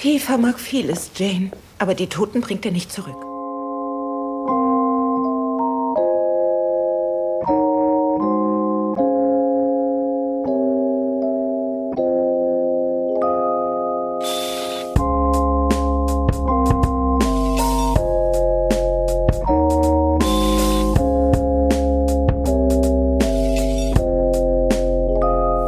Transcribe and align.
Tee 0.00 0.18
vermag 0.18 0.56
vieles, 0.58 1.10
Jane, 1.14 1.50
aber 1.78 1.94
die 1.94 2.06
Toten 2.06 2.40
bringt 2.40 2.64
er 2.64 2.72
nicht 2.72 2.90
zurück. 2.90 3.20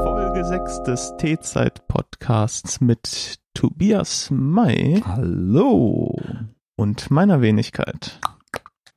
Folge 0.03 0.43
6 0.47 0.83
des 0.85 1.13
Teezeit-Podcasts 1.19 2.81
mit 2.81 3.42
Tobias 3.63 4.29
May 4.33 5.01
Hallo. 5.07 6.19
und 6.75 7.13
meiner 7.13 7.41
Wenigkeit. 7.43 8.19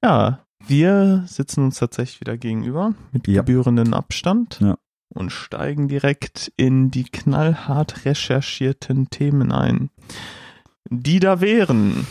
Ja, 0.04 0.40
wir 0.66 1.24
sitzen 1.28 1.66
uns 1.66 1.78
tatsächlich 1.78 2.20
wieder 2.20 2.36
gegenüber 2.36 2.96
mit 3.12 3.28
Ja. 3.28 3.44
gebührenden 3.44 3.94
Abstand 3.94 4.60
Ja. 4.62 4.80
und 5.14 5.32
steigen 5.32 5.88
direkt 5.88 6.52
in 6.58 6.90
die 6.90 7.04
knallhart 7.04 8.06
recherchierten 8.06 9.12
Themen 9.12 9.52
ein. 9.52 9.92
Die 10.90 11.20
da 11.20 11.42
wären. 11.42 12.08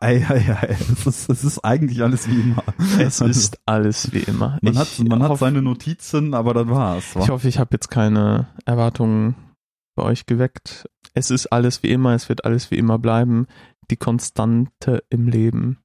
Ei, 0.00 0.24
ei, 0.28 0.56
ei. 0.62 0.76
Es 0.92 1.06
ist, 1.06 1.28
es 1.30 1.44
ist 1.44 1.58
eigentlich 1.64 2.02
alles 2.02 2.26
wie 2.28 2.40
immer. 2.40 2.64
Es 2.98 3.20
ist 3.20 3.58
alles 3.66 4.12
wie 4.12 4.20
immer. 4.20 4.58
Man, 4.62 4.72
ich 4.72 4.78
hat, 4.78 4.98
man 5.06 5.22
hat 5.22 5.30
hoffe, 5.30 5.40
seine 5.44 5.60
Notizen, 5.62 6.32
aber 6.34 6.54
das 6.54 6.68
war's. 6.68 7.14
wa? 7.14 7.20
Ich 7.20 7.28
hoffe, 7.28 7.48
ich 7.48 7.58
habe 7.58 7.70
jetzt 7.72 7.88
keine 7.90 8.48
Erwartungen 8.64 9.34
bei 9.96 10.02
euch 10.04 10.24
geweckt. 10.26 10.88
Es 11.12 11.30
ist 11.30 11.48
alles 11.48 11.82
wie 11.82 11.90
immer, 11.90 12.14
es 12.14 12.28
wird 12.28 12.44
alles 12.44 12.70
wie 12.70 12.76
immer 12.76 12.98
bleiben. 12.98 13.46
Die 13.90 13.96
Konstante 13.96 15.02
im 15.10 15.28
Leben 15.28 15.78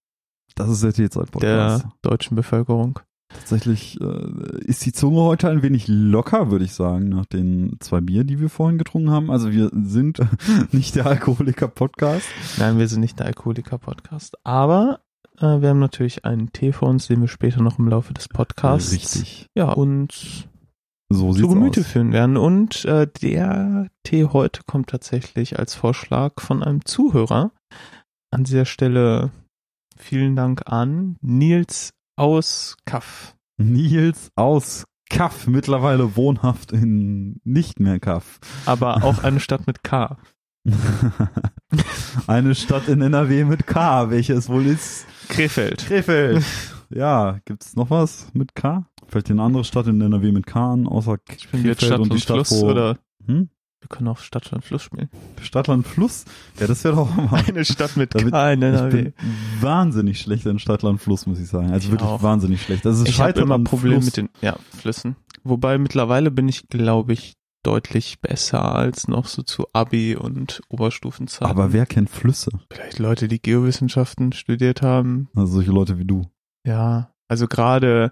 Das 0.56 0.70
ist 0.70 0.84
der 0.84 0.94
T-Zeit-Podcast. 0.94 1.84
der 1.86 1.92
deutschen 2.10 2.36
Bevölkerung. 2.36 3.00
Tatsächlich 3.40 4.00
äh, 4.02 4.60
ist 4.66 4.86
die 4.86 4.92
Zunge 4.94 5.22
heute 5.22 5.50
ein 5.50 5.62
wenig 5.62 5.88
locker, 5.88 6.50
würde 6.52 6.66
ich 6.66 6.74
sagen, 6.74 7.10
nach 7.10 7.26
den 7.26 7.78
zwei 7.80 8.02
Bier, 8.02 8.24
die 8.24 8.40
wir 8.40 8.50
vorhin 8.50 8.78
getrunken 8.78 9.12
haben. 9.12 9.30
Also 9.30 9.52
wir 9.52 9.70
sind 9.74 10.20
nicht 10.72 10.96
der 10.96 11.06
Alkoholiker-Podcast. 11.06 12.26
Nein, 12.58 12.78
wir 12.80 12.88
sind 12.88 13.02
nicht 13.02 13.20
der 13.20 13.28
Alkoholiker-Podcast, 13.28 14.38
aber 14.44 15.02
äh, 15.38 15.62
wir 15.62 15.70
haben 15.70 15.80
natürlich 15.80 16.26
einen 16.26 16.52
Tee 16.52 16.72
vor 16.72 16.90
uns, 16.90 17.08
den 17.08 17.22
wir 17.22 17.28
später 17.28 17.62
noch 17.62 17.78
im 17.80 17.88
Laufe 17.88 18.14
des 18.14 18.28
Podcasts 18.28 18.92
Richtig. 18.94 19.48
ja, 19.56 19.72
uns 19.72 20.46
So 21.10 21.34
zu 21.34 21.48
Gemüte 21.48 21.82
aus. 21.82 21.88
führen 21.88 22.14
werden. 22.14 22.38
Und 22.38 22.86
äh, 22.86 23.08
der 23.22 23.90
Tee 24.04 24.26
heute 24.26 24.62
kommt 24.66 24.90
tatsächlich 24.90 25.60
als 25.60 25.76
Vorschlag 25.76 26.42
von 26.42 26.64
einem 26.64 26.84
Zuhörer. 26.86 27.52
An 28.32 28.44
dieser 28.44 28.66
Stelle 28.66 29.32
vielen 29.98 30.36
Dank 30.36 30.64
an 30.66 31.18
Nils 31.22 31.94
aus 32.16 32.78
Kaff. 32.86 33.36
Nils 33.58 34.30
aus 34.36 34.86
Kaff, 35.10 35.48
mittlerweile 35.48 36.16
wohnhaft 36.16 36.72
in 36.72 37.40
nicht 37.44 37.80
mehr 37.80 38.00
Kaff. 38.00 38.40
Aber 38.66 39.04
auch 39.04 39.24
eine 39.24 39.40
Stadt 39.40 39.68
mit 39.68 39.84
K. 39.84 40.18
Eine 42.28 42.56
Stadt 42.56 42.88
in 42.88 43.02
NRW 43.02 43.44
mit 43.44 43.68
K, 43.68 44.10
welche 44.10 44.34
es 44.34 44.50
wohl 44.50 44.66
ist. 44.66 45.06
Krefeld. 45.30 45.86
Krefeld. 45.86 46.44
Ja, 46.90 47.40
gibt's 47.46 47.76
noch 47.76 47.92
was 47.92 48.30
mit 48.34 48.56
K? 48.56 48.88
Fällt 49.08 49.30
dir 49.30 49.34
eine 49.34 49.44
andere 49.44 49.64
Stadt 49.64 49.86
in 49.86 50.02
NRW 50.02 50.32
mit 50.32 50.48
K 50.48 50.74
an, 50.74 50.88
außer 50.88 51.20
Krefeld 51.20 52.00
und 52.00 52.14
die 52.14 52.20
Stadt, 52.20 52.48
Fluss 52.48 52.62
wo... 52.62 52.72
oder 52.72 52.98
Hm? 53.28 53.50
Wir 53.86 53.96
können 53.96 54.08
auch 54.08 54.18
Stadt 54.18 54.52
und 54.52 54.64
Fluss 54.66 54.82
spielen. 54.82 55.10
Stadtland 55.42 55.86
Fluss? 55.86 56.26
Ja, 56.60 56.66
das 56.66 56.84
wäre 56.84 56.96
doch 56.96 57.16
mal... 57.16 57.44
Eine 57.48 57.64
Stadt 57.64 57.96
mit 57.98 58.16
Damit- 58.16 58.32
K 58.32 58.52
in 58.54 58.62
Ich 58.64 58.68
NRW. 58.68 59.12
wahnsinnig 59.62 60.20
schlecht 60.20 60.46
in 60.48 60.58
Stadtland 60.58 61.00
Fluss, 61.00 61.28
muss 61.28 61.40
ich 61.40 61.48
sagen. 61.48 61.72
Also 61.72 61.86
Ich 61.86 61.92
wirklich 61.92 62.10
auch. 62.10 62.24
wahnsinnig 62.24 62.62
schlecht. 62.64 62.86
Also 62.86 63.06
Ich 63.06 63.20
habe 63.20 63.40
immer 63.40 63.60
Probleme 63.60 64.04
mit 64.04 64.18
den 64.18 64.30
ja, 64.42 64.56
Flüssen. 64.76 65.16
Wobei 65.44 65.78
mittlerweile 65.78 66.32
bin 66.32 66.48
ich, 66.50 66.68
glaube 66.68 67.14
ich, 67.14 67.34
deutlich 67.62 68.20
besser 68.22 68.74
als 68.76 69.08
noch 69.08 69.28
so 69.28 69.44
zu 69.44 69.68
Abi 69.74 70.16
und 70.16 70.62
Oberstufenzeiten. 70.70 71.48
Aber 71.48 71.72
wer 71.74 71.86
kennt 71.86 72.10
Flüsse? 72.10 72.50
Vielleicht 72.72 72.98
Leute, 73.00 73.28
die 73.28 73.40
Geowissenschaften 73.42 74.34
studiert 74.34 74.82
haben. 74.82 75.30
Also 75.36 75.54
solche 75.54 75.72
Leute 75.72 76.00
wie 76.00 76.06
du. 76.06 76.24
Ja, 76.66 77.12
also 77.28 77.48
gerade, 77.48 78.12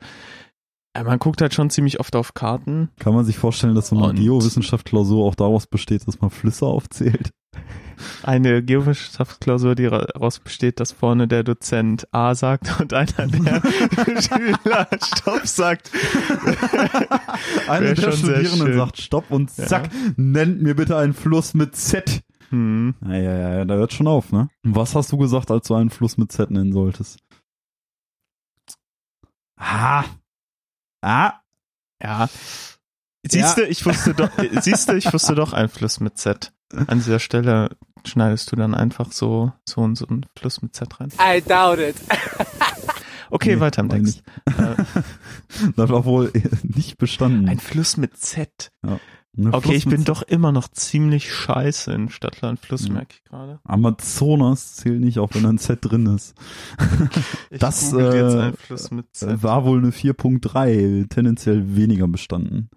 ja, 0.95 1.03
man 1.03 1.19
guckt 1.19 1.41
halt 1.41 1.53
schon 1.53 1.69
ziemlich 1.69 1.99
oft 1.99 2.15
auf 2.15 2.33
Karten. 2.33 2.89
Kann 2.99 3.13
man 3.13 3.25
sich 3.25 3.37
vorstellen, 3.37 3.75
dass 3.75 3.87
so 3.89 3.97
eine 4.03 4.13
Geowissenschaft-Klausur 4.13 5.25
auch 5.25 5.35
daraus 5.35 5.67
besteht, 5.67 6.07
dass 6.07 6.21
man 6.21 6.29
Flüsse 6.29 6.65
aufzählt? 6.65 7.31
Eine 8.23 8.63
Geowissenschaftsklausur, 8.63 9.75
die 9.75 9.83
daraus 9.87 10.39
besteht, 10.39 10.79
dass 10.79 10.91
vorne 10.91 11.27
der 11.27 11.43
Dozent 11.43 12.07
A 12.11 12.33
sagt 12.33 12.79
und 12.81 12.91
einer 12.93 13.05
der 13.27 13.61
Schüler 14.21 14.87
Stopp 14.99 15.45
sagt. 15.47 15.91
Einer 17.67 17.93
der 17.93 18.11
Studierenden 18.11 18.73
sagt 18.73 18.99
Stopp 18.99 19.29
und 19.29 19.55
Ja. 19.57 19.67
zack, 19.67 19.89
nennt 20.17 20.61
mir 20.63 20.75
bitte 20.75 20.97
einen 20.97 21.13
Fluss 21.13 21.53
mit 21.53 21.75
Z. 21.75 22.23
Hm. 22.49 22.95
Ja, 23.05 23.13
ja, 23.15 23.37
ja, 23.37 23.49
ja, 23.57 23.65
da 23.65 23.75
hört 23.75 23.93
schon 23.93 24.07
auf, 24.07 24.31
ne? 24.31 24.49
Was 24.63 24.95
hast 24.95 25.11
du 25.11 25.17
gesagt, 25.17 25.51
als 25.51 25.67
du 25.67 25.75
einen 25.75 25.91
Fluss 25.91 26.17
mit 26.17 26.31
Z 26.31 26.49
nennen 26.49 26.73
solltest? 26.73 27.19
Ah. 29.57 30.03
Ah. 31.03 31.33
Ja. 32.01 32.29
Siehst 33.25 33.57
du, 33.57 33.65
ich 33.67 33.85
wusste 33.85 34.13
doch, 34.13 34.29
siehst 34.61 34.89
du, 34.89 34.93
ich 34.93 35.11
wusste 35.13 35.35
doch 35.35 35.53
einen 35.53 35.69
Fluss 35.69 35.99
mit 35.99 36.17
Z. 36.17 36.51
An 36.87 36.99
dieser 36.99 37.19
Stelle 37.19 37.75
schneidest 38.05 38.51
du 38.51 38.55
dann 38.55 38.73
einfach 38.73 39.11
so, 39.11 39.53
so 39.67 39.81
und 39.81 39.95
so 39.95 40.07
einen 40.07 40.25
Fluss 40.37 40.61
mit 40.61 40.75
Z 40.75 40.99
rein. 40.99 41.09
I 41.19 41.41
doubt 41.41 41.79
it. 41.79 41.95
Okay, 43.29 43.55
Nee, 43.55 43.61
weiter 43.61 43.81
im 43.81 43.89
Text. 43.89 44.21
Äh, 44.45 44.75
Das 45.75 45.89
war 45.89 46.05
wohl 46.05 46.31
nicht 46.61 46.99
bestanden. 46.99 47.49
ein 47.49 47.57
Fluss 47.59 47.97
mit 47.97 48.15
Z. 48.17 48.71
Eine 49.35 49.51
Okay, 49.53 49.73
ich 49.73 49.85
bin 49.85 50.03
doch 50.03 50.21
immer 50.21 50.51
noch 50.51 50.67
ziemlich 50.67 51.33
scheiße 51.33 51.91
in 51.91 52.09
Stadtland 52.09 52.59
Fluss, 52.59 52.87
Mhm. 52.87 52.93
merke 52.93 53.15
ich 53.15 53.23
gerade. 53.23 53.59
Amazonas 53.63 54.75
zählt 54.75 55.01
nicht, 55.01 55.17
auch 55.17 55.29
wenn 55.33 55.45
ein 55.47 55.57
Z 55.57 55.79
drin 55.81 56.05
ist. 56.05 56.35
Das, 57.49 57.93
äh, 57.93 58.51
Z. 59.11 59.41
War 59.43 59.65
wohl 59.65 59.79
eine 59.79 59.91
4.3, 59.91 61.07
tendenziell 61.09 61.75
weniger 61.75 62.07
bestanden. 62.07 62.69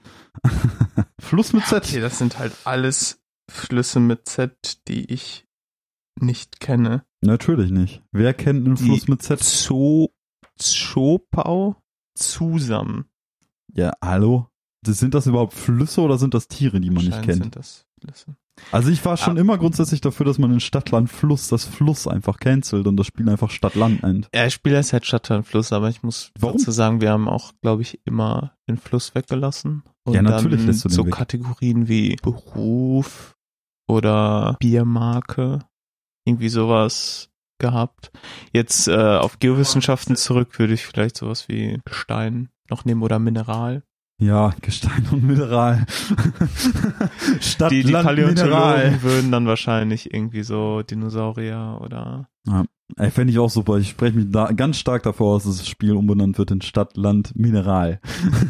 Fluss 1.20 1.52
mit 1.52 1.64
Z. 1.66 1.84
Okay, 1.84 2.00
das 2.00 2.18
sind 2.18 2.38
halt 2.38 2.52
alles 2.64 3.20
Flüsse 3.50 4.00
mit 4.00 4.26
Z, 4.28 4.78
die 4.88 5.12
ich 5.12 5.46
nicht 6.18 6.60
kenne. 6.60 7.04
Natürlich 7.20 7.70
nicht. 7.70 8.02
Wer 8.12 8.32
kennt 8.34 8.66
einen 8.66 8.76
Die- 8.76 8.84
Fluss 8.84 9.08
mit 9.08 9.22
Z? 9.22 9.40
Zo, 9.42 10.14
Zschopau, 10.58 11.76
Zusam. 12.14 13.04
Ja, 13.74 13.92
hallo? 14.02 14.48
Sind 14.92 15.14
das 15.14 15.26
überhaupt 15.26 15.54
Flüsse 15.54 16.00
oder 16.00 16.18
sind 16.18 16.34
das 16.34 16.48
Tiere, 16.48 16.80
die 16.80 16.90
man 16.90 17.04
nicht 17.04 17.22
kennt? 17.22 17.42
sind 17.42 17.56
das 17.56 17.86
Flüsse. 18.00 18.36
Also 18.72 18.88
ich 18.88 19.04
war 19.04 19.18
schon 19.18 19.36
Ah. 19.36 19.40
immer 19.40 19.58
grundsätzlich 19.58 20.00
dafür, 20.00 20.24
dass 20.24 20.38
man 20.38 20.50
in 20.50 20.60
Stadtland 20.60 21.10
Fluss 21.10 21.48
das 21.48 21.64
Fluss 21.66 22.06
einfach 22.06 22.38
cancelt 22.40 22.86
und 22.86 22.96
das 22.96 23.06
Spiel 23.06 23.28
einfach 23.28 23.50
Stadtland 23.50 24.02
nennt. 24.02 24.30
Ja, 24.34 24.46
ich 24.46 24.54
spiele 24.54 24.76
jetzt 24.76 24.94
halt 24.94 25.04
Stadtland 25.04 25.46
Fluss, 25.46 25.72
aber 25.74 25.90
ich 25.90 26.02
muss 26.02 26.32
Warum? 26.38 26.56
dazu 26.56 26.70
sagen, 26.70 27.02
wir 27.02 27.10
haben 27.10 27.28
auch, 27.28 27.52
glaube 27.60 27.82
ich, 27.82 28.00
immer 28.06 28.52
den 28.66 28.78
Fluss 28.78 29.14
weggelassen. 29.14 29.82
Und 30.04 30.14
Ja, 30.14 30.22
natürlich 30.22 30.58
dann 30.60 30.66
lässt 30.68 30.84
du 30.84 30.88
den 30.88 30.94
so 30.94 31.04
weg. 31.06 31.12
Kategorien 31.14 31.86
wie 31.88 32.16
Beruf 32.22 33.36
oder 33.88 34.56
Biermarke, 34.58 35.60
irgendwie 36.24 36.48
sowas 36.48 37.28
gehabt. 37.58 38.10
Jetzt 38.52 38.88
äh, 38.88 38.94
auf 39.18 39.38
Geowissenschaften 39.38 40.16
zurück 40.16 40.58
würde 40.58 40.74
ich 40.74 40.84
vielleicht 40.86 41.16
sowas 41.18 41.48
wie 41.48 41.78
Gestein 41.84 42.48
noch 42.70 42.84
nehmen 42.84 43.02
oder 43.02 43.18
Mineral. 43.18 43.82
Ja, 44.18 44.54
Gestein 44.62 45.06
und 45.10 45.24
Mineral. 45.24 45.84
Stadtland, 47.40 47.72
Die, 47.72 47.80
die 47.82 47.86
Mineral. 47.88 48.04
Paläontologen 48.04 49.02
würden 49.02 49.30
dann 49.30 49.46
wahrscheinlich 49.46 50.14
irgendwie 50.14 50.42
so 50.42 50.82
Dinosaurier 50.82 51.78
oder 51.82 52.28
Ey, 52.96 53.10
fände 53.10 53.32
ich 53.32 53.38
auch 53.40 53.50
super. 53.50 53.78
Ich 53.78 53.90
spreche 53.90 54.16
mich 54.16 54.30
da 54.30 54.52
ganz 54.52 54.78
stark 54.78 55.02
davor 55.02 55.34
aus, 55.34 55.44
dass 55.44 55.58
das 55.58 55.68
Spiel 55.68 55.92
umbenannt 55.92 56.38
wird 56.38 56.52
in 56.52 56.62
Stadt, 56.62 56.96
Land, 56.96 57.34
Mineral. 57.34 58.00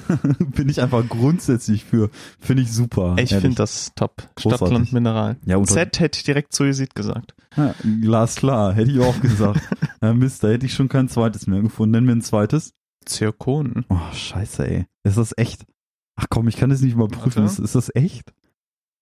Bin 0.54 0.68
ich 0.68 0.82
einfach 0.82 1.08
grundsätzlich 1.08 1.84
für. 1.84 2.10
Finde 2.38 2.62
ich 2.62 2.70
super. 2.70 3.16
ich 3.18 3.34
finde 3.34 3.56
das 3.56 3.92
top. 3.94 4.16
Großartig. 4.36 4.56
Stadtland 4.58 4.92
Mineral. 4.92 5.36
Ja, 5.46 5.62
Z 5.62 5.98
hätte 5.98 6.18
ich 6.18 6.24
direkt 6.24 6.54
Suizid 6.54 6.94
gesagt. 6.94 7.34
Ja, 7.56 7.74
glasklar, 8.02 8.74
hätte 8.74 8.90
ich 8.90 9.00
auch 9.00 9.18
gesagt. 9.20 9.62
ja, 10.02 10.12
Mist, 10.12 10.44
da 10.44 10.48
hätte 10.48 10.66
ich 10.66 10.74
schon 10.74 10.90
kein 10.90 11.08
zweites 11.08 11.46
mehr 11.46 11.62
gefunden. 11.62 11.92
Nenn 11.92 12.04
mir 12.04 12.12
ein 12.12 12.22
zweites. 12.22 12.74
Zirkon. 13.06 13.84
Oh, 13.88 14.12
scheiße, 14.12 14.68
ey. 14.68 14.86
Ist 15.04 15.16
das 15.16 15.32
echt? 15.36 15.64
Ach 16.16 16.26
komm, 16.28 16.48
ich 16.48 16.56
kann 16.56 16.70
das 16.70 16.80
nicht 16.80 16.94
überprüfen. 16.94 17.42
Warte. 17.42 17.42
Ist, 17.42 17.58
ist 17.58 17.74
das 17.74 17.94
echt? 17.94 18.32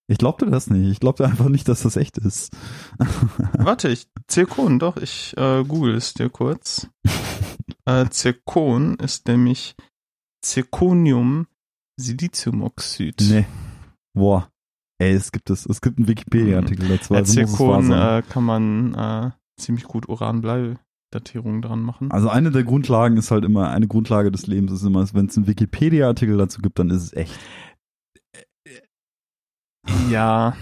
Ich 0.06 0.18
glaubte 0.18 0.46
das 0.46 0.68
nicht. 0.68 0.90
Ich 0.90 1.00
glaubte 1.00 1.24
einfach 1.24 1.48
nicht, 1.48 1.66
dass 1.68 1.82
das 1.82 1.96
echt 1.96 2.18
ist. 2.18 2.54
Warte, 3.58 3.88
ich, 3.88 4.06
Zirkon, 4.28 4.78
doch, 4.78 4.98
ich 4.98 5.34
äh, 5.36 5.64
google 5.64 5.94
es 5.94 6.12
dir 6.12 6.28
kurz. 6.28 6.88
äh, 7.86 8.06
Zirkon 8.10 8.96
ist 8.96 9.26
nämlich 9.26 9.74
Zirconium 10.42 11.46
Siliziumoxid. 11.96 13.20
nee. 13.30 13.46
Boah. 14.14 14.50
Ey, 14.98 15.12
es 15.12 15.32
gibt 15.32 15.50
es. 15.50 15.66
Es 15.66 15.80
gibt 15.80 15.98
einen 15.98 16.06
Wikipedia-Artikel 16.06 16.88
dazu. 16.88 17.14
Also 17.14 17.34
wahr 17.34 17.42
Erzirkon 17.42 17.86
sein. 17.88 18.18
äh, 18.18 18.22
kann 18.22 18.44
man 18.44 18.94
äh, 18.94 19.30
ziemlich 19.60 19.84
gut 19.84 20.08
Uran-Blei-Datierung 21.14 21.62
dran 21.62 21.80
machen. 21.80 22.10
Also 22.10 22.28
eine 22.28 22.50
der 22.50 22.64
Grundlagen 22.64 23.16
ist 23.16 23.30
halt 23.30 23.44
immer, 23.44 23.70
eine 23.70 23.86
Grundlage 23.86 24.30
des 24.30 24.46
Lebens 24.46 24.72
ist 24.72 24.82
immer, 24.82 25.06
wenn 25.14 25.26
es 25.26 25.36
einen 25.36 25.46
Wikipedia-Artikel 25.46 26.36
dazu 26.36 26.60
gibt, 26.60 26.78
dann 26.78 26.90
ist 26.90 27.02
es 27.02 27.12
echt. 27.14 27.38
Ja, 30.10 30.54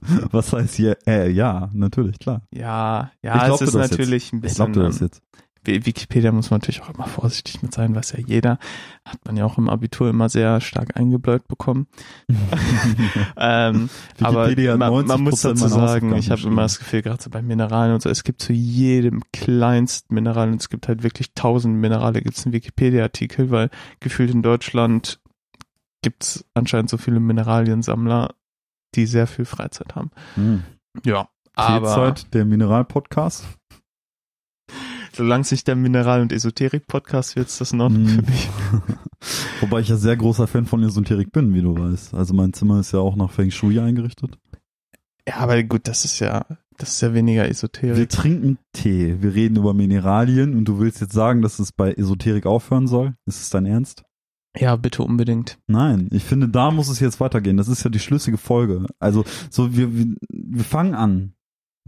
Was 0.30 0.52
heißt 0.52 0.74
hier? 0.76 0.96
Äh, 1.06 1.28
ja, 1.30 1.70
natürlich, 1.72 2.18
klar. 2.20 2.42
ja, 2.54 3.10
Ich 3.20 3.26
ja, 3.26 3.34
es 3.36 3.44
glaub 3.46 3.58
dir 3.58 3.64
ist 3.64 3.74
das 3.74 3.90
natürlich 3.90 4.32
ein 4.32 4.36
Ich 4.36 4.42
bisschen. 4.42 4.56
glaub 4.56 4.72
dir 4.72 4.82
das 4.84 5.00
ähm, 5.00 5.06
jetzt. 5.08 5.22
Wi- 5.68 5.86
Wikipedia 5.86 6.32
muss 6.32 6.50
man 6.50 6.58
natürlich 6.60 6.82
auch 6.82 6.92
immer 6.94 7.06
vorsichtig 7.06 7.62
mit 7.62 7.72
sein, 7.72 7.94
weiß 7.94 8.12
ja 8.12 8.20
jeder. 8.26 8.58
Hat 9.04 9.18
man 9.24 9.36
ja 9.36 9.44
auch 9.44 9.58
im 9.58 9.68
Abitur 9.68 10.08
immer 10.10 10.28
sehr 10.28 10.60
stark 10.60 10.96
eingebläut 10.96 11.46
bekommen. 11.46 11.86
Ähm, 13.36 13.88
aber 14.20 14.46
man, 14.76 15.06
man 15.06 15.20
muss 15.22 15.44
90% 15.44 15.48
dazu 15.48 15.68
sagen, 15.68 16.14
ich 16.16 16.30
habe 16.30 16.42
immer 16.42 16.62
das 16.62 16.78
Gefühl, 16.78 17.02
gerade 17.02 17.22
so 17.22 17.30
bei 17.30 17.42
Mineralen 17.42 17.94
und 17.94 18.02
so, 18.02 18.10
es 18.10 18.24
gibt 18.24 18.42
zu 18.42 18.52
jedem 18.52 19.22
kleinsten 19.32 20.14
Mineral 20.14 20.48
und 20.48 20.60
es 20.60 20.68
gibt 20.68 20.88
halt 20.88 21.02
wirklich 21.02 21.34
tausend 21.34 21.76
Minerale, 21.76 22.20
gibt 22.22 22.36
es 22.36 22.44
einen 22.44 22.52
Wikipedia-Artikel, 22.52 23.50
weil 23.50 23.70
gefühlt 24.00 24.30
in 24.30 24.42
Deutschland 24.42 25.20
gibt 26.02 26.24
es 26.24 26.44
anscheinend 26.54 26.90
so 26.90 26.96
viele 26.96 27.20
Mineraliensammler, 27.20 28.34
die 28.94 29.06
sehr 29.06 29.26
viel 29.26 29.44
Freizeit 29.44 29.94
haben. 29.94 30.10
Hm. 30.34 30.62
Ja, 31.04 31.28
aber 31.54 31.88
Teezeit, 32.12 32.34
der 32.34 32.44
Mineral-Podcast. 32.44 33.46
Solange 35.18 35.42
es 35.42 35.50
nicht 35.50 35.68
der 35.68 35.76
Mineral- 35.76 36.22
und 36.22 36.32
Esoterik-Podcast 36.32 37.36
wird, 37.36 37.48
ist 37.48 37.60
das 37.60 37.72
Ordnung 37.74 38.06
Hm. 38.06 38.08
für 38.08 38.22
mich. 38.30 38.48
Wobei 39.60 39.80
ich 39.80 39.88
ja 39.88 39.96
sehr 39.96 40.16
großer 40.16 40.46
Fan 40.46 40.64
von 40.66 40.82
Esoterik 40.82 41.32
bin, 41.32 41.52
wie 41.52 41.60
du 41.62 41.76
weißt. 41.78 42.14
Also 42.14 42.32
mein 42.34 42.52
Zimmer 42.52 42.80
ist 42.80 42.92
ja 42.92 43.00
auch 43.00 43.16
nach 43.16 43.30
Feng 43.30 43.50
Shui 43.50 43.78
eingerichtet. 43.80 44.38
Ja, 45.28 45.36
aber 45.36 45.62
gut, 45.64 45.88
das 45.88 46.04
ist 46.04 46.20
ja, 46.20 46.46
das 46.78 46.90
ist 46.90 47.00
ja 47.02 47.12
weniger 47.12 47.42
Wir 47.42 47.50
Esoterik. 47.50 48.08
trinken 48.08 48.58
Tee, 48.72 49.16
wir 49.20 49.34
reden 49.34 49.56
über 49.56 49.74
Mineralien 49.74 50.56
und 50.56 50.64
du 50.66 50.78
willst 50.78 51.00
jetzt 51.00 51.12
sagen, 51.12 51.42
dass 51.42 51.58
es 51.58 51.72
bei 51.72 51.92
Esoterik 51.92 52.46
aufhören 52.46 52.86
soll? 52.86 53.14
Ist 53.26 53.40
es 53.42 53.50
dein 53.50 53.66
Ernst? 53.66 54.04
Ja, 54.56 54.74
bitte 54.76 55.02
unbedingt. 55.02 55.58
Nein, 55.66 56.08
ich 56.10 56.24
finde, 56.24 56.48
da 56.48 56.70
muss 56.70 56.88
es 56.88 57.00
jetzt 57.00 57.20
weitergehen. 57.20 57.56
Das 57.58 57.68
ist 57.68 57.84
ja 57.84 57.90
die 57.90 57.98
schlüssige 57.98 58.38
Folge. 58.38 58.86
Also, 58.98 59.24
so, 59.50 59.76
wir, 59.76 59.94
wir, 59.94 60.06
wir 60.30 60.64
fangen 60.64 60.94
an, 60.94 61.34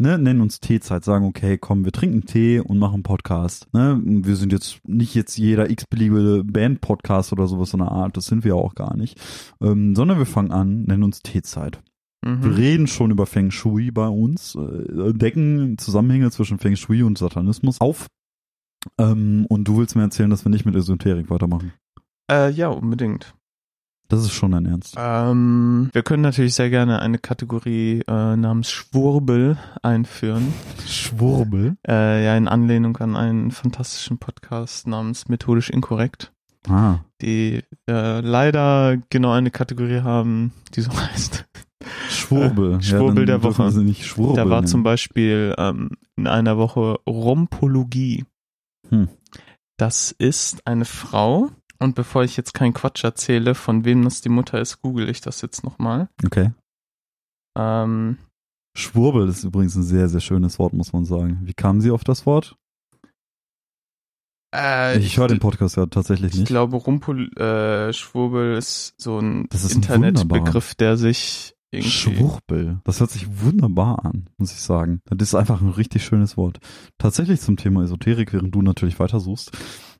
ne, 0.01 0.19
nennen 0.19 0.41
uns 0.41 0.59
Teezeit, 0.61 1.05
sagen, 1.05 1.25
okay, 1.27 1.59
komm, 1.59 1.85
wir 1.85 1.93
trinken 1.93 2.25
Tee 2.25 2.59
und 2.61 2.79
machen 2.79 2.95
einen 2.95 3.03
Podcast, 3.03 3.69
ne. 3.73 4.01
Wir 4.05 4.37
sind 4.37 4.53
jetzt 4.53 4.81
nicht 4.89 5.15
jetzt 5.15 5.37
jeder 5.39 5.71
x-beliebige 5.71 6.43
Band-Podcast 6.45 7.33
oder 7.33 7.47
sowas 7.47 7.71
so 7.71 7.77
eine 7.79 7.91
Art, 7.91 8.17
das 8.17 8.27
sind 8.27 8.45
wir 8.45 8.57
auch 8.57 8.75
gar 8.75 8.97
nicht, 8.97 9.21
ähm, 9.63 9.95
sondern 9.95 10.19
wir 10.19 10.27
fangen 10.27 10.51
an, 10.51 10.83
nennen 10.83 11.03
uns 11.05 11.21
Teezeit. 11.21 11.83
Wir 12.23 12.33
Mhm. 12.33 12.55
reden 12.55 12.87
schon 12.87 13.11
über 13.11 13.25
Feng 13.25 13.51
Shui 13.51 13.91
bei 13.91 14.07
uns, 14.09 14.55
äh, 14.55 15.15
decken 15.15 15.79
Zusammenhänge 15.79 16.31
zwischen 16.31 16.59
Feng 16.59 16.77
Shui 16.77 17.03
und 17.03 17.17
Satanismus 17.17 17.81
auf. 17.81 18.09
Ähm, 18.99 19.47
und 19.49 19.65
du 19.65 19.79
willst 19.79 19.97
mir 19.97 20.03
erzählen, 20.03 20.31
dass 20.31 20.45
wir 20.45 20.51
nicht 20.51 20.67
mit 20.67 20.75
Esoterik 20.75 21.31
weitermachen. 21.31 21.73
Äh, 22.31 22.51
ja, 22.51 22.69
unbedingt. 22.69 23.35
Das 24.11 24.21
ist 24.25 24.33
schon 24.33 24.51
dein 24.51 24.67
Ernst. 24.67 24.97
Ähm, 24.99 25.89
wir 25.93 26.03
können 26.03 26.23
natürlich 26.23 26.55
sehr 26.55 26.69
gerne 26.69 26.99
eine 27.01 27.19
Kategorie 27.19 28.03
äh, 28.09 28.37
namens 28.37 28.69
Schwurbel 28.71 29.57
einführen. 29.83 30.53
Schwurbel. 30.87 31.77
Äh, 31.87 32.25
ja, 32.25 32.37
in 32.37 32.49
Anlehnung 32.49 32.97
an 32.97 33.15
einen 33.17 33.53
fantastischen 33.53 34.19
Podcast 34.19 34.89
namens 34.89 35.29
Methodisch 35.29 35.71
Inkorrekt, 35.71 36.33
Ah. 36.69 36.99
die 37.23 37.63
äh, 37.89 38.21
leider 38.21 38.99
genau 39.11 39.31
eine 39.31 39.53
Kategorie 39.53 40.01
haben, 40.01 40.53
die 40.75 40.81
so 40.81 40.91
heißt. 41.01 41.47
Schwurbel. 42.11 42.79
Äh, 42.79 42.83
Schwurbel 42.83 43.27
der 43.27 43.39
dürfen 43.39 43.59
Woche. 43.59 43.71
Sie 43.71 43.85
nicht 43.85 44.05
Schwurbel 44.07 44.37
Da 44.37 44.51
war 44.51 44.57
nennen. 44.57 44.67
zum 44.67 44.83
Beispiel 44.83 45.55
ähm, 45.57 45.91
in 46.17 46.27
einer 46.27 46.59
Woche 46.59 46.99
Rompologie. 47.09 48.25
Hm. 48.89 49.09
Das 49.79 50.11
ist 50.19 50.67
eine 50.67 50.85
Frau. 50.85 51.51
Und 51.83 51.95
bevor 51.95 52.23
ich 52.25 52.37
jetzt 52.37 52.53
keinen 52.55 52.75
Quatsch 52.75 53.03
erzähle, 53.05 53.55
von 53.55 53.85
wem 53.85 54.05
das 54.05 54.21
die 54.21 54.29
Mutter 54.29 54.61
ist, 54.61 54.83
google 54.83 55.09
ich 55.09 55.21
das 55.21 55.41
jetzt 55.41 55.65
nochmal. 55.65 56.09
Okay. 56.25 56.51
Ähm, 57.59 58.19
Schwurbel 58.77 59.29
ist 59.29 59.45
übrigens 59.45 59.75
ein 59.77 59.83
sehr, 59.83 60.09
sehr 60.09 60.21
schönes 60.21 60.59
Wort, 60.59 60.75
muss 60.75 60.93
man 60.93 61.05
sagen. 61.05 61.41
Wie 61.43 61.55
kamen 61.55 61.81
Sie 61.81 61.91
auf 61.91 62.05
das 62.05 62.27
Wort? 62.27 62.57
äh, 64.55 64.99
Ich 64.99 65.17
höre 65.19 65.29
den 65.29 65.39
Podcast 65.41 65.77
ja 65.77 65.87
tatsächlich 65.87 66.33
Ich 66.35 66.39
nicht. 66.41 66.49
glaube, 66.49 66.77
Rumpel, 66.77 67.33
äh, 67.39 67.93
Schwurbel 67.93 68.57
ist 68.57 68.95
so 69.01 69.19
ein 69.19 69.47
Das 69.51 69.65
ist 69.65 69.73
ein 69.73 69.77
Internetbegriff, 69.83 70.75
der 70.75 70.97
sich 70.97 71.55
irgendwie. 71.73 71.91
Schwurbel. 71.91 72.81
Das 72.85 73.01
hört 73.01 73.11
sich 73.11 73.41
wunderbar 73.43 74.05
an, 74.05 74.29
muss 74.39 74.53
ich 74.53 74.61
sagen. 74.61 75.01
Das 75.07 75.29
ist 75.29 75.35
einfach 75.35 75.61
ein 75.61 75.69
richtig 75.71 76.05
schönes 76.05 76.37
Wort. 76.37 76.59
Tatsächlich 76.99 77.41
zum 77.41 77.57
Thema 77.57 77.85
Esoterik, 77.85 78.33
während 78.33 78.55
du 78.55 78.61
natürlich 78.63 78.99
weitersuchst. 78.99 79.53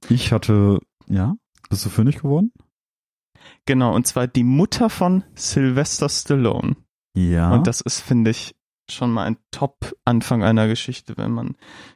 Ich 0.09 0.33
hatte, 0.33 0.81
ja, 1.07 1.37
bist 1.71 1.85
du 1.87 1.89
fündig 1.89 2.17
geworden? 2.17 2.53
Genau, 3.65 3.95
und 3.95 4.07
zwar 4.07 4.27
die 4.27 4.45
Mutter 4.45 4.91
von 4.91 5.25
Sylvester 5.35 6.09
Stallone. 6.09 6.77
Ja. 7.17 7.53
Und 7.53 7.67
das 7.67 7.81
ist, 7.81 8.01
finde 8.01 8.31
ich, 8.31 8.55
schon 8.91 9.13
mal 9.13 9.25
ein 9.25 9.37
Top-Anfang 9.53 10.43
einer 10.43 10.67
Geschichte, 10.67 11.17
wenn 11.17 11.31
man 11.31 11.55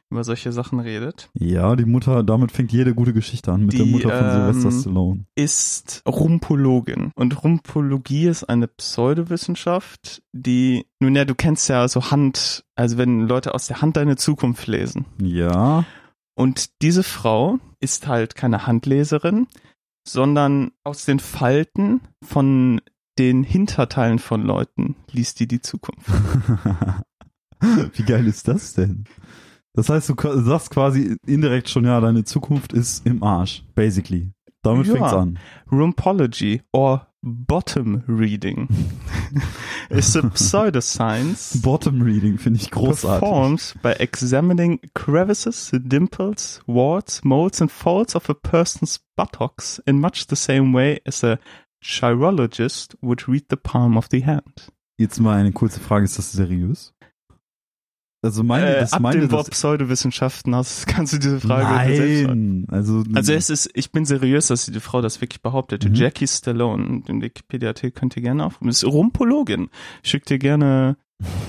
über 0.09 0.23
solche 0.23 0.51
Sachen 0.53 0.79
redet. 0.79 1.29
ja, 1.33 1.75
die 1.75 1.85
Mutter, 1.85 2.23
damit 2.23 2.53
fängt 2.53 2.71
jede 2.71 2.95
gute 2.95 3.11
Geschichte 3.13 3.51
an, 3.51 3.65
mit 3.65 3.73
der 3.77 3.85
Die, 3.85 3.91
Mutter 3.91 4.09
von 4.09 4.25
ähm, 4.27 4.53
Sylvester 4.53 4.81
Stallone. 4.81 5.25
Ist 5.35 6.03
Rumpologin. 6.07 7.11
Und 7.15 7.43
Rumpologie 7.43 8.27
ist 8.27 8.45
eine 8.45 8.67
Pseudowissenschaft, 8.67 10.23
die, 10.31 10.85
nun 10.99 11.15
ja, 11.15 11.25
du 11.25 11.35
kennst 11.35 11.67
ja 11.69 11.87
so 11.87 12.11
Hand, 12.11 12.63
also 12.75 12.97
wenn 12.97 13.27
Leute 13.27 13.53
aus 13.53 13.67
der 13.67 13.81
Hand 13.81 13.97
deine 13.97 14.15
Zukunft 14.15 14.67
lesen. 14.67 15.05
Ja. 15.21 15.83
Und 16.35 16.81
diese 16.81 17.03
Frau 17.03 17.59
ist 17.79 18.07
halt 18.07 18.35
keine 18.35 18.67
Handleserin, 18.67 19.47
sondern 20.07 20.71
aus 20.83 21.05
den 21.05 21.19
Falten 21.19 22.01
von 22.23 22.81
den 23.17 23.43
Hinterteilen 23.43 24.19
von 24.19 24.43
Leuten 24.43 24.95
liest 25.11 25.39
die 25.39 25.47
die 25.47 25.61
Zukunft. 25.61 26.09
Wie 27.93 28.03
geil 28.03 28.27
ist 28.27 28.47
das 28.47 28.73
denn? 28.73 29.05
Das 29.73 29.89
heißt, 29.89 30.09
du 30.09 30.15
sagst 30.43 30.69
quasi 30.71 31.17
indirekt 31.25 31.69
schon, 31.69 31.85
ja, 31.85 31.99
deine 31.99 32.23
Zukunft 32.23 32.73
ist 32.73 33.05
im 33.05 33.23
Arsch, 33.23 33.63
basically. 33.75 34.31
Damit 34.61 34.87
Ja. 34.87 34.93
fängt's 34.95 35.13
an. 35.13 35.39
Rumpology 35.71 36.61
or 36.73 37.07
bottom 37.25 38.03
reading 38.07 38.67
is 39.89 40.15
a 40.15 40.21
pseudoscience 40.21 41.59
Bottom 41.63 42.01
Reading 42.01 42.37
finde 42.37 42.59
ich 42.61 42.69
großartig. 42.69 43.19
performed 43.19 43.73
by 43.81 43.93
examining 43.93 44.79
crevices, 44.93 45.71
dimples, 45.73 46.61
warts, 46.67 47.23
moles 47.23 47.59
and 47.61 47.71
folds 47.71 48.15
of 48.15 48.29
a 48.29 48.35
person's 48.35 48.99
buttocks 49.17 49.81
in 49.87 49.99
much 49.99 50.27
the 50.27 50.35
same 50.35 50.71
way 50.71 51.01
as 51.05 51.23
a 51.23 51.39
chirologist 51.81 52.95
would 53.01 53.27
read 53.27 53.45
the 53.49 53.57
palm 53.57 53.97
of 53.97 54.07
the 54.11 54.21
hand. 54.21 54.71
Jetzt 54.97 55.19
mal 55.19 55.37
eine 55.37 55.51
kurze 55.51 55.79
Frage, 55.79 56.05
ist 56.05 56.17
das 56.17 56.31
seriös? 56.31 56.93
Also 58.25 58.43
meine, 58.43 58.75
äh, 58.75 58.79
das 58.81 58.93
ab 58.93 59.01
meine 59.01 59.21
das, 59.21 59.31
Wort 59.31 59.51
Pseudowissenschaften 59.51 60.55
hast, 60.55 60.87
kannst 60.87 61.13
du 61.13 61.19
diese 61.19 61.39
Frage 61.39 61.95
selbst 61.95 62.27
Nein, 62.27 62.67
also 62.69 63.03
Also 63.13 63.33
es 63.33 63.49
ist, 63.49 63.69
ich 63.73 63.91
bin 63.91 64.05
seriös, 64.05 64.47
dass 64.47 64.65
die 64.65 64.79
Frau 64.79 65.01
das 65.01 65.21
wirklich 65.21 65.41
behauptet. 65.41 65.87
Mhm. 65.87 65.95
Jackie 65.95 66.27
Stallone, 66.27 67.01
den 67.01 67.21
Wikipedia-Artikel 67.21 67.91
könnt 67.91 68.15
ihr 68.15 68.23
gerne 68.23 68.45
aufrufen. 68.45 68.69
Ist 68.69 68.83
Rumpologin. 68.83 69.69
Schickt 70.03 70.31
ihr 70.31 70.39
gerne 70.39 70.97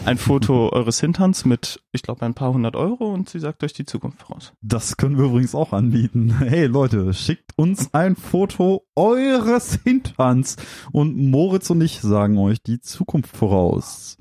ein 0.05 0.19
Foto 0.19 0.69
eures 0.73 1.01
Hinterns 1.01 1.45
mit, 1.45 1.83
ich 1.93 2.03
glaube, 2.03 2.25
ein 2.25 2.35
paar 2.35 2.53
hundert 2.53 2.77
Euro 2.77 3.13
und 3.13 3.29
sie 3.29 3.41
sagt 3.41 3.65
euch 3.65 3.73
die 3.73 3.85
Zukunft 3.85 4.23
voraus. 4.23 4.53
das 4.61 4.97
können 4.97 5.19
wir 5.19 5.25
übrigens 5.25 5.55
auch 5.55 5.73
anbieten. 5.73 6.37
Hey 6.47 6.67
Leute, 6.67 7.15
schickt 7.15 7.53
uns 7.57 7.93
ein 7.93 8.15
Foto 8.15 8.87
eures 8.95 9.81
Hinterns 9.83 10.57
und 10.93 11.17
Moritz 11.17 11.71
und 11.71 11.81
ich 11.81 12.01
sagen 12.01 12.39
euch 12.39 12.63
die 12.63 12.81
Zukunft 12.81 13.37
voraus. 13.37 14.19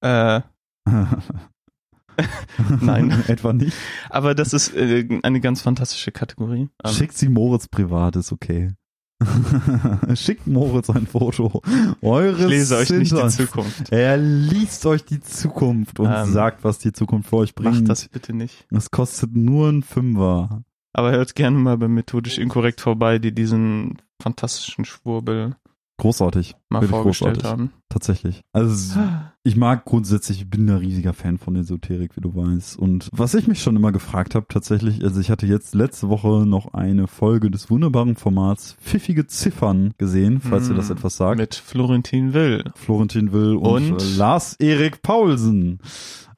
Äh, 0.00 0.40
Nein. 2.80 3.10
Etwa 3.28 3.52
nicht. 3.52 3.76
aber 4.08 4.34
das 4.34 4.52
ist 4.52 4.74
äh, 4.74 5.06
eine 5.22 5.40
ganz 5.40 5.62
fantastische 5.62 6.12
Kategorie. 6.12 6.68
Ähm, 6.84 6.92
Schickt 6.92 7.16
sie 7.16 7.28
Moritz 7.28 7.68
privat, 7.68 8.16
ist 8.16 8.32
okay. 8.32 8.72
Schickt 10.14 10.46
Moritz 10.46 10.88
ein 10.88 11.06
Foto 11.06 11.62
eures 12.00 12.40
ich 12.40 12.48
lese 12.48 12.76
euch 12.78 12.90
nicht 12.90 13.12
die. 13.12 13.28
Zukunft. 13.28 13.92
Er 13.92 14.16
liest 14.16 14.86
euch 14.86 15.04
die 15.04 15.20
Zukunft 15.20 16.00
und 16.00 16.10
Ähm, 16.10 16.32
sagt, 16.32 16.64
was 16.64 16.78
die 16.78 16.92
Zukunft 16.92 17.28
für 17.28 17.36
euch 17.36 17.54
bringt. 17.54 17.74
Macht 17.80 17.88
das 17.88 18.08
bitte 18.08 18.32
nicht. 18.32 18.66
Es 18.70 18.90
kostet 18.90 19.36
nur 19.36 19.68
ein 19.68 19.82
Fünfer. 19.82 20.62
Aber 20.92 21.12
hört 21.12 21.34
gerne 21.34 21.58
mal 21.58 21.76
bei 21.76 21.86
Methodisch 21.86 22.38
Inkorrekt 22.38 22.80
vorbei, 22.80 23.18
die 23.18 23.32
diesen 23.32 24.00
fantastischen 24.20 24.84
Schwurbel 24.84 25.54
Großartig. 26.00 26.54
mal 26.68 26.80
Wirklich 26.80 26.90
vorgestellt 26.90 27.34
großartig. 27.36 27.50
haben. 27.50 27.70
Tatsächlich. 27.88 28.40
Also 28.52 28.98
ich 29.44 29.56
mag 29.56 29.84
grundsätzlich, 29.84 30.40
ich 30.42 30.50
bin 30.50 30.68
ein 30.68 30.76
riesiger 30.76 31.12
Fan 31.12 31.38
von 31.38 31.56
Esoterik, 31.56 32.16
wie 32.16 32.20
du 32.20 32.34
weißt. 32.34 32.78
Und 32.78 33.08
was 33.12 33.34
ich 33.34 33.46
mich 33.46 33.62
schon 33.62 33.76
immer 33.76 33.92
gefragt 33.92 34.34
habe, 34.34 34.46
tatsächlich, 34.48 35.02
also 35.04 35.20
ich 35.20 35.30
hatte 35.30 35.46
jetzt 35.46 35.74
letzte 35.74 36.08
Woche 36.08 36.46
noch 36.46 36.74
eine 36.74 37.06
Folge 37.06 37.50
des 37.50 37.70
wunderbaren 37.70 38.16
Formats 38.16 38.76
Pfiffige 38.80 39.26
Ziffern 39.26 39.92
gesehen, 39.98 40.40
falls 40.40 40.64
ihr 40.64 40.70
Hm, 40.70 40.76
das 40.76 40.90
etwas 40.90 41.16
sagt. 41.16 41.38
Mit 41.38 41.54
Florentin 41.54 42.32
Will. 42.34 42.64
Florentin 42.74 43.32
Will 43.32 43.56
und, 43.56 43.92
Und? 43.92 44.02
äh, 44.02 44.16
Lars-Erik 44.16 45.02
Paulsen. 45.02 45.78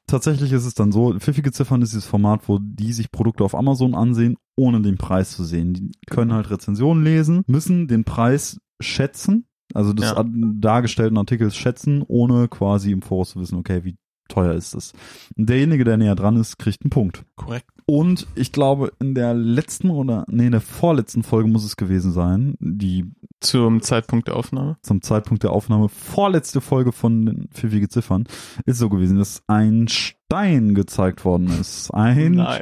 Tatsächlich 0.05 0.51
ist 0.51 0.65
es 0.65 0.73
dann 0.73 0.91
so, 0.91 1.17
pfiffige 1.17 1.51
Ziffern 1.51 1.81
ist 1.81 1.93
dieses 1.93 2.05
Format, 2.05 2.49
wo 2.49 2.59
die 2.61 2.91
sich 2.91 3.09
Produkte 3.11 3.43
auf 3.45 3.55
Amazon 3.55 3.95
ansehen, 3.95 4.35
ohne 4.55 4.81
den 4.81 4.97
Preis 4.97 5.31
zu 5.31 5.43
sehen. 5.45 5.73
Die 5.73 5.91
können 6.09 6.33
halt 6.33 6.49
Rezensionen 6.51 7.03
lesen, 7.03 7.43
müssen 7.47 7.87
den 7.87 8.03
Preis 8.03 8.59
schätzen, 8.81 9.45
also 9.73 9.93
des 9.93 10.05
Ja. 10.11 10.23
dargestellten 10.25 11.17
Artikels 11.17 11.55
schätzen, 11.55 12.03
ohne 12.07 12.47
quasi 12.47 12.91
im 12.91 13.01
Voraus 13.01 13.31
zu 13.31 13.39
wissen, 13.39 13.57
okay, 13.57 13.83
wie 13.83 13.95
teuer 14.29 14.53
ist 14.53 14.73
es. 14.73 14.93
Derjenige, 15.35 15.83
der 15.83 15.97
näher 15.97 16.15
dran 16.15 16.37
ist, 16.37 16.57
kriegt 16.57 16.83
einen 16.83 16.89
Punkt. 16.89 17.25
Korrekt. 17.35 17.69
Und 17.85 18.27
ich 18.35 18.51
glaube, 18.51 18.93
in 18.99 19.13
der 19.15 19.33
letzten 19.33 19.89
oder, 19.89 20.25
nee, 20.29 20.45
in 20.45 20.51
der 20.51 20.61
vorletzten 20.61 21.23
Folge 21.23 21.49
muss 21.49 21.65
es 21.65 21.75
gewesen 21.75 22.11
sein, 22.11 22.55
die 22.59 23.05
Zum 23.39 23.81
Zeitpunkt 23.81 24.27
der 24.27 24.35
Aufnahme. 24.35 24.77
zum 24.81 25.01
Zeitpunkt 25.01 25.43
der 25.43 25.51
Aufnahme 25.51 25.89
vorletzte 25.89 26.61
Folge 26.61 26.91
von 26.91 27.25
den 27.25 27.49
Pfiffige 27.53 27.89
Ziffern 27.89 28.25
ist 28.65 28.77
so 28.77 28.89
gewesen, 28.89 29.17
dass 29.17 29.43
ein 29.47 29.87
Stein 29.87 30.73
gezeigt 30.75 31.25
worden 31.25 31.47
ist. 31.59 31.93
Ein 31.93 32.33
Nein. 32.33 32.61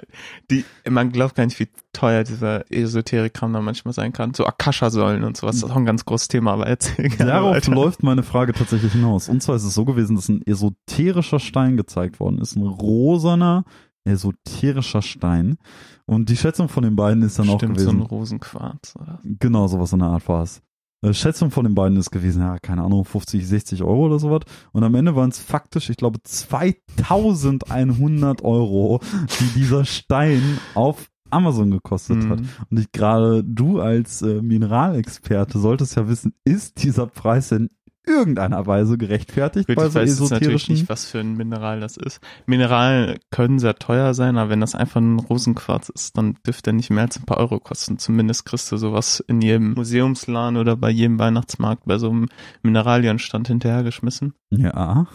Die, 0.50 0.66
man 0.90 1.12
glaubt 1.12 1.36
gar 1.36 1.46
nicht, 1.46 1.60
wie 1.60 1.70
teuer 1.94 2.24
dieser 2.24 2.70
Esoterik-Kram 2.72 3.54
da 3.54 3.62
manchmal 3.62 3.94
sein 3.94 4.12
kann. 4.12 4.34
So 4.34 4.46
Akasha-Säulen 4.46 5.24
und 5.24 5.38
sowas. 5.38 5.58
Das 5.60 5.70
ist 5.70 5.72
auch 5.72 5.78
ein 5.78 5.86
ganz 5.86 6.04
großes 6.04 6.28
Thema, 6.30 6.54
aber 6.54 6.68
erzähl 6.68 7.10
gerne 7.10 7.32
Darauf 7.32 7.56
weiter. 7.56 7.72
läuft 7.72 8.04
meine 8.04 8.24
Frage 8.24 8.54
tatsächlich 8.54 8.94
hinaus. 8.94 9.30
Und 9.30 9.42
zwar 9.44 9.56
ist 9.56 9.64
es 9.64 9.74
so 9.74 9.86
gewesen, 9.86 10.16
dass 10.16 10.30
ein 10.30 10.42
esoterischer 10.46 11.40
Stein 11.40 11.78
gezeigt 11.78 12.20
worden 12.20 12.40
ist. 12.40 12.56
Ein 12.56 12.64
rosaner, 12.66 13.66
esoterischer 14.04 15.02
Stein. 15.02 15.58
Und 16.06 16.30
die 16.30 16.38
Schätzung 16.38 16.70
von 16.70 16.84
den 16.84 16.96
beiden 16.96 17.24
ist 17.24 17.40
dann 17.40 17.50
auch 17.50 17.58
Stimmt, 17.58 17.80
so 17.80 17.90
ein 17.90 17.98
gewesen. 17.98 18.10
Rosenquarz. 18.10 18.94
Oder? 19.00 19.20
Genau, 19.24 19.66
sowas 19.68 19.92
in 19.94 20.00
der 20.00 20.10
Art 20.10 20.28
war 20.28 20.44
es. 20.44 20.62
Äh, 21.04 21.14
Schätzung 21.14 21.50
von 21.52 21.66
den 21.66 21.76
beiden 21.76 21.98
ist 21.98 22.12
gewesen, 22.12 22.42
ja, 22.42 22.58
keine 22.60 22.84
Ahnung, 22.84 23.06
50, 23.06 23.48
60 23.48 23.84
Euro 23.84 24.06
oder 24.06 24.20
sowas. 24.20 24.42
Und 24.72 24.84
am 24.84 24.96
Ende 24.96 25.16
waren 25.16 25.30
es 25.30 25.40
faktisch, 25.40 25.90
ich 25.90 25.98
glaube, 25.98 26.20
2100 26.24 28.44
Euro, 28.44 29.00
die 29.40 29.60
dieser 29.60 29.86
Stein 29.86 30.60
auf 30.76 31.08
Amazon 31.32 31.72
gekostet 31.72 32.28
hat. 32.28 32.42
Mhm. 32.42 32.50
Und 32.70 32.80
ich 32.80 32.92
gerade 32.92 33.44
du 33.44 33.80
als 33.80 34.22
äh, 34.22 34.42
Mineralexperte 34.42 35.60
solltest 35.60 35.96
ja 35.96 36.08
wissen, 36.08 36.34
ist 36.44 36.84
dieser 36.84 37.08
Preis 37.08 37.50
denn 37.50 37.70
irgendeiner 38.06 38.66
Weise 38.66 38.98
gerechtfertigt 38.98 39.68
Gut, 39.68 39.76
bei 39.76 39.86
ich 39.86 39.94
so 40.16 40.24
weiß 40.24 40.32
natürlich 40.32 40.70
nicht, 40.70 40.90
was 40.90 41.06
für 41.06 41.20
ein 41.20 41.36
Mineral 41.36 41.80
das 41.80 41.98
ist. 41.98 42.20
Mineral 42.46 43.20
können 43.30 43.60
sehr 43.60 43.76
teuer 43.76 44.14
sein, 44.14 44.38
aber 44.38 44.50
wenn 44.50 44.62
das 44.62 44.76
einfach 44.76 45.00
ein 45.00 45.20
Rosenquarz 45.20 45.90
ist, 45.90 46.18
dann 46.18 46.38
dürfte 46.46 46.72
er 46.72 46.74
nicht 46.74 46.90
mehr 46.90 47.04
als 47.04 47.20
ein 47.20 47.26
paar 47.26 47.38
Euro 47.38 47.60
kosten. 47.60 48.00
Zumindest 48.00 48.46
kriegst 48.46 48.72
du 48.72 48.78
sowas 48.78 49.24
in 49.28 49.42
jedem 49.42 49.74
Museumsladen 49.74 50.58
oder 50.58 50.76
bei 50.76 50.90
jedem 50.90 51.20
Weihnachtsmarkt 51.20 51.86
bei 51.86 51.98
so 51.98 52.10
einem 52.10 52.28
Mineralienstand 52.64 53.48
hinterhergeschmissen. 53.48 54.34
ja. 54.50 55.08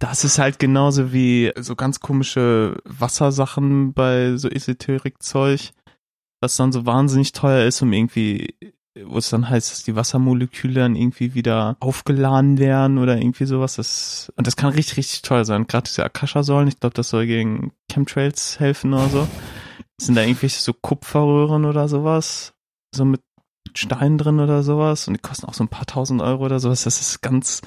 Das 0.00 0.24
ist 0.24 0.38
halt 0.38 0.58
genauso 0.58 1.12
wie 1.12 1.52
so 1.56 1.76
ganz 1.76 2.00
komische 2.00 2.76
Wassersachen 2.84 3.92
bei 3.92 4.36
so 4.36 4.48
Esoterik-Zeug, 4.48 5.72
was 6.40 6.56
dann 6.56 6.72
so 6.72 6.86
wahnsinnig 6.86 7.32
teuer 7.32 7.66
ist, 7.66 7.80
um 7.82 7.92
irgendwie, 7.92 8.54
wo 9.00 9.18
es 9.18 9.30
dann 9.30 9.48
heißt, 9.48 9.70
dass 9.70 9.84
die 9.84 9.96
Wassermoleküle 9.96 10.80
dann 10.80 10.96
irgendwie 10.96 11.34
wieder 11.34 11.76
aufgeladen 11.80 12.58
werden 12.58 12.98
oder 12.98 13.16
irgendwie 13.16 13.46
sowas. 13.46 13.76
Das, 13.76 14.32
und 14.36 14.46
das 14.46 14.56
kann 14.56 14.72
richtig, 14.72 14.98
richtig 14.98 15.22
teuer 15.22 15.44
sein. 15.44 15.66
Gerade 15.66 15.84
diese 15.84 16.04
Akasha-Säulen, 16.04 16.68
ich 16.68 16.78
glaube, 16.78 16.94
das 16.94 17.08
soll 17.08 17.26
gegen 17.26 17.72
Chemtrails 17.90 18.60
helfen 18.60 18.92
oder 18.92 19.08
so. 19.08 19.28
Sind 20.00 20.16
da 20.16 20.22
irgendwelche 20.22 20.60
so 20.60 20.72
Kupferröhren 20.74 21.64
oder 21.64 21.88
sowas? 21.88 22.52
So 22.94 23.04
mit 23.04 23.22
Stein 23.74 24.18
drin 24.18 24.40
oder 24.40 24.62
sowas? 24.62 25.08
Und 25.08 25.14
die 25.14 25.22
kosten 25.22 25.46
auch 25.46 25.54
so 25.54 25.64
ein 25.64 25.68
paar 25.68 25.86
tausend 25.86 26.20
Euro 26.20 26.44
oder 26.44 26.60
sowas. 26.60 26.84
Das 26.84 27.00
ist 27.00 27.22
ganz, 27.22 27.62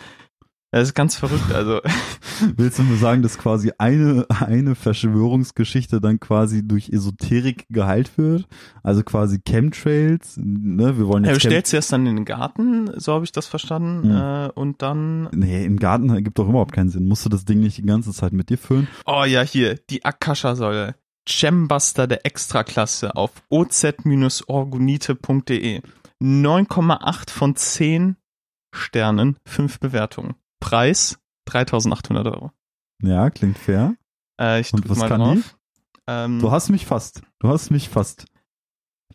das 0.79 0.89
ist 0.89 0.93
ganz 0.93 1.15
verrückt. 1.15 1.53
Also, 1.53 1.79
Willst 2.57 2.79
du 2.79 2.83
mir 2.83 2.97
sagen, 2.97 3.21
dass 3.21 3.37
quasi 3.37 3.71
eine, 3.77 4.25
eine 4.29 4.75
Verschwörungsgeschichte 4.75 6.01
dann 6.01 6.19
quasi 6.19 6.67
durch 6.67 6.89
Esoterik 6.89 7.65
geheilt 7.69 8.17
wird? 8.17 8.45
Also 8.83 9.03
quasi 9.03 9.39
Chemtrails, 9.39 10.35
ne? 10.37 10.97
Wir 10.97 11.07
wollen 11.07 11.23
Ja, 11.23 11.29
du 11.29 11.35
jetzt 11.35 11.43
stellst 11.45 11.69
sie 11.71 11.77
erst 11.77 11.93
dann 11.93 12.05
in 12.05 12.15
den 12.17 12.25
Garten, 12.25 12.89
so 12.99 13.13
habe 13.13 13.23
ich 13.25 13.31
das 13.31 13.47
verstanden, 13.47 14.09
Mhm. 14.09 14.49
und 14.55 14.81
dann, 14.81 15.29
Nee, 15.33 15.63
im 15.65 15.79
Garten 15.79 16.21
gibt 16.23 16.37
doch 16.39 16.49
überhaupt 16.49 16.73
keinen 16.73 16.89
Sinn. 16.89 17.07
Musst 17.07 17.23
du 17.25 17.29
das 17.29 17.45
Ding 17.45 17.59
nicht 17.61 17.77
die 17.77 17.85
ganze 17.85 18.11
Zeit 18.11 18.33
mit 18.33 18.49
dir 18.49 18.57
füllen? 18.57 18.87
oh 19.05 19.23
ja, 19.25 19.41
hier, 19.41 19.75
die 19.89 20.03
Akasha-Säule. 20.05 20.95
Gembuster 21.27 22.05
der 22.05 22.23
Extraklasse 22.25 23.15
auf 23.15 23.31
oz-orgonite.de. 23.49 25.81
9,8 26.21 27.29
von 27.31 27.55
10 27.55 28.17
Sternen, 28.73 29.37
5 29.47 29.79
Bewertungen. 29.79 30.35
Preis 30.59 31.17
3800 31.45 32.27
Euro. 32.27 32.51
Ja, 33.01 33.29
klingt 33.29 33.57
fair. 33.57 33.95
Äh, 34.39 34.61
ich 34.61 34.73
Und 34.73 34.89
was 34.89 34.97
mal 34.97 35.09
kann 35.09 35.21
drauf. 35.21 35.57
Ähm, 36.07 36.39
Du 36.39 36.51
hast 36.51 36.69
mich 36.69 36.85
fast. 36.85 37.21
Du 37.39 37.49
hast 37.49 37.71
mich 37.71 37.89
fast. 37.89 38.25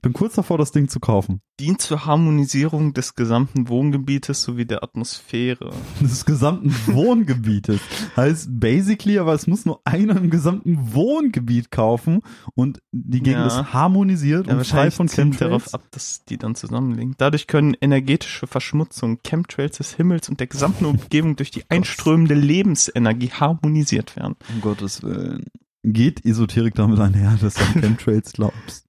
Ich 0.00 0.02
bin 0.02 0.14
kurz 0.14 0.34
davor, 0.34 0.56
das 0.56 0.72
Ding 0.72 0.88
zu 0.88 0.98
kaufen. 0.98 1.42
dient 1.60 1.82
zur 1.82 2.06
Harmonisierung 2.06 2.94
des 2.94 3.16
gesamten 3.16 3.68
Wohngebietes 3.68 4.40
sowie 4.42 4.64
der 4.64 4.82
Atmosphäre. 4.82 5.74
Des 6.00 6.24
gesamten 6.24 6.74
Wohngebietes. 6.86 7.80
heißt 8.16 8.48
basically, 8.58 9.18
aber 9.18 9.34
es 9.34 9.46
muss 9.46 9.66
nur 9.66 9.82
einer 9.84 10.16
im 10.16 10.30
gesamten 10.30 10.94
Wohngebiet 10.94 11.70
kaufen 11.70 12.22
und 12.54 12.80
die 12.92 13.18
Gegend 13.22 13.40
Ja. 13.40 13.46
ist 13.60 13.74
harmonisiert 13.74 14.46
Ja, 14.46 14.54
und 14.56 14.66
frei 14.66 14.90
von 14.90 15.06
Chemtrails. 15.06 15.38
darauf 15.38 15.74
ab, 15.74 15.82
dass 15.90 16.24
die 16.24 16.38
dann 16.38 16.54
zusammenliegen. 16.54 17.14
Dadurch 17.18 17.46
können 17.46 17.76
energetische 17.78 18.46
Verschmutzung, 18.46 19.18
Chemtrails 19.22 19.76
des 19.76 19.92
Himmels 19.96 20.30
und 20.30 20.40
der 20.40 20.46
gesamten 20.46 20.86
Umgebung 20.86 21.36
durch 21.36 21.50
die 21.50 21.64
einströmende 21.68 22.32
Lebensenergie 22.32 23.32
harmonisiert 23.32 24.16
werden. 24.16 24.36
Um 24.54 24.62
Gottes 24.62 25.02
Willen. 25.02 25.44
Geht 25.82 26.24
Esoterik 26.24 26.74
damit 26.74 26.98
einher, 27.00 27.36
dass 27.38 27.52
du 27.52 27.60
an 27.64 27.72
Chemtrails 27.82 28.32
glaubst? 28.32 28.86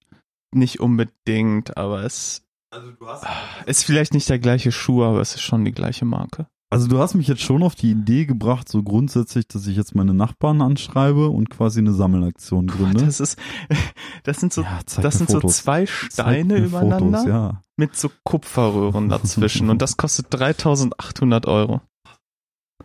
Nicht 0.54 0.80
unbedingt, 0.80 1.78
aber 1.78 2.04
es 2.04 2.44
Also 2.72 2.92
du 2.92 3.08
hast 3.08 3.26
ist 3.66 3.84
vielleicht 3.86 4.14
nicht 4.14 4.30
der 4.30 4.40
gleiche 4.40 4.72
Schuh, 4.72 5.04
aber 5.04 5.22
es 5.22 5.36
ist 5.36 5.42
schon 5.42 5.66
die 5.66 5.72
gleiche 5.72 6.06
Marke. 6.06 6.48
Also 6.74 6.88
du 6.88 7.00
hast 7.00 7.16
mich 7.16 7.28
jetzt 7.28 7.42
schon 7.42 7.64
auf 7.64 7.76
die 7.76 7.92
Idee 7.92 8.26
gebracht, 8.26 8.70
so 8.70 8.82
grundsätzlich, 8.82 9.46
dass 9.46 9.68
ich 9.68 9.76
jetzt 9.76 9.94
meine 9.94 10.14
Nachbarn 10.14 10.62
anschreibe 10.62 11.28
und 11.28 11.50
quasi 11.50 11.80
eine 11.80 11.92
Sammelaktion 11.94 12.68
gründe. 12.68 13.04
Das 13.06 13.20
ist, 13.20 13.38
das 14.24 14.40
sind 14.40 14.54
so, 14.54 14.62
Ja, 14.62 14.80
das 15.02 15.18
sind 15.18 15.30
so 15.30 15.42
Fotos. 15.42 15.58
zwei 15.58 15.86
Zeig 15.86 16.14
Steine 16.14 16.58
übereinander 16.60 17.20
Fotos, 17.20 17.26
ja. 17.26 17.62
mit 17.76 17.98
so 17.98 18.10
Kupferröhren 18.24 19.10
dazwischen 19.10 19.70
und 19.70 19.82
das 19.82 19.98
kostet 19.98 20.28
3800 20.30 21.46
Euro. 21.48 21.82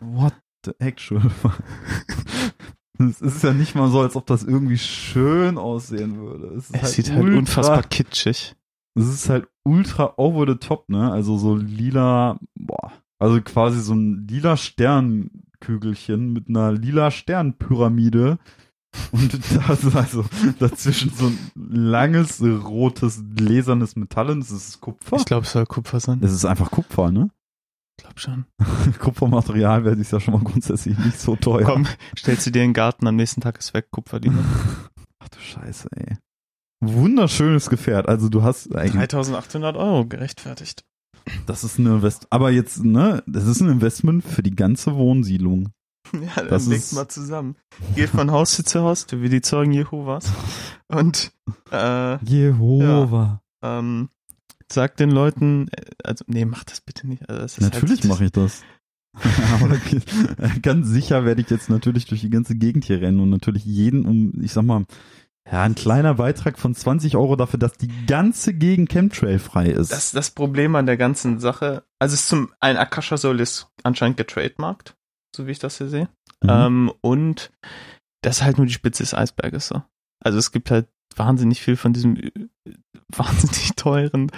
What 0.00 0.35
the 0.64 0.73
actual 0.80 1.20
fuck? 1.42 1.56
Es 2.99 3.21
ist 3.21 3.45
ja 3.45 3.53
nicht 3.53 3.75
mal 3.75 3.91
so, 3.91 4.00
als 4.00 4.17
ob 4.17 4.26
das 4.26 4.43
irgendwie 4.45 4.79
schön 4.79 5.59
aussehen 5.59 6.19
würde. 6.19 6.55
Es, 6.57 6.71
ist 6.71 6.83
Es 6.83 6.93
sieht 6.93 7.11
halt 7.11 7.25
ultra, 7.25 7.38
unfassbar 7.38 7.83
kitschig. 7.83 8.55
Es 8.95 9.09
ist 9.09 9.29
halt 9.29 9.49
ultra 9.65 10.15
over 10.17 10.47
the 10.50 10.59
top, 10.59 10.88
ne? 10.88 11.11
Also 11.12 11.37
so 11.37 11.55
lila, 11.57 12.38
boah. 12.55 12.93
Also 13.19 13.41
quasi 13.41 13.81
so 13.81 13.95
ein 13.95 14.26
lila 14.29 14.57
Sternkügelchen 14.57 16.33
mit 16.33 16.49
einer 16.49 16.73
lila 16.73 17.11
Sternpyramide. 17.11 18.38
Und 19.12 19.35
das 19.69 19.85
ist 19.85 19.97
also 19.97 20.25
dazwischen 20.59 21.11
so 21.11 21.26
ein 21.26 21.38
langes, 21.55 22.43
rotes, 22.43 23.23
gläsernes 23.35 23.97
Metall 23.97 24.31
und 24.31 24.43
es 24.43 24.50
ist 24.50 24.81
Kupfer. 24.81 25.17
Ich 25.17 25.26
glaube, 25.26 25.45
es 25.45 25.53
soll 25.53 25.67
Kupfer 25.67 26.00
sein. 26.00 26.21
Es 26.23 26.33
ist 26.33 26.45
einfach 26.45 26.71
Kupfer, 26.71 27.11
ne? 27.11 27.31
Ich 27.99 28.05
glaube 28.05 28.21
schon. 28.21 28.45
Kupfermaterial 28.99 29.85
wäre 29.85 29.97
sich 29.97 30.11
ja 30.11 30.21
schon 30.21 30.35
mal 30.35 30.43
grundsätzlich 30.43 30.99
nicht 30.99 31.19
so 31.19 31.35
teuer. 31.37 31.65
Komm, 31.65 31.87
stellst 32.19 32.47
du 32.47 32.50
dir 32.50 32.62
in 32.62 32.69
den 32.71 32.75
Garten, 32.75 33.07
am 33.07 33.17
nächsten 33.17 33.41
Tag 33.41 33.59
ist 33.59 33.73
weg, 33.75 33.91
Kupferdiener. 33.91 34.43
Ach 35.19 35.29
du 35.29 35.38
Scheiße, 35.41 35.88
ey. 35.97 36.17
Wunderschönes 36.85 37.71
Gefährt. 37.71 38.07
Also 38.09 38.29
du 38.29 38.43
hast 38.43 38.75
eigentlich, 38.75 38.93
3800 39.09 39.76
Euro 39.76 40.05
gerechtfertigt. 40.07 40.85
das 41.47 41.65
ist 41.65 41.79
ein 41.79 41.87
Invest, 41.87 42.26
aber 42.31 42.50
jetzt, 42.50 42.85
ne, 42.85 43.23
das 43.26 43.47
ist 43.47 43.61
ein 43.61 43.71
Investment 43.71 44.25
für 44.25 44.43
die 44.43 44.55
ganze 44.55 44.95
Wohnsiedlung. 44.97 45.71
Ja, 46.12 46.37
dann 46.37 46.49
Das 46.50 46.67
legt 46.69 46.83
ist- 46.85 46.93
mal 46.93 47.09
zusammen. 47.09 47.57
Geht 47.97 48.11
von 48.11 48.31
Haustür 48.31 48.65
zu 48.65 48.81
Haustür, 48.83 49.23
wie 49.23 49.29
die 49.29 49.41
Zeugen 49.41 49.73
Jehovas. 49.73 50.31
Und 50.87 51.33
äh, 51.73 52.25
Jehova. 52.25 53.41
ähm, 53.65 54.09
sagt 54.73 55.00
den 55.00 55.11
Leuten, 55.11 55.68
äh, 55.68 55.82
also 56.04 56.25
nee, 56.28 56.44
mach 56.44 56.64
das 56.64 56.80
bitte 56.80 57.06
nicht. 57.06 57.28
Also 57.28 57.42
das 57.42 57.58
ist 57.58 57.61
Natürlich 57.61 58.00
halt, 58.00 58.08
mache 58.08 58.25
ich 58.25 58.32
das. 58.32 58.62
aber 59.54 59.78
ganz 60.62 60.88
sicher 60.88 61.25
werde 61.25 61.40
ich 61.40 61.49
jetzt 61.49 61.70
natürlich 61.70 62.04
durch 62.04 62.20
die 62.20 62.30
ganze 62.30 62.54
Gegend 62.54 62.85
hier 62.85 63.00
rennen 63.00 63.20
und 63.20 63.30
natürlich 63.30 63.64
jeden 63.64 64.04
um, 64.04 64.32
ich 64.42 64.52
sag 64.52 64.64
mal, 64.64 64.85
Ja, 65.50 65.62
ein 65.62 65.75
kleiner 65.75 66.14
Beitrag 66.14 66.58
von 66.58 66.75
20 66.75 67.16
Euro 67.16 67.37
dafür, 67.37 67.58
dass 67.58 67.78
die 67.78 67.90
ganze 68.06 68.52
Gegend 68.52 68.90
Chemtrail 68.90 69.38
frei 69.38 69.68
ist. 69.68 69.92
Das 69.92 70.12
das 70.12 70.30
Problem 70.30 70.75
an 70.76 70.87
der 70.87 70.96
ganzen 70.96 71.38
Sache. 71.40 71.85
Also 71.99 72.14
es 72.14 72.20
ist 72.20 72.28
zum 72.28 72.52
ein 72.61 72.76
Akasha 72.76 73.16
Soul 73.16 73.40
ist 73.40 73.68
anscheinend 73.85 74.16
getrademarkt, 74.16 74.96
so 75.35 75.46
wie 75.46 75.52
ich 75.52 75.58
das 75.58 75.78
hier 75.78 75.88
sehe. 75.88 76.08
Mhm. 76.42 76.50
Ähm, 76.50 76.92
und 77.00 77.52
das 78.23 78.38
ist 78.38 78.42
halt 78.42 78.58
nur 78.58 78.66
die 78.66 78.73
Spitze 78.73 79.02
des 79.02 79.14
Eisberges 79.14 79.68
so. 79.68 79.82
Also 80.23 80.38
es 80.38 80.50
gibt 80.50 80.70
halt 80.70 80.88
wahnsinnig 81.14 81.62
viel 81.62 81.76
von 81.76 81.92
diesem 81.92 82.16
äh, 82.16 82.32
wahnsinnig 83.15 83.75
teuren 83.77 84.31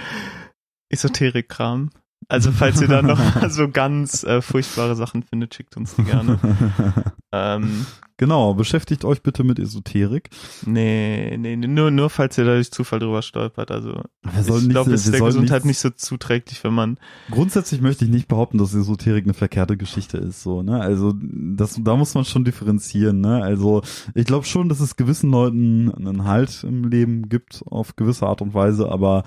Esoterik-Kram. 0.90 1.90
Also 2.28 2.52
falls 2.52 2.80
ihr 2.82 2.88
da 2.88 3.00
noch 3.00 3.18
so 3.50 3.68
ganz 3.68 4.22
äh, 4.22 4.42
furchtbare 4.42 4.94
Sachen 4.96 5.22
findet, 5.22 5.54
schickt 5.54 5.76
uns 5.78 5.94
die 5.96 6.04
gerne. 6.04 6.38
ähm, 7.32 7.86
genau, 8.18 8.52
beschäftigt 8.52 9.06
euch 9.06 9.22
bitte 9.22 9.44
mit 9.44 9.58
Esoterik. 9.58 10.28
nee, 10.66 11.36
nee, 11.38 11.56
nur, 11.56 11.90
nur 11.90 12.10
falls 12.10 12.36
ihr 12.36 12.44
da 12.44 12.52
durch 12.54 12.70
Zufall 12.70 12.98
drüber 12.98 13.22
stolpert. 13.22 13.70
Also 13.70 14.02
ich 14.36 14.68
glaube, 14.68 14.92
es 14.92 15.06
ist 15.06 15.14
der 15.14 15.22
Gesundheit 15.22 15.64
nicht- 15.64 15.68
nicht 15.68 15.78
so 15.78 15.88
zuträglich, 15.88 16.62
wenn 16.64 16.74
man 16.74 16.98
Grundsätzlich 17.30 17.80
möchte 17.80 18.04
ich 18.04 18.10
nicht 18.10 18.28
behaupten, 18.28 18.58
dass 18.58 18.74
Esoterik 18.74 19.24
eine 19.24 19.34
verkehrte 19.34 19.78
Geschichte 19.78 20.18
ist, 20.18 20.42
so, 20.42 20.62
ne? 20.62 20.80
Also, 20.80 21.14
das, 21.22 21.80
da 21.82 21.96
muss 21.96 22.14
man 22.14 22.24
schon 22.26 22.44
differenzieren, 22.44 23.20
ne? 23.22 23.42
Also, 23.42 23.82
ich 24.14 24.26
glaube 24.26 24.44
schon, 24.44 24.68
dass 24.68 24.80
es 24.80 24.96
gewissen 24.96 25.30
Leuten 25.30 25.90
einen 25.94 26.24
Halt 26.24 26.62
im 26.64 26.84
Leben 26.84 27.28
gibt, 27.30 27.62
auf 27.66 27.96
gewisse 27.96 28.26
Art 28.26 28.42
und 28.42 28.52
Weise, 28.52 28.90
aber 28.90 29.24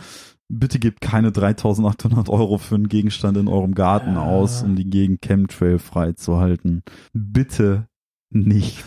bitte 0.60 0.80
gebt 0.80 1.02
keine 1.02 1.32
3800 1.32 2.30
Euro 2.30 2.58
für 2.58 2.76
einen 2.76 2.90
Gegenstand 2.90 3.38
in 3.38 3.48
eurem 3.48 3.74
Garten 3.74 4.14
Ja. 4.16 4.24
aus, 4.24 4.64
um 4.64 4.76
die 4.76 4.90
Gegend 4.90 5.22
Chemtrail 5.22 5.80
frei 5.80 6.14
zu 6.14 6.38
halten. 6.38 6.84
Bitte 7.14 7.88
nicht. 8.30 8.84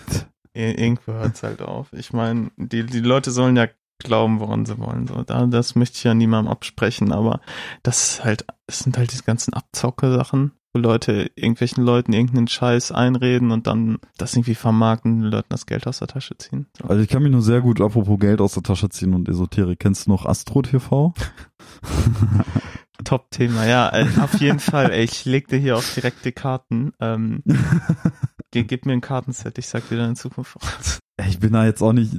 Ir- 0.55 0.79
Irgendwo 0.79 1.13
hört's 1.13 1.43
halt 1.43 1.63
auf. 1.63 1.93
Ich 1.93 2.13
meine, 2.13 2.51
die, 2.57 2.85
die 2.87 3.01
Leute 3.01 3.31
sollen 3.31 3.57
ja 3.57 3.67
glauben, 3.99 4.41
woran 4.41 4.67
sie 4.67 4.79
wollen. 4.79 5.07
So, 5.07 5.23
da, 5.23 5.47
das 5.47 5.75
möchte 5.75 5.97
ich 5.97 6.05
ja 6.05 6.15
niemandem 6.15 6.51
absprechen, 6.51 7.13
aber 7.13 7.41
das 7.83 8.09
ist 8.11 8.25
halt, 8.25 8.45
es 8.67 8.81
sind 8.81 8.97
halt 8.99 9.13
diese 9.13 9.23
ganzen 9.25 9.55
Abzocke-Sachen, 9.55 10.53
wo 10.75 10.81
Leute 10.81 11.31
irgendwelchen 11.37 11.85
Leuten 11.85 12.13
irgendeinen 12.13 12.49
Scheiß 12.49 12.93
einreden 12.93 13.53
und 13.53 13.67
dann 13.67 13.99
das 14.19 14.35
irgendwie 14.35 14.57
vermarkten 14.57 15.21
den 15.21 15.31
Leuten 15.31 15.49
das 15.51 15.67
Geld 15.67 15.87
aus 15.87 16.01
der 16.01 16.09
Tasche 16.09 16.37
ziehen. 16.37 16.67
So. 16.77 16.89
Also, 16.89 17.03
ich 17.03 17.09
kann 17.09 17.23
mich 17.23 17.33
nur 17.33 17.43
sehr 17.43 17.61
gut, 17.61 17.81
apropos 17.81 18.19
Geld 18.19 18.41
aus 18.41 18.55
der 18.55 18.65
Tasche 18.65 18.89
ziehen 18.89 19.15
und 19.15 19.29
Esoterik. 19.29 19.79
Kennst 19.79 20.07
du 20.07 20.11
noch 20.11 20.27
Astro 20.27 20.63
TV? 20.63 21.15
Top-Thema, 23.05 23.67
ja, 23.67 23.93
äh, 23.93 24.07
auf 24.21 24.41
jeden 24.41 24.61
Fall. 24.61 24.91
Ey, 24.91 25.05
ich 25.05 25.25
leg 25.25 25.49
dir 25.49 25.59
hier 25.59 25.77
auch 25.77 25.85
direkt 25.95 26.25
die 26.25 26.33
Karten. 26.33 26.93
Ähm, 27.01 27.43
ge 28.51 28.65
gib 28.65 28.87
mir 28.87 28.93
ein 28.93 29.01
Kartenset, 29.01 29.59
ich 29.59 29.69
sag 29.69 29.89
dir 29.89 29.99
dann 29.99 30.11
in 30.11 30.17
Zukunft 30.17 30.53
voraus. 30.53 30.99
Ich 31.29 31.39
bin 31.39 31.53
da 31.53 31.65
jetzt 31.65 31.83
auch 31.83 31.93
nicht, 31.93 32.13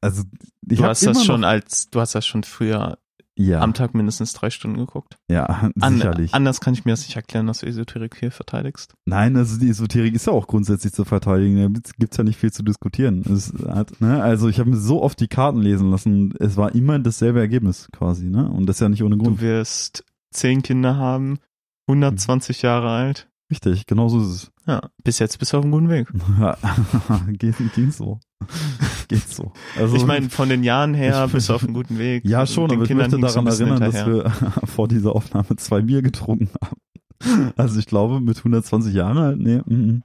also, 0.00 0.24
ich 0.68 0.78
Du 0.78 0.84
hast 0.84 1.06
das 1.06 1.24
schon 1.24 1.44
als, 1.44 1.90
du 1.90 2.00
hast 2.00 2.14
das 2.14 2.26
schon 2.26 2.42
früher 2.42 2.98
ja, 3.40 3.60
am 3.60 3.74
Tag 3.74 3.94
mindestens 3.94 4.32
drei 4.32 4.50
Stunden 4.50 4.76
geguckt. 4.78 5.16
ja, 5.30 5.70
An, 5.80 5.94
sicherlich. 5.96 6.34
anders 6.34 6.60
kann 6.60 6.74
ich 6.74 6.84
mir 6.84 6.92
das 6.92 7.02
nicht 7.06 7.16
erklären, 7.16 7.46
dass 7.46 7.58
du 7.60 7.66
Esoterik 7.66 8.16
hier 8.18 8.30
verteidigst. 8.30 8.94
Nein, 9.06 9.36
also 9.36 9.58
die 9.58 9.68
Esoterik 9.70 10.14
ist 10.14 10.26
ja 10.26 10.32
auch 10.32 10.46
grundsätzlich 10.46 10.92
zu 10.92 11.04
verteidigen. 11.04 11.56
Da 11.56 11.66
gibt's- 11.68 11.92
gibt's 11.98 12.16
ja 12.16 12.24
nicht 12.24 12.38
viel 12.38 12.52
zu 12.52 12.62
diskutieren. 12.62 13.22
Es 13.22 13.52
hat, 13.68 14.00
ne, 14.00 14.22
also 14.22 14.48
ich 14.48 14.58
habe 14.60 14.70
mir 14.70 14.76
so 14.76 15.02
oft 15.02 15.18
die 15.20 15.28
Karten 15.28 15.60
lesen 15.60 15.90
lassen. 15.90 16.34
Es 16.38 16.56
war 16.56 16.74
immer 16.74 16.98
dasselbe 16.98 17.40
Ergebnis 17.40 17.88
quasi, 17.92 18.26
ne? 18.26 18.48
Und 18.50 18.66
das 18.66 18.76
ist 18.76 18.80
ja 18.80 18.88
nicht 18.88 19.02
ohne 19.02 19.16
Du 19.16 19.24
Grund. 19.24 19.40
wirst 19.40 20.04
zehn 20.32 20.62
Kinder 20.62 20.96
haben, 20.96 21.38
120 21.88 22.62
Jahre 22.62 22.90
alt. 22.90 23.28
Richtig, 23.50 23.86
genau 23.86 24.08
so 24.08 24.20
ist 24.22 24.52
Ja, 24.66 24.90
bis 25.02 25.18
jetzt 25.18 25.38
bist 25.40 25.52
du 25.52 25.56
auf 25.58 25.64
einem 25.64 25.72
guten 25.72 25.88
Weg. 25.88 26.08
es. 27.40 27.56
Ging 27.74 27.90
so. 27.90 28.20
Geht 29.10 29.28
so. 29.28 29.52
Also 29.78 29.96
ich 29.96 30.06
meine, 30.06 30.30
von 30.30 30.48
den 30.48 30.62
Jahren 30.64 30.94
her 30.94 31.24
Ich- 31.26 31.32
bist 31.32 31.48
du 31.48 31.54
auf 31.54 31.62
einem 31.64 31.74
guten 31.74 31.98
Weg. 31.98 32.24
ja 32.24 32.46
schon, 32.46 32.70
aber 32.70 32.82
ich 32.82 32.88
Kindern 32.88 33.10
möchte 33.10 33.16
hingst 33.18 33.36
du 33.36 33.42
daran 33.66 33.78
erinnern, 33.80 33.92
dass 33.92 34.06
wir 34.06 34.30
vor 34.66 34.88
dieser 34.88 35.14
Aufnahme 35.14 35.56
zwei 35.56 35.82
Bier 35.82 36.00
getrunken 36.02 36.48
haben. 36.62 37.52
Also 37.56 37.78
ich 37.78 37.86
glaube, 37.86 38.20
mit 38.20 38.38
120 38.38 38.94
Jahren 38.94 39.18
halt, 39.18 39.38
nee, 39.38 39.58
mm, 39.58 40.02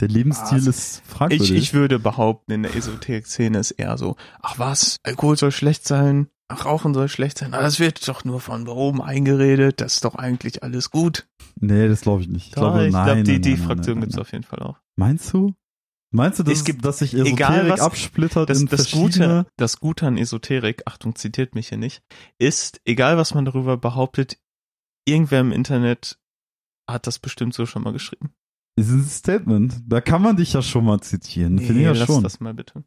der 0.00 0.08
Lebensstil 0.08 0.54
Also, 0.58 0.70
ist 0.70 1.02
fragwürdig. 1.06 1.50
Ich, 1.52 1.56
ich 1.56 1.74
würde 1.74 1.98
behaupten, 1.98 2.50
in 2.52 2.62
der 2.64 2.74
Esoterik-Szene 2.74 3.58
ist 3.58 3.70
eher 3.72 3.96
so, 3.98 4.16
ach 4.40 4.58
was, 4.58 4.96
Alkohol 5.04 5.36
soll 5.36 5.52
schlecht 5.52 5.86
sein, 5.86 6.28
ach 6.48 6.64
Rauchen 6.64 6.94
soll 6.94 7.08
schlecht 7.08 7.38
sein, 7.38 7.52
aber 7.54 7.62
das 7.62 7.78
wird 7.78 8.08
doch 8.08 8.24
nur 8.24 8.40
von 8.40 8.66
oben 8.66 9.00
eingeredet, 9.02 9.80
das 9.80 9.94
ist 9.94 10.04
doch 10.04 10.14
eigentlich 10.16 10.62
alles 10.64 10.90
gut. 10.90 11.28
nee, 11.60 11.86
das 11.86 12.00
glaube 12.00 12.22
ich 12.22 12.28
nicht. 12.28 12.46
Ich 12.48 12.52
glaube, 12.54 12.86
ich 12.86 12.92
nein, 12.92 13.04
glaube, 13.04 13.22
die, 13.22 13.32
nein, 13.32 13.42
die 13.42 13.50
nein, 13.54 13.58
Fraktion 13.62 13.94
nein, 13.96 14.00
gibt's 14.00 14.16
nein. 14.16 14.22
auf 14.22 14.32
jeden 14.32 14.44
Fall 14.44 14.58
auch. 14.60 14.76
Meinst 14.96 15.32
du? 15.34 15.54
Meinst 16.12 16.38
du, 16.38 16.42
dass, 16.42 16.54
Es 16.58 16.64
gibt- 16.64 16.84
dass 16.84 16.98
sich 16.98 17.14
egal 17.14 17.52
Esoterik 17.52 17.72
was- 17.72 17.80
absplittert 17.80 18.50
Das, 18.50 18.60
in 18.60 18.66
das. 18.66 18.90
Gute, 18.90 19.46
das 19.56 19.78
Gute 19.78 20.06
an 20.06 20.16
Esoterik, 20.18 20.82
Achtung, 20.86 21.14
zitiert 21.14 21.54
mich 21.54 21.68
hier 21.68 21.78
nicht, 21.78 22.02
ist, 22.38 22.80
egal 22.84 23.16
was 23.16 23.32
man 23.34 23.44
darüber 23.44 23.76
behauptet, 23.76 24.38
irgendwer 25.06 25.40
im 25.40 25.52
Internet 25.52 26.18
hat 26.90 27.06
das 27.06 27.18
bestimmt 27.20 27.54
so 27.54 27.64
schon 27.66 27.82
mal 27.84 27.92
geschrieben. 27.92 28.30
Das 28.76 28.88
ist 28.88 28.92
ein 28.94 29.04
Statement. 29.04 29.74
Da 29.86 30.00
kann 30.00 30.22
man 30.22 30.36
dich 30.36 30.52
ja 30.52 30.62
schon 30.62 30.84
mal 30.84 31.00
zitieren. 31.00 31.58
Finde 31.58 31.80
ich 31.80 31.84
ja 31.84 31.92
lass 31.92 32.06
schon. 32.06 32.22
das 32.22 32.40
mal 32.40 32.54
bitte. 32.54 32.82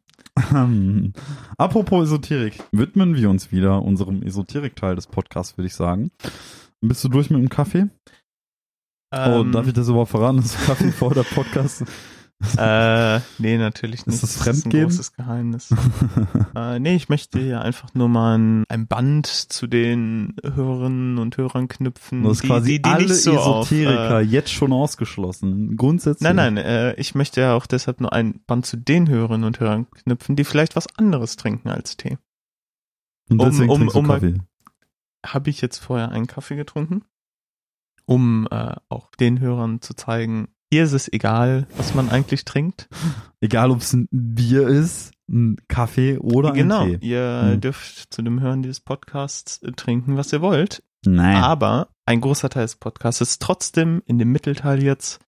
Apropos 1.58 2.04
Esoterik. 2.08 2.62
Widmen 2.72 3.16
wir 3.16 3.30
uns 3.30 3.52
wieder 3.52 3.82
unserem 3.84 4.24
Esoterik-Teil 4.24 4.96
des 4.96 5.08
Podcasts, 5.08 5.58
würde 5.58 5.68
ich 5.68 5.76
sagen. 5.76 6.12
Bist 6.82 7.04
du 7.04 7.10
durch 7.10 7.30
mit 7.30 7.40
dem 7.40 7.50
Kaffee? 7.50 7.88
oh, 9.12 9.18
Ähm, 9.42 9.52
darf 9.52 9.68
ich 9.68 9.74
das 9.74 9.88
überhaupt 9.88 10.12
verraten? 10.12 10.38
Das 10.38 10.56
Kaffee 10.66 10.92
vor 10.92 11.14
der 11.14 11.24
Podcast. 11.24 11.84
Äh, 12.58 13.20
nee, 13.40 13.58
natürlich 13.58 14.06
nicht. 14.06 14.22
das 14.22 14.34
Das 14.34 14.36
ist 14.36 14.48
ein 14.48 14.54
Fremdgehen? 14.54 14.84
großes 14.84 15.14
Geheimnis. 15.14 15.74
äh, 16.56 16.78
nee, 16.80 16.96
ich 16.96 17.10
möchte 17.10 17.40
hier 17.40 17.62
einfach 17.62 17.94
nur 17.94 18.10
mal 18.10 18.38
ein, 18.38 18.64
ein 18.70 18.86
Band 18.88 19.28
zu 19.28 19.66
den 19.66 20.36
Hörerinnen 20.44 21.18
und 21.18 21.38
Hörern 21.38 21.68
knüpfen. 21.68 22.24
Du 22.24 22.30
hast 22.30 22.44
die, 22.44 22.48
quasi 22.48 22.72
die, 22.74 22.82
die 22.82 22.90
alle 22.90 23.06
nicht 23.06 23.16
so 23.16 23.40
auf, 23.40 23.72
Esoteriker 23.72 24.20
äh, 24.20 24.24
jetzt 24.24 24.52
schon 24.52 24.72
ausgeschlossen. 24.74 25.78
Grundsätzlich. 25.78 26.22
Nein, 26.24 26.36
nein, 26.36 26.58
äh, 26.58 26.94
ich 26.96 27.16
möchte 27.16 27.42
ja 27.42 27.56
auch 27.56 27.66
deshalb 27.66 28.02
nur 28.02 28.14
ein 28.14 28.42
Band 28.46 28.66
zu 28.66 28.78
den 28.78 29.08
Hörerinnen 29.10 29.46
und 29.46 29.60
Hörern 29.60 29.90
knüpfen, 29.92 30.36
die 30.36 30.44
vielleicht 30.44 30.76
was 30.76 30.88
anderes 30.98 31.38
trinken 31.38 31.70
als 31.70 31.98
Tee. 31.98 32.18
Und 33.30 33.40
um- 33.40 33.50
deswegen 33.50 33.70
um- 33.72 33.88
um 33.88 34.06
mal- 34.06 34.20
Kaffee. 34.20 34.38
Habe 35.26 35.50
ich 35.50 35.62
jetzt 35.62 35.78
vorher 35.78 36.12
einen 36.12 36.28
Kaffee 36.28 36.58
getrunken, 36.58 37.04
um 38.06 38.48
äh, 38.52 38.76
auch 38.90 39.10
den 39.16 39.40
Hörern 39.40 39.82
zu 39.82 39.94
zeigen, 39.96 40.50
hier 40.74 40.86
ist 40.86 40.94
es 40.94 41.14
egal, 41.14 41.68
was 41.78 41.94
man 41.94 42.10
eigentlich 42.10 42.46
trinkt. 42.46 42.90
Egal, 43.42 43.70
ob 43.70 43.82
es 43.82 43.94
ein 43.94 44.08
Bier 44.10 44.68
ist, 44.68 45.12
ein 45.30 45.58
Kaffee 45.68 46.18
oder 46.18 46.52
genau, 46.52 46.82
ein 46.82 47.00
Tee. 47.00 47.08
ihr 47.10 47.42
Hm. 47.52 47.62
dürft 47.62 48.12
zu 48.12 48.24
dem 48.24 48.42
Hören 48.42 48.64
dieses 48.64 48.80
Podcasts 48.80 49.62
äh, 49.62 49.72
trinken, 49.74 50.18
was 50.18 50.34
ihr 50.34 50.42
wollt. 50.42 50.82
Nein. 51.06 51.36
Aber 51.38 51.90
ein 52.08 52.22
großer 52.22 52.50
Teil 52.50 52.64
des 52.64 52.78
Podcasts 52.78 53.22
ist 53.22 53.40
trotzdem 53.40 54.02
in 54.08 54.18
dem 54.18 54.32
Mittelteil 54.32 54.82
jetzt 54.82 55.20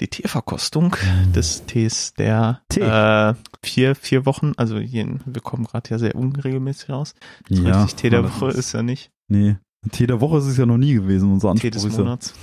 die 0.00 0.08
Teeverkostung 0.08 0.96
des 1.36 1.66
Tees 1.66 2.14
der 2.14 2.62
Tee. 2.68 2.80
Äh, 2.80 3.34
vier, 3.62 3.94
vier 3.94 4.26
Wochen, 4.26 4.54
also 4.56 4.78
jeden, 4.78 5.20
wir 5.24 5.40
kommen 5.40 5.66
gerade 5.66 5.88
ja 5.90 6.00
sehr 6.00 6.16
unregelmäßig 6.16 6.90
raus. 6.90 7.14
So 7.48 7.62
ja, 7.62 7.82
richtig 7.82 7.94
Tee 8.02 8.10
der. 8.10 8.24
Woche 8.24 8.48
ist 8.48 8.72
ja 8.72 8.82
nicht. 8.82 9.12
Nee. 9.28 9.56
Tee 9.90 10.06
der 10.06 10.20
Woche 10.20 10.38
ist 10.38 10.46
es 10.46 10.56
ja 10.56 10.66
noch 10.66 10.76
nie 10.78 10.94
gewesen. 10.94 11.32
Unser 11.32 11.48
Tee 11.54 11.68
Anspruch 11.68 11.70
des 11.70 11.84
ist. 11.84 11.98
Monats. 11.98 12.34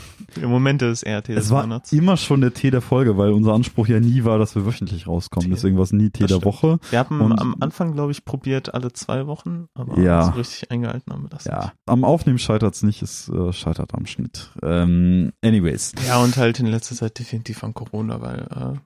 Im 0.41 0.49
Moment 0.49 0.81
ist 0.81 0.89
es 0.99 1.03
eher 1.03 1.21
Tee 1.23 1.33
Es 1.33 1.45
des 1.45 1.51
war 1.51 1.61
Monats. 1.63 1.91
immer 1.91 2.15
schon 2.17 2.41
der 2.41 2.53
Tee 2.53 2.71
der 2.71 2.81
Folge, 2.81 3.17
weil 3.17 3.31
unser 3.31 3.53
Anspruch 3.53 3.87
ja 3.87 3.99
nie 3.99 4.23
war, 4.23 4.37
dass 4.39 4.55
wir 4.55 4.65
wöchentlich 4.65 5.07
rauskommen. 5.07 5.49
Tee. 5.49 5.55
Deswegen 5.55 5.75
war 5.77 5.83
es 5.83 5.91
nie 5.93 6.09
Tee 6.09 6.21
Das 6.23 6.29
der 6.29 6.35
stimmt. 6.37 6.45
Woche. 6.45 6.79
Wir 6.89 6.99
haben 6.99 7.21
und- 7.21 7.39
am 7.39 7.55
Anfang, 7.59 7.93
glaube 7.93 8.11
ich, 8.11 8.23
probiert 8.25 8.73
alle 8.73 8.93
zwei 8.93 9.27
Wochen, 9.27 9.65
aber 9.73 9.99
Ja. 9.99 10.23
so 10.25 10.31
richtig 10.31 10.71
eingehalten 10.71 11.11
haben 11.11 11.23
wir 11.23 11.29
das 11.29 11.45
Ja. 11.45 11.73
Am 11.85 12.03
Aufnehmen 12.03 12.39
scheitert 12.39 12.73
es 12.75 12.83
nicht, 12.83 13.01
es 13.01 13.29
äh, 13.29 13.51
scheitert 13.53 13.93
am 13.93 14.05
Schnitt. 14.05 14.51
Ähm, 14.63 15.31
anyways. 15.43 15.93
nicht. 15.95 16.07
Ja, 16.07 16.21
und 16.23 16.37
halt 16.37 16.59
in 16.59 16.67
letzter 16.67 16.95
Zeit 16.95 17.17
definitiv 17.19 17.63
an 17.63 17.73
Corona, 17.73 18.21
weil 18.21 18.47
äh, 18.75 18.79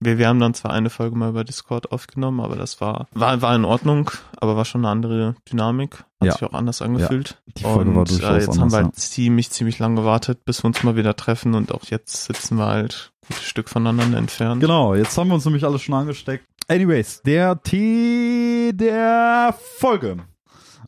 wir, 0.00 0.18
wir 0.18 0.28
haben 0.28 0.40
dann 0.40 0.54
zwar 0.54 0.72
eine 0.72 0.90
Folge 0.90 1.16
mal 1.16 1.30
über 1.30 1.44
Discord 1.44 1.90
aufgenommen, 1.92 2.40
aber 2.40 2.56
das 2.56 2.80
war, 2.80 3.08
war, 3.12 3.40
war 3.42 3.54
in 3.56 3.64
Ordnung, 3.64 4.10
aber 4.36 4.56
war 4.56 4.64
schon 4.64 4.82
eine 4.82 4.90
andere 4.90 5.36
Dynamik. 5.50 6.04
Hat 6.20 6.26
Ja. 6.26 6.32
sich 6.32 6.44
auch 6.44 6.52
anders 6.52 6.82
angefühlt. 6.82 7.42
Die 7.56 7.62
Folge 7.62 7.90
und 7.90 7.96
war 7.96 8.04
durchaus 8.04 8.30
äh, 8.30 8.38
jetzt 8.38 8.48
haben 8.48 8.62
anders, 8.64 8.72
wir 8.72 8.78
ja. 8.80 8.84
halt 8.84 8.96
ziemlich, 8.96 9.50
ziemlich 9.50 9.78
lang 9.78 9.96
gewartet, 9.96 10.44
bis 10.44 10.62
wir 10.62 10.66
uns 10.66 10.82
mal 10.82 10.96
wieder 10.96 11.16
treffen 11.16 11.54
und 11.54 11.72
auch 11.72 11.84
jetzt 11.84 12.24
sitzen 12.24 12.58
wir 12.58 12.66
halt 12.66 13.12
ein 13.22 13.26
gutes 13.28 13.44
Stück 13.44 13.68
voneinander 13.68 14.18
entfernt. 14.18 14.60
Genau, 14.60 14.94
jetzt 14.94 15.16
haben 15.18 15.28
wir 15.28 15.34
uns 15.34 15.44
nämlich 15.44 15.64
alle 15.64 15.78
schon 15.78 15.94
angesteckt. 15.94 16.44
Anyways, 16.68 17.22
der 17.22 17.62
Tee 17.62 18.72
der 18.74 19.54
Folge. 19.78 20.18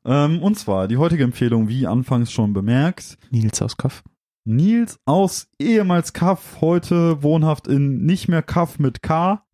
Ähm, 0.05 0.43
und 0.43 0.59
zwar 0.59 0.89
die 0.89 0.97
heutige 0.97 1.25
Empfehlung, 1.25 1.69
wie 1.69 1.87
anfangs 1.87 2.33
schon 2.33 2.53
bemerkt, 2.53 3.19
Nils 3.31 3.61
aus 3.63 3.77
Kaff. 3.77 4.03
Nils 4.49 4.99
aus 5.05 5.47
ehemals 5.59 6.15
Kaff, 6.15 6.63
heute 6.63 7.23
wohnhaft 7.23 7.69
in 7.69 8.07
nicht 8.07 8.29
mehr 8.29 8.43
Kaff 8.43 8.79
mit 8.79 9.03
K. 9.03 9.45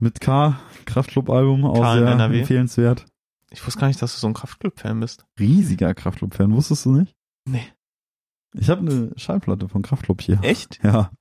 Mit 0.00 0.20
K, 0.20 0.58
Kraftclub-Album, 0.84 1.64
auch 1.64 1.94
sehr 1.94 2.08
NRW. 2.08 2.40
empfehlenswert. 2.40 3.04
Ich 3.50 3.64
wusste 3.64 3.78
gar 3.78 3.86
nicht, 3.86 4.02
dass 4.02 4.14
du 4.14 4.18
so 4.20 4.26
ein 4.26 4.34
Kraftclub-Fan 4.34 4.98
bist. 4.98 5.26
Riesiger 5.38 5.94
Kraftclub-Fan, 5.94 6.52
wusstest 6.52 6.86
du 6.86 6.92
nicht? 6.92 7.14
Nee. 7.48 7.68
Ich 8.52 8.68
habe 8.68 8.80
eine 8.80 9.12
Schallplatte 9.14 9.68
von 9.68 9.82
Kraftclub 9.82 10.20
hier. 10.22 10.40
Echt? 10.42 10.80
Ja, 10.82 11.12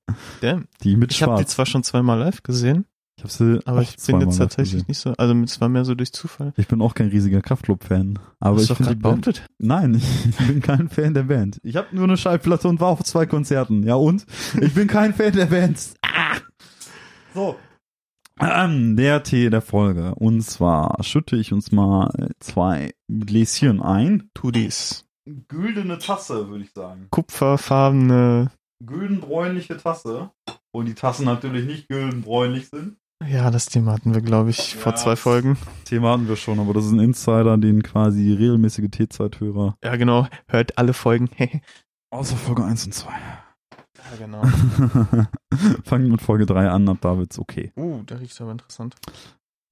Damn. 0.41 0.67
die 0.81 0.95
mit 0.95 1.11
Ich 1.11 1.21
habe 1.21 1.37
die 1.37 1.45
zwar 1.45 1.67
schon 1.67 1.83
zweimal 1.83 2.17
live 2.17 2.41
gesehen, 2.41 2.85
Ich 3.19 3.23
habe 3.23 3.33
sie 3.33 3.59
Aber 3.65 3.81
ich 3.81 3.97
bin 3.97 4.21
jetzt 4.21 4.37
tatsächlich 4.37 4.87
nicht 4.87 4.97
so, 4.97 5.13
also 5.17 5.35
es 5.43 5.59
war 5.59 5.67
mehr 5.67 5.83
so 5.83 5.93
durch 5.93 6.13
Zufall. 6.13 6.53
Ich 6.55 6.69
bin 6.69 6.81
auch 6.81 6.93
kein 6.93 7.09
riesiger 7.09 7.41
Kraftklub-Fan. 7.41 8.17
Aber 8.39 8.61
ich 8.61 8.71
finde 8.71 8.95
die 8.95 9.01
Band. 9.01 9.43
Nein, 9.57 9.95
ich 10.29 10.47
bin 10.47 10.61
kein 10.61 10.87
Fan 10.87 11.13
der 11.13 11.23
Band. 11.23 11.59
Ich 11.61 11.75
habe 11.75 11.87
nur 11.91 12.05
eine 12.05 12.15
Schallplatte 12.15 12.69
und 12.69 12.79
war 12.79 12.87
auf 12.87 13.03
zwei 13.03 13.25
Konzerten. 13.25 13.83
Ja 13.83 13.95
und? 13.95 14.25
Ich 14.61 14.73
bin 14.73 14.87
kein 14.87 15.13
Fan 15.13 15.33
der 15.33 15.47
Bands. 15.47 15.95
Ah! 16.01 16.37
So. 17.33 17.57
Ähm, 18.39 18.95
der 18.95 19.21
Tee 19.23 19.49
der 19.49 19.61
Folge. 19.61 20.15
Und 20.15 20.41
zwar 20.43 21.03
schütte 21.03 21.35
ich 21.35 21.51
uns 21.51 21.73
mal 21.73 22.29
zwei 22.39 22.93
Gläschen 23.09 23.81
ein. 23.81 24.29
Tu 24.33 24.51
dies. 24.51 25.03
Güldene 25.49 25.99
Tasse, 25.99 26.47
würde 26.47 26.63
ich 26.63 26.71
sagen. 26.71 27.07
Kupferfarbene, 27.11 28.49
Güldenbräunliche 28.81 29.75
Tasse. 29.75 30.31
Wo 30.71 30.83
die 30.83 30.93
Tassen 30.93 31.25
natürlich 31.25 31.65
nicht 31.65 31.89
güldenbräunlich 31.89 32.69
sind. 32.69 32.95
Ja, 33.27 33.51
das 33.51 33.65
Thema 33.67 33.93
hatten 33.93 34.13
wir, 34.13 34.21
glaube 34.21 34.49
ich, 34.49 34.75
vor 34.75 34.93
Ja. 34.93 34.95
zwei 34.97 35.15
Folgen. 35.15 35.57
Thema 35.85 36.11
hatten 36.13 36.27
wir 36.27 36.35
schon, 36.35 36.59
aber 36.59 36.73
das 36.73 36.85
ist 36.85 36.91
ein 36.91 36.99
Insider, 36.99 37.57
den 37.57 37.83
quasi 37.83 38.33
regelmäßige 38.33 38.89
Teezeithörer. 38.91 39.75
Ja, 39.83 39.95
genau, 39.97 40.27
hört 40.47 40.77
alle 40.77 40.93
Folgen. 40.93 41.29
ja, 41.37 41.47
Außer 42.11 42.35
Folge 42.37 42.63
1 42.63 42.85
und 42.85 42.93
2. 42.93 43.11
genau. 44.17 44.41
Fangen 45.83 46.09
mit 46.09 46.21
Folge 46.21 46.45
3 46.45 46.69
an, 46.69 46.87
ab 46.89 46.97
da 47.01 47.17
wird's 47.17 47.37
okay. 47.37 47.71
Uh, 47.77 48.01
der 48.03 48.19
riecht 48.19 48.39
aber 48.41 48.51
interessant. 48.51 48.95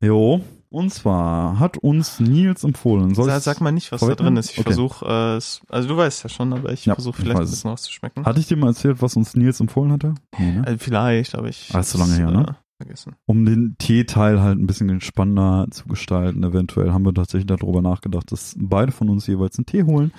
Jo, 0.04 0.42
und 0.70 0.94
zwar 0.94 1.58
hat 1.60 1.78
uns 1.80 2.20
Nils 2.20 2.64
empfohlen. 2.64 3.16
Soll 3.16 3.26
Sag, 3.26 3.42
sag 3.42 3.62
mal 3.62 3.72
nicht, 3.72 3.92
was 3.92 4.00
da 4.02 4.06
vorwegnehmen? 4.06 4.36
drin 4.36 4.40
ist. 4.42 4.52
Ich 4.52 4.60
Okay. 4.60 4.66
versuche 4.68 5.06
äh, 5.08 5.38
es, 5.38 5.62
also 5.70 5.88
du 5.88 5.98
weißt 5.98 6.22
ja 6.22 6.30
schon, 6.30 6.54
aber 6.54 6.72
ich 6.72 6.86
Ja, 6.86 6.94
versuche 6.94 7.16
ich 7.18 7.24
vielleicht 7.24 7.40
ein 7.40 7.50
bisschen 7.50 7.72
auszuschmecken. 7.72 8.24
Hatte 8.24 8.40
ich 8.40 8.46
dir 8.46 8.58
mal 8.58 8.68
erzählt, 8.68 9.02
was 9.02 9.16
uns 9.16 9.36
Nils 9.36 9.60
empfohlen 9.60 9.92
hatte? 9.92 10.14
Nee, 10.38 10.52
ne? 10.52 10.68
Äh, 10.68 10.78
vielleicht, 10.78 11.34
aber 11.34 11.48
ich. 11.48 11.74
Ah, 11.74 11.80
ist 11.80 11.90
so 11.92 11.98
lange 11.98 12.14
her, 12.14 12.30
ne? 12.30 12.58
Vergessen. 12.78 13.16
Um 13.26 13.44
den 13.44 13.76
Teeteil 13.80 14.40
halt 14.40 14.60
ein 14.60 14.68
bisschen 14.68 15.02
spannender 15.02 15.66
zu 15.72 15.88
gestalten, 15.88 16.44
eventuell 16.44 16.92
haben 16.92 17.06
wir 17.06 17.14
tatsächlich 17.14 17.48
darüber 17.48 17.82
nachgedacht, 17.82 18.32
dass 18.32 18.54
beide 18.56 18.92
von 18.92 19.10
uns 19.10 19.26
jeweils 19.26 19.58
einen 19.58 19.66
Tee 19.66 19.82
holen 19.82 20.12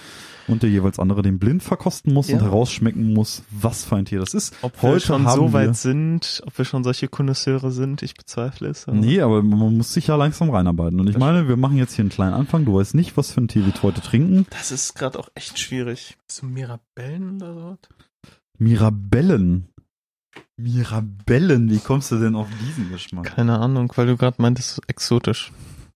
und 0.48 0.64
der 0.64 0.70
jeweils 0.70 0.98
andere 0.98 1.22
den 1.22 1.38
blind 1.38 1.62
verkosten 1.62 2.12
muss 2.12 2.28
und 2.30 2.38
Ja. 2.40 2.42
herausschmecken 2.46 3.14
muss, 3.14 3.44
was 3.52 3.84
für 3.84 3.94
ein 3.94 4.06
Tee 4.06 4.16
das 4.18 4.34
ist. 4.34 4.56
Ob 4.62 4.72
wir 4.82 4.90
Heute 4.90 5.06
schon 5.06 5.24
haben 5.24 5.36
so 5.36 5.46
wir- 5.46 5.52
weit 5.52 5.76
sind, 5.76 6.42
ob 6.48 6.58
wir 6.58 6.64
schon 6.64 6.82
solche 6.82 7.06
Konnoisseure 7.06 7.70
sind, 7.70 8.02
ich 8.02 8.14
bezweifle 8.14 8.68
es. 8.70 8.88
aber- 8.88 8.96
Nee, 8.96 9.20
aber 9.20 9.40
man 9.44 9.76
muss 9.76 9.92
sich 9.92 10.08
ja 10.08 10.16
langsam 10.16 10.50
reinarbeiten. 10.50 10.98
Und 10.98 11.08
ich 11.08 11.16
meine, 11.16 11.46
wir 11.46 11.56
machen 11.56 11.76
jetzt 11.76 11.94
hier 11.94 12.02
einen 12.02 12.10
kleinen 12.10 12.34
Anfang. 12.34 12.64
Du 12.64 12.74
weißt 12.74 12.96
nicht, 12.96 13.16
was 13.16 13.30
für 13.30 13.40
ein 13.40 13.46
Tee 13.46 13.64
wir 13.64 13.72
heute 13.84 14.00
trinken. 14.00 14.46
Das 14.50 14.72
ist 14.72 14.94
gerade 14.96 15.16
auch 15.20 15.28
echt 15.36 15.60
schwierig. 15.60 16.16
So 16.26 16.44
Mirabellen 16.44 17.36
oder 17.36 17.54
so? 17.54 17.76
Mirabellen. 18.58 19.68
Mirabellen, 20.58 21.70
wie 21.70 21.78
kommst 21.78 22.10
du 22.10 22.18
denn 22.18 22.34
auf 22.34 22.48
diesen 22.60 22.90
Geschmack? 22.90 23.24
Keine 23.36 23.58
Ahnung, 23.58 23.92
weil 23.96 24.06
du 24.06 24.16
gerade 24.16 24.40
meintest, 24.42 24.80
exotisch. 24.88 25.52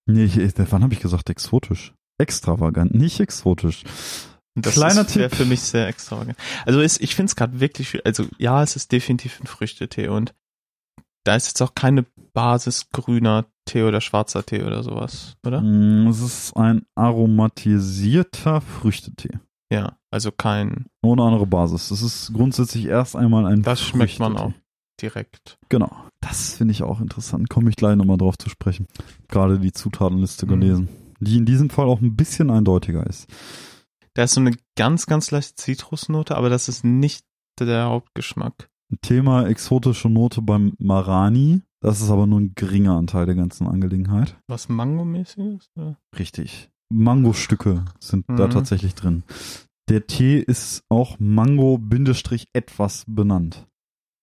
Nee, 0.07 0.25
ich, 0.25 0.39
wann 0.71 0.83
habe 0.83 0.95
ich 0.95 1.01
gesagt 1.01 1.31
exotisch? 1.31 1.93
Extravagant, 2.19 2.95
nicht 2.95 3.21
exotisch. 3.21 3.83
Das 4.55 4.75
Kleiner 4.75 5.01
ist, 5.03 5.15
Tipp. 5.15 5.35
für 5.35 5.47
mich 5.47 5.61
sehr 5.61 5.89
extravagant. 5.89 6.37
Also 6.67 6.81
ist, 6.81 7.01
ich 7.01 7.15
finde 7.15 7.31
es 7.31 7.37
gerade 7.37 7.59
wirklich, 7.61 8.05
also 8.05 8.27
ja, 8.39 8.63
es 8.63 8.77
ist 8.77 8.93
definitiv 8.93 9.41
ein 9.41 9.47
Früchtetee 9.47 10.09
und 10.09 10.35
da 11.25 11.37
ist 11.37 11.47
jetzt 11.49 11.63
auch 11.63 11.75
keine 11.75 12.05
Basis 12.35 12.91
grüner 12.91 13.47
Tee 13.65 13.85
oder 13.85 14.01
schwarzer 14.01 14.45
Tee 14.45 14.63
oder 14.63 14.83
sowas, 14.83 15.37
oder? 15.47 15.61
Mm, 15.61 16.09
Es 16.09 16.21
ist 16.21 16.57
ein 16.57 16.83
aromatisierter 16.97 18.61
Früchtetee. 18.61 19.39
Ja, 19.73 19.97
also 20.11 20.31
kein, 20.33 20.87
Ohne 21.03 21.23
andere 21.23 21.47
Basis. 21.47 21.91
Es 21.91 22.03
ist 22.03 22.33
grundsätzlich 22.35 22.85
erst 22.85 23.17
einmal 23.17 23.47
ein 23.47 23.63
das 23.63 23.81
schmeckt 23.81 24.19
man 24.19 24.37
auch 24.37 24.53
direkt. 25.01 25.59
Genau. 25.71 25.91
Das 26.21 26.57
finde 26.57 26.73
ich 26.73 26.83
auch 26.83 27.01
interessant. 27.01 27.49
Komme 27.49 27.71
ich 27.71 27.77
gleich 27.77 27.97
nochmal 27.97 28.19
drauf 28.19 28.37
zu 28.39 28.49
sprechen. 28.51 28.87
Gerade 29.29 29.59
die 29.59 29.73
Zutatenliste 29.73 30.45
Mhm. 30.47 30.51
gelesen. 30.51 30.89
Die 31.21 31.37
in 31.39 31.47
diesem 31.47 31.71
Fall 31.71 31.87
auch 31.87 32.01
ein 32.01 32.15
bisschen 32.17 32.51
eindeutiger 32.51 33.07
ist. 33.07 33.27
Da 34.15 34.25
ist 34.25 34.35
so 34.35 34.41
eine 34.41 34.55
ganz, 34.77 35.07
ganz 35.07 35.31
leichte 35.31 35.55
Zitrusnote, 35.55 36.37
aber 36.37 36.51
das 36.51 36.69
ist 36.69 36.85
nicht 36.85 37.25
der 37.59 37.87
Hauptgeschmack. 37.87 38.69
Thema 39.01 39.47
exotische 39.47 40.11
Note 40.11 40.43
beim 40.43 40.75
Marani. 40.79 41.63
Das 41.81 42.01
ist 42.03 42.11
aber 42.11 42.27
nur 42.27 42.41
ein 42.41 42.53
geringer 42.55 42.97
Anteil 42.97 43.25
der 43.27 43.35
ganzen 43.35 43.67
Angelegenheit. 43.67 44.37
Was 44.49 44.69
Mango-mäßiges? 44.69 45.71
Richtig. 46.19 46.69
Mangostücke 46.93 47.85
sind 48.01 48.25
da 48.29 48.47
Mhm. 48.47 48.51
tatsächlich 48.51 48.95
drin. 48.95 49.23
Der 49.89 50.07
Tee 50.07 50.39
ist 50.39 50.85
auch 50.89 51.19
Mango-etwas 51.19 53.05
benannt. 53.09 53.67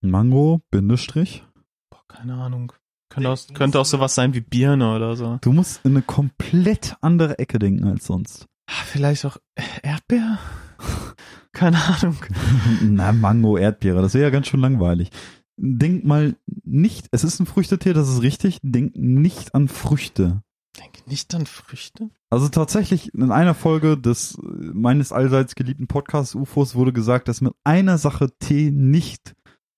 Mango-Bindestrich. 0.02 1.44
Boah, 1.90 2.04
keine 2.08 2.36
Ahnung. 2.36 2.72
Könnte 3.12 3.30
auch, 3.30 3.40
könnte 3.56 3.80
auch 3.80 3.86
sowas 3.86 4.14
sein 4.16 4.34
wie 4.34 4.42
Birne 4.42 4.96
oder 4.96 5.16
so. 5.16 5.38
Du 5.42 5.52
musst 5.52 5.84
in 5.84 5.92
eine 5.92 6.02
komplett 6.04 6.96
andere 7.02 7.40
Ecke 7.40 7.58
denken 7.60 7.86
als 7.86 8.06
sonst. 8.06 8.46
Ah, 8.68 8.84
Vielleicht 8.86 9.26
auch 9.26 9.38
Erdbeer? 9.82 10.38
Keine 11.52 11.78
Ahnung. 11.84 12.18
Na, 12.84 13.12
Mango, 13.12 13.58
Erdbeere, 13.58 14.02
das 14.04 14.14
wäre 14.14 14.26
ja 14.26 14.30
ganz 14.30 14.48
schön 14.48 14.60
langweilig. 14.60 15.10
Denk 15.58 16.06
mal 16.06 16.36
nicht, 16.64 17.08
es 17.12 17.24
ist 17.24 17.40
ein 17.40 17.48
Früchtetee, 17.48 17.94
das 17.94 18.08
ist 18.08 18.22
richtig, 18.22 18.60
denk 18.62 18.96
nicht 18.96 19.56
an 19.56 19.68
Früchte. 19.68 20.44
Denke 20.80 21.02
nicht 21.10 21.34
an 21.36 21.48
Früchte. 21.48 22.12
Also 22.32 22.48
tatsächlich 22.50 23.14
in 23.14 23.32
einer 23.32 23.56
Folge 23.56 23.98
des 23.98 24.38
meines 24.42 25.12
allseits 25.12 25.56
geliebten 25.56 25.88
Podcasts 25.88 26.36
UFOs 26.36 26.76
wurde 26.76 26.94
gesagt, 26.94 27.28
dass 27.28 27.42
mit 27.42 27.54
einer 27.64 27.98
Sache 27.98 28.30
Tee 28.38 28.70
nicht 28.72 29.36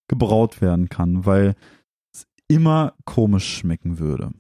gebraut 0.10 0.60
werden 0.62 0.90
kann, 0.90 1.26
weil 1.26 1.56
es 2.14 2.28
immer 2.50 2.94
komisch 3.06 3.58
schmecken 3.58 4.00
würde. 4.00 4.32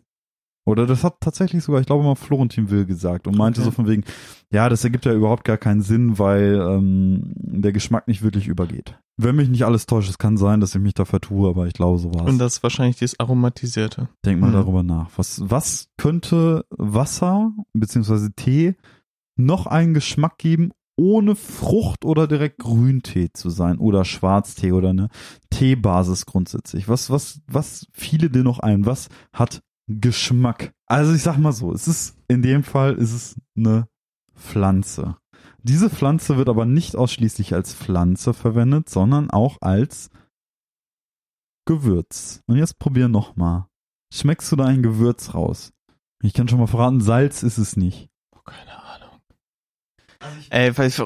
Oder 0.71 0.87
das 0.87 1.03
hat 1.03 1.15
tatsächlich 1.19 1.63
sogar, 1.63 1.81
ich 1.81 1.87
glaube 1.87 2.03
mal 2.03 2.15
Florentin 2.15 2.69
Will 2.71 2.85
gesagt 2.85 3.27
und 3.27 3.37
meinte 3.37 3.61
Okay. 3.61 3.65
so 3.65 3.71
von 3.71 3.87
wegen, 3.87 4.03
ja, 4.51 4.67
das 4.69 4.83
ergibt 4.83 5.05
ja 5.05 5.13
überhaupt 5.13 5.43
gar 5.43 5.57
keinen 5.57 5.81
Sinn, 5.81 6.17
weil 6.17 6.55
ähm, 6.55 7.33
der 7.35 7.71
Geschmack 7.71 8.07
nicht 8.07 8.21
wirklich 8.23 8.47
übergeht. 8.47 8.97
Wenn 9.17 9.35
mich 9.35 9.49
nicht 9.49 9.65
alles 9.65 9.85
täuscht, 9.85 10.09
es 10.09 10.17
kann 10.17 10.37
sein, 10.37 10.59
dass 10.61 10.73
ich 10.73 10.81
mich 10.81 10.95
da 10.95 11.05
vertue, 11.05 11.49
aber 11.49 11.67
ich 11.67 11.73
glaube, 11.73 11.99
so 11.99 12.13
war 12.13 12.25
Und 12.25 12.39
das 12.39 12.55
ist 12.57 12.63
wahrscheinlich 12.63 12.95
dieses 12.97 13.19
Aromatisierte. 13.19 14.09
Denk 14.25 14.39
mal 14.41 14.47
Mhm. 14.49 14.53
darüber 14.53 14.81
nach. 14.83 15.09
Was, 15.17 15.41
was 15.45 15.89
könnte 15.97 16.65
Wasser 16.71 17.51
beziehungsweise 17.73 18.31
Tee 18.33 18.75
noch 19.35 19.67
einen 19.67 19.93
Geschmack 19.93 20.37
geben, 20.39 20.71
ohne 20.97 21.35
Frucht 21.35 22.05
oder 22.05 22.27
direkt 22.27 22.59
Grüntee 22.59 23.29
zu 23.33 23.49
sein 23.49 23.77
oder 23.79 24.05
Schwarztee 24.05 24.71
oder 24.71 24.89
eine 24.89 25.09
Teebasis 25.49 26.25
grundsätzlich? 26.25 26.87
Was, 26.87 27.09
was, 27.09 27.41
was 27.47 27.87
fiele 27.91 28.29
dir 28.29 28.43
noch 28.43 28.59
ein? 28.59 28.85
Was 28.85 29.09
hat 29.33 29.61
Geschmack? 29.87 30.73
Also 30.85 31.13
ich 31.13 31.21
sag 31.21 31.37
mal 31.37 31.51
so, 31.51 31.73
es 31.73 31.87
ist, 31.87 32.17
in 32.27 32.41
dem 32.41 32.63
Fall 32.63 32.95
ist 32.95 33.13
es 33.13 33.35
eine 33.55 33.87
Pflanze. 34.35 35.17
Diese 35.63 35.89
Pflanze 35.89 36.37
wird 36.37 36.49
aber 36.49 36.65
nicht 36.65 36.95
ausschließlich 36.95 37.53
als 37.53 37.73
Pflanze 37.73 38.33
verwendet, 38.33 38.89
sondern 38.89 39.29
auch 39.29 39.57
als 39.61 40.09
Gewürz. 41.65 42.41
Und 42.47 42.57
jetzt 42.57 42.79
probier 42.79 43.07
noch 43.07 43.35
mal. 43.35 43.67
Schmeckst 44.13 44.51
du 44.51 44.55
da 44.55 44.65
ein 44.65 44.83
Gewürz 44.83 45.33
raus? 45.33 45.71
Ich 46.23 46.33
kann 46.33 46.47
schon 46.47 46.59
mal 46.59 46.67
verraten, 46.67 47.01
Salz 47.01 47.43
ist 47.43 47.57
es 47.57 47.77
nicht. 47.77 48.09
Oh, 48.35 48.41
keine 48.43 48.75
Ahnung. 48.83 49.19
Ey, 50.49 50.77
weil 50.77 50.89
ich, 50.89 51.01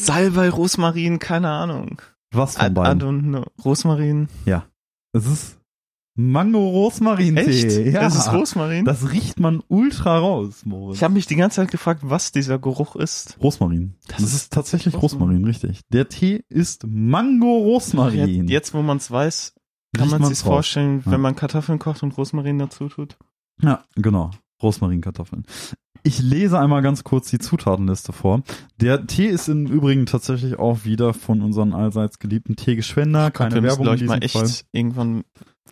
Salbei, 0.00 0.48
Rosmarin, 0.50 1.18
keine 1.18 1.50
Ahnung. 1.50 2.02
Was 2.32 2.56
von 2.56 2.66
I, 2.66 2.70
I 2.70 2.74
beiden? 2.74 3.00
don't 3.00 3.22
know. 3.22 3.44
Rosmarin. 3.64 4.28
Es 5.12 5.26
ist 5.26 5.58
Mango-Rosmarin-Tee. 6.16 7.40
Echt? 7.40 7.92
Ja. 7.94 8.00
Das 8.00 8.16
ist 8.16 8.32
Rosmarin? 8.32 8.84
Das 8.84 9.12
riecht 9.12 9.38
man 9.38 9.62
ultra 9.68 10.18
raus, 10.18 10.62
Moritz. 10.64 10.96
ich 10.96 11.02
habe 11.04 11.14
mich 11.14 11.26
die 11.26 11.36
ganze 11.36 11.56
Zeit 11.56 11.70
gefragt, 11.70 12.00
was 12.04 12.32
dieser 12.32 12.58
Geruch 12.58 12.96
ist. 12.96 13.36
Rosmarin. 13.42 13.94
Das, 14.08 14.18
Das 14.22 14.34
ist 14.34 14.52
tatsächlich 14.52 14.94
Rosmarin. 14.94 15.36
Rosmarin, 15.38 15.44
richtig. 15.44 15.80
Der 15.92 16.08
Tee 16.08 16.42
ist 16.48 16.86
Mango-Rosmarin. 16.86 18.44
Jetzt, 18.48 18.50
jetzt 18.50 18.74
wo 18.74 18.82
man 18.82 18.96
es 18.96 19.10
weiß, 19.10 19.54
kann 19.96 20.08
man 20.10 20.24
sich 20.24 20.38
vorstellen, 20.38 21.02
Ja. 21.04 21.12
wenn 21.12 21.20
man 21.20 21.36
Kartoffeln 21.36 21.78
kocht 21.78 22.02
und 22.02 22.16
Rosmarin 22.16 22.58
dazu 22.58 22.88
tut. 22.88 23.16
Ja, 23.62 23.84
genau. 23.94 24.30
Rosmarinkartoffeln. 24.62 25.44
Ich 26.02 26.20
lese 26.20 26.58
einmal 26.58 26.82
ganz 26.82 27.02
kurz 27.04 27.30
die 27.30 27.38
Zutatenliste 27.38 28.12
vor. 28.12 28.42
Der 28.80 29.06
Tee 29.06 29.26
ist 29.26 29.48
im 29.48 29.66
Übrigen 29.66 30.06
tatsächlich 30.06 30.58
auch 30.58 30.84
wieder 30.84 31.12
von 31.14 31.42
unseren 31.42 31.74
allseits 31.74 32.18
geliebten 32.18 32.54
Teegeschwender. 32.56 33.30
Keine 33.32 33.62
Werbung 33.62 33.88
in 33.88 33.94
ich, 33.94 34.02
mal 34.04 34.20
diesem 34.20 34.22
echt 34.22 34.32
Fall. 34.50 34.50
irgendwann 34.72 35.24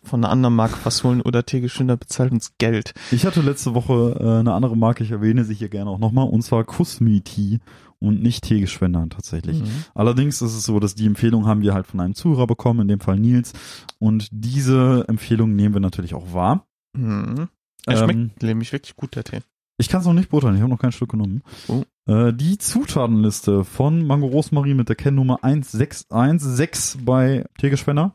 von 0.05 0.25
einer 0.25 0.33
anderen 0.33 0.55
Marke 0.55 0.77
was 0.85 1.03
holen 1.05 1.21
oder 1.21 1.45
Teegeschwinder 1.45 1.97
bezahlt 1.97 2.33
uns 2.33 2.53
Geld. 2.59 2.95
Ich 3.11 3.27
hatte 3.27 3.41
letzte 3.41 3.75
Woche 3.75 4.17
äh, 4.21 4.41
eine 4.41 4.53
andere 4.53 4.77
Marke, 4.77 5.05
ich 5.05 5.11
erwähne 5.11 5.45
sie 5.45 5.55
hier 5.55 5.69
gerne 5.69 5.91
auch 5.91 5.99
nochmal, 5.99 6.29
und 6.29 6.43
zwar 6.43 6.65
Kusmi 6.65 7.21
Tea 7.23 7.59
und 8.01 8.23
nicht 8.23 8.45
Teegeschwender 8.45 9.07
tatsächlich. 9.09 9.61
Mhm. 9.61 9.85
Allerdings 9.95 10.43
ist 10.43 10.55
es 10.55 10.65
so, 10.65 10.79
dass 10.79 10.95
die 10.95 11.07
Empfehlung 11.07 11.47
haben 11.47 11.63
wir 11.63 11.75
halt 11.75 11.87
von 11.87 12.01
einem 12.01 12.15
Zuhörer 12.15 12.47
bekommen, 12.47 12.81
in 12.81 12.89
dem 12.89 13.01
Fall 13.01 13.19
Nils. 13.19 13.53
Und 13.99 14.29
diese 14.31 15.05
Empfehlung 15.09 15.55
nehmen 15.57 15.75
wir 15.75 15.81
natürlich 15.81 16.15
auch 16.15 16.35
wahr. 16.35 16.67
Mhm. 16.93 17.49
Er 17.87 18.03
Ähm, 18.03 18.11
schmeckt 18.11 18.43
nämlich 18.43 18.73
wirklich 18.73 18.97
gut, 18.97 19.17
der 19.17 19.25
Tee. 19.25 19.41
Ich 19.77 19.89
kann 19.89 20.01
es 20.01 20.07
noch 20.07 20.13
nicht 20.13 20.29
beurteilen, 20.29 20.55
ich 20.55 20.61
habe 20.61 20.71
noch 20.71 20.79
kein 20.79 20.93
Stück 20.93 21.11
genommen. 21.11 21.43
Oh. 21.67 21.83
Äh, 22.07 22.33
die 22.33 22.59
Zutatenliste 22.59 23.65
von 23.65 24.07
Mango 24.07 24.27
Rosmarin 24.27 24.77
mit 24.77 24.89
der 24.89 24.97
Kennnummer 24.97 25.43
1616 25.43 27.05
bei 27.05 27.45
Teegeschwender 27.59 28.15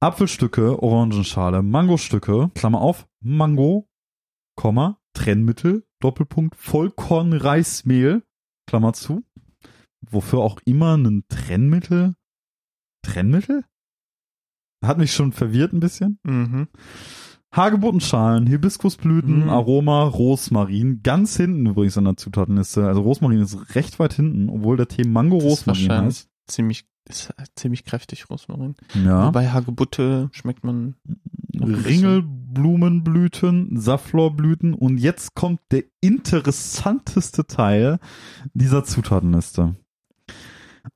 Apfelstücke, 0.00 0.82
Orangenschale, 0.82 1.62
Mangostücke, 1.62 2.50
Klammer 2.54 2.80
auf, 2.80 3.06
Mango, 3.22 3.86
Komma, 4.56 4.98
Trennmittel, 5.14 5.84
Doppelpunkt, 6.00 6.56
Vollkornreismehl, 6.56 8.22
Klammer 8.66 8.94
zu. 8.94 9.22
Wofür 10.10 10.38
auch 10.40 10.58
immer 10.64 10.96
ein 10.96 11.24
Trennmittel? 11.28 12.14
Trennmittel? 13.04 13.64
Hat 14.82 14.96
mich 14.96 15.12
schon 15.12 15.32
verwirrt 15.32 15.74
ein 15.74 15.80
bisschen. 15.80 16.18
Mhm. 16.24 16.68
Hagebuttenschalen, 17.54 18.46
Hibiskusblüten, 18.46 19.42
Mhm. 19.44 19.48
Aroma, 19.50 20.04
Rosmarin. 20.04 21.00
Ganz 21.02 21.36
hinten 21.36 21.66
übrigens 21.66 21.98
an 21.98 22.04
der 22.04 22.16
Zutatenliste. 22.16 22.86
Also 22.86 23.02
Rosmarin 23.02 23.40
ist 23.40 23.74
recht 23.74 23.98
weit 23.98 24.14
hinten, 24.14 24.48
obwohl 24.48 24.76
der 24.78 24.88
Tee 24.88 25.04
Mango 25.04 25.36
Rosmarin 25.36 25.88
wahrscheinlich 25.88 26.16
heißt. 26.20 26.30
ziemlich, 26.46 26.84
ist 27.10 27.34
ziemlich 27.56 27.84
kräftig, 27.84 28.30
Rosmarin. 28.30 28.74
Ja. 29.04 29.26
Wobei 29.26 29.50
Hagebutte 29.50 30.30
schmeckt 30.32 30.64
man. 30.64 30.94
Ringelblumenblüten, 31.60 33.78
Safflorblüten 33.78 34.74
und 34.74 34.98
jetzt 34.98 35.34
kommt 35.34 35.60
der 35.70 35.84
interessanteste 36.00 37.46
Teil 37.46 37.98
dieser 38.54 38.84
Zutatenliste. 38.84 39.76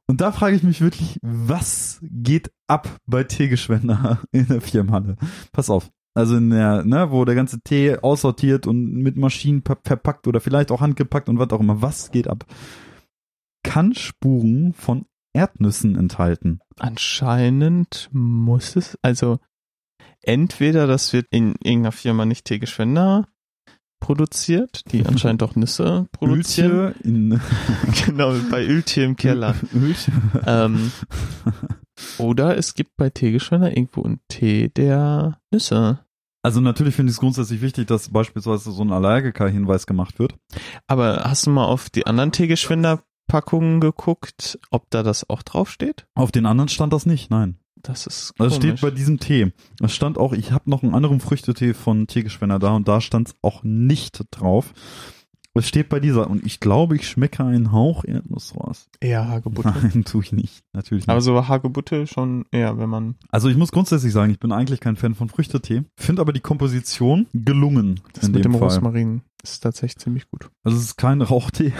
Und 0.06 0.20
da 0.20 0.32
frage 0.32 0.56
ich 0.56 0.62
mich 0.62 0.80
wirklich, 0.80 1.18
was 1.22 1.98
geht 2.02 2.50
ab 2.66 2.88
bei 3.06 3.24
Teegeschwender 3.24 4.20
in 4.32 4.46
der 4.48 4.60
Firmenhalle? 4.60 5.16
Pass 5.52 5.70
auf. 5.70 5.90
Also 6.14 6.36
in 6.36 6.50
der, 6.50 6.84
ne, 6.84 7.10
wo 7.10 7.24
der 7.24 7.34
ganze 7.34 7.60
Tee 7.60 7.96
aussortiert 7.98 8.66
und 8.68 8.92
mit 8.94 9.16
Maschinen 9.16 9.62
pa- 9.62 9.78
verpackt 9.84 10.26
oder 10.28 10.40
vielleicht 10.40 10.70
auch 10.70 10.80
handgepackt 10.80 11.28
und 11.28 11.38
was 11.38 11.50
auch 11.50 11.60
immer. 11.60 11.82
Was 11.82 12.12
geht 12.12 12.28
ab? 12.28 12.46
Kann 13.64 13.94
Spuren 13.94 14.72
von 14.74 15.06
Erdnüssen 15.34 15.96
enthalten. 15.96 16.60
Anscheinend 16.78 18.08
muss 18.12 18.76
es, 18.76 18.98
also 19.02 19.38
entweder 20.22 20.86
das 20.86 21.12
wird 21.12 21.26
in 21.30 21.54
irgendeiner 21.62 21.92
Firma 21.92 22.24
nicht 22.24 22.46
Teegeschwender 22.46 23.28
produziert, 24.00 24.82
die 24.92 25.04
anscheinend 25.06 25.42
auch 25.42 25.56
Nüsse 25.56 26.06
produzieren. 26.12 26.72
Öltje 26.72 26.94
in 27.02 27.40
Genau, 28.06 28.34
bei 28.50 28.64
Öltier 28.64 29.04
im 29.04 29.16
Keller. 29.16 29.54
Öltje. 29.74 30.12
ähm, 30.46 30.92
oder 32.18 32.56
es 32.56 32.74
gibt 32.74 32.96
bei 32.96 33.10
Teegeschwender 33.10 33.76
irgendwo 33.76 34.02
einen 34.02 34.20
Tee 34.28 34.68
der 34.68 35.38
Nüsse. 35.50 36.00
Also 36.42 36.60
natürlich 36.60 36.94
finde 36.94 37.10
ich 37.10 37.16
es 37.16 37.20
grundsätzlich 37.20 37.62
wichtig, 37.62 37.86
dass 37.86 38.10
beispielsweise 38.10 38.70
so 38.70 38.82
ein 38.82 38.92
Allergiker-Hinweis 38.92 39.86
gemacht 39.86 40.18
wird. 40.18 40.34
Aber 40.86 41.24
hast 41.24 41.46
du 41.46 41.50
mal 41.50 41.64
auf 41.64 41.88
die 41.88 42.06
anderen 42.06 42.32
Teegeschwender-Packungen 43.34 43.80
geguckt, 43.80 44.58
ob 44.70 44.90
da 44.90 45.02
das 45.02 45.28
auch 45.28 45.42
draufsteht? 45.42 46.06
Auf 46.14 46.32
den 46.32 46.46
anderen 46.46 46.68
stand 46.68 46.92
das 46.92 47.06
nicht, 47.06 47.30
nein. 47.30 47.56
Das 47.82 48.06
ist 48.06 48.32
Also 48.38 48.58
komisch. 48.58 48.78
steht 48.78 48.80
bei 48.80 48.90
diesem 48.90 49.18
Tee. 49.20 49.52
Es 49.82 49.94
stand 49.94 50.16
auch, 50.16 50.32
ich 50.32 50.52
habe 50.52 50.70
noch 50.70 50.82
einen 50.82 50.94
anderen 50.94 51.20
Früchtetee 51.20 51.74
von 51.74 52.06
Teegeschwender 52.06 52.58
da 52.58 52.70
und 52.74 52.88
da 52.88 53.00
stand 53.00 53.28
es 53.28 53.34
auch 53.42 53.62
nicht 53.62 54.22
drauf. 54.30 54.72
Es 55.56 55.68
steht 55.68 55.88
bei 55.88 56.00
dieser 56.00 56.28
und 56.28 56.44
ich 56.44 56.58
glaube, 56.58 56.96
ich 56.96 57.06
schmecke 57.08 57.44
einen 57.44 57.70
Hauch 57.70 58.04
Erdnuss 58.04 58.56
raus. 58.56 58.88
eher 59.00 59.28
Hagebutte. 59.28 59.72
Nein, 59.82 60.04
tue 60.04 60.22
ich 60.22 60.32
nicht. 60.32 60.64
Natürlich 60.72 61.02
nicht. 61.04 61.10
Aber 61.10 61.20
so 61.20 61.46
Hagebutte 61.46 62.08
schon 62.08 62.44
eher, 62.50 62.76
wenn 62.78 62.88
man 62.88 63.14
also 63.28 63.48
ich 63.48 63.56
muss 63.56 63.70
grundsätzlich 63.70 64.12
sagen, 64.12 64.32
ich 64.32 64.40
bin 64.40 64.50
eigentlich 64.50 64.80
kein 64.80 64.96
Fan 64.96 65.14
von 65.14 65.28
Früchtetee. 65.28 65.82
Finde 65.96 66.22
aber 66.22 66.32
die 66.32 66.40
Komposition 66.40 67.26
gelungen 67.34 68.00
das 68.14 68.24
in 68.24 68.32
mit 68.32 68.44
dem 68.44 68.52
dem 68.52 68.58
Fall. 68.58 68.68
Rosmarin 68.68 69.22
ist 69.52 69.60
tatsächlich 69.60 69.98
ziemlich 69.98 70.28
gut. 70.28 70.50
Also 70.64 70.78
es 70.78 70.84
ist 70.84 70.96
kein 70.96 71.22
Rauchtee. 71.22 71.72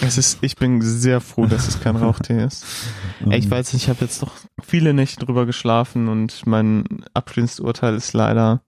Es 0.00 0.18
ist, 0.18 0.38
ich 0.42 0.56
bin 0.56 0.82
sehr 0.82 1.20
froh, 1.20 1.46
dass 1.46 1.68
es 1.68 1.80
kein 1.80 1.96
Rauchtee 1.96 2.44
ist. 2.44 2.64
Ey, 3.28 3.38
Ich 3.38 3.50
weiß 3.50 3.72
nicht, 3.72 3.84
ich 3.84 3.88
habe 3.88 4.00
jetzt 4.04 4.20
noch 4.22 4.32
viele 4.62 4.92
Nächte 4.94 5.24
drüber 5.24 5.46
geschlafen 5.46 6.08
und 6.08 6.46
mein 6.46 7.04
abschließendes 7.14 7.60
Urteil 7.60 7.94
ist 7.94 8.12
leider 8.12 8.62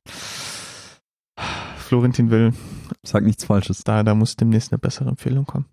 Florentin 1.77 2.31
will. 2.31 2.53
Sag 3.05 3.25
nichts 3.25 3.45
Falsches. 3.45 3.85
Da, 3.85 4.03
da 4.03 4.15
muss 4.15 4.37
demnächst 4.37 4.73
eine 4.73 4.79
bessere 4.79 5.09
Empfehlung 5.11 5.45
kommen. 5.45 5.67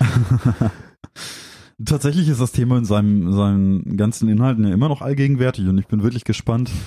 Tatsächlich 1.84 2.28
ist 2.28 2.40
das 2.40 2.50
Thema 2.50 2.76
in 2.76 2.84
seinem, 2.84 3.32
seinen 3.32 3.96
ganzen 3.96 4.28
Inhalten 4.28 4.66
ja 4.66 4.74
immer 4.74 4.88
noch 4.88 5.00
allgegenwärtig 5.00 5.68
und 5.68 5.78
ich 5.78 5.86
bin 5.86 6.02
wirklich 6.02 6.24
gespannt. 6.24 6.70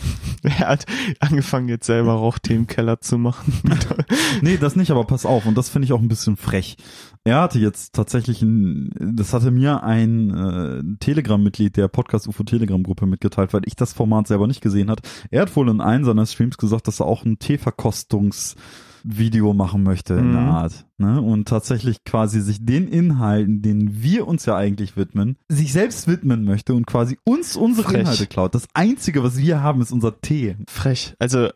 Er 0.43 0.69
hat 0.69 0.87
angefangen 1.19 1.69
jetzt 1.69 1.85
selber 1.85 2.13
Rauchtee 2.13 2.55
im 2.55 2.65
Keller 2.65 2.99
zu 2.99 3.19
machen. 3.19 3.53
Nee, 4.41 4.57
das 4.57 4.75
nicht, 4.75 4.89
aber 4.89 5.03
pass 5.03 5.25
auf 5.25 5.45
und 5.45 5.55
das 5.55 5.69
finde 5.69 5.85
ich 5.85 5.93
auch 5.93 5.99
ein 5.99 6.07
bisschen 6.07 6.35
frech. 6.35 6.77
Er 7.23 7.41
hatte 7.41 7.59
jetzt 7.59 7.93
tatsächlich 7.93 8.41
ein, 8.41 8.89
das 8.99 9.33
hatte 9.33 9.51
mir 9.51 9.83
ein 9.83 10.31
äh, 10.31 10.97
Telegram-Mitglied 10.99 11.77
der 11.77 11.87
Podcast 11.87 12.27
UFO 12.27 12.43
Telegram-Gruppe 12.43 13.05
mitgeteilt, 13.05 13.53
weil 13.53 13.61
ich 13.65 13.75
das 13.75 13.93
Format 13.93 14.27
selber 14.27 14.47
nicht 14.47 14.61
gesehen 14.61 14.89
hat. 14.89 15.01
Er 15.29 15.43
hat 15.43 15.55
wohl 15.55 15.69
in 15.69 15.81
einem 15.81 16.05
seiner 16.05 16.25
Streams 16.25 16.57
gesagt, 16.57 16.87
dass 16.87 17.01
er 17.01 17.05
auch 17.05 17.23
ein 17.23 17.37
Teeverkostungs 17.37 18.55
Video 19.03 19.53
machen 19.53 19.83
möchte 19.83 20.13
in 20.15 20.31
der 20.33 20.41
Mhm. 20.41 20.49
Art. 20.49 20.85
Ne? 20.97 21.21
Und 21.21 21.47
tatsächlich 21.47 22.03
quasi 22.03 22.41
sich 22.41 22.65
den 22.65 22.87
Inhalten, 22.87 23.61
denen 23.61 24.01
wir 24.03 24.27
uns 24.27 24.45
ja 24.45 24.55
eigentlich 24.55 24.95
widmen, 24.97 25.37
sich 25.49 25.73
selbst 25.73 26.07
widmen 26.07 26.43
möchte 26.43 26.73
und 26.73 26.85
quasi 26.87 27.17
uns 27.23 27.55
unsere 27.55 27.89
Frech. 27.89 28.01
Inhalte 28.01 28.27
klaut. 28.27 28.55
Das 28.55 28.67
Einzige, 28.73 29.23
was 29.23 29.37
wir 29.37 29.61
haben, 29.61 29.81
ist 29.81 29.91
unser 29.91 30.19
Tee. 30.21 30.55
Frech. 30.69 31.15
Also, 31.19 31.45
äh, 31.45 31.51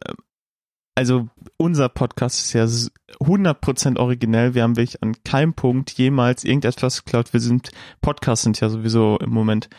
also 0.97 1.27
unser 1.58 1.89
Podcast 1.89 2.39
ist 2.39 2.53
ja 2.53 2.63
s- 2.63 2.89
100% 3.19 3.99
originell. 3.99 4.53
Wir 4.55 4.63
haben 4.63 4.77
wirklich 4.77 5.03
an 5.03 5.13
keinem 5.25 5.53
Punkt 5.53 5.91
jemals 5.91 6.43
irgendetwas 6.43 7.03
geklaut. 7.03 7.34
Wir 7.34 7.39
sind, 7.41 7.71
Podcasts 8.01 8.43
sind 8.43 8.60
ja 8.62 8.69
sowieso 8.69 9.17
im 9.19 9.29
Moment 9.31 9.69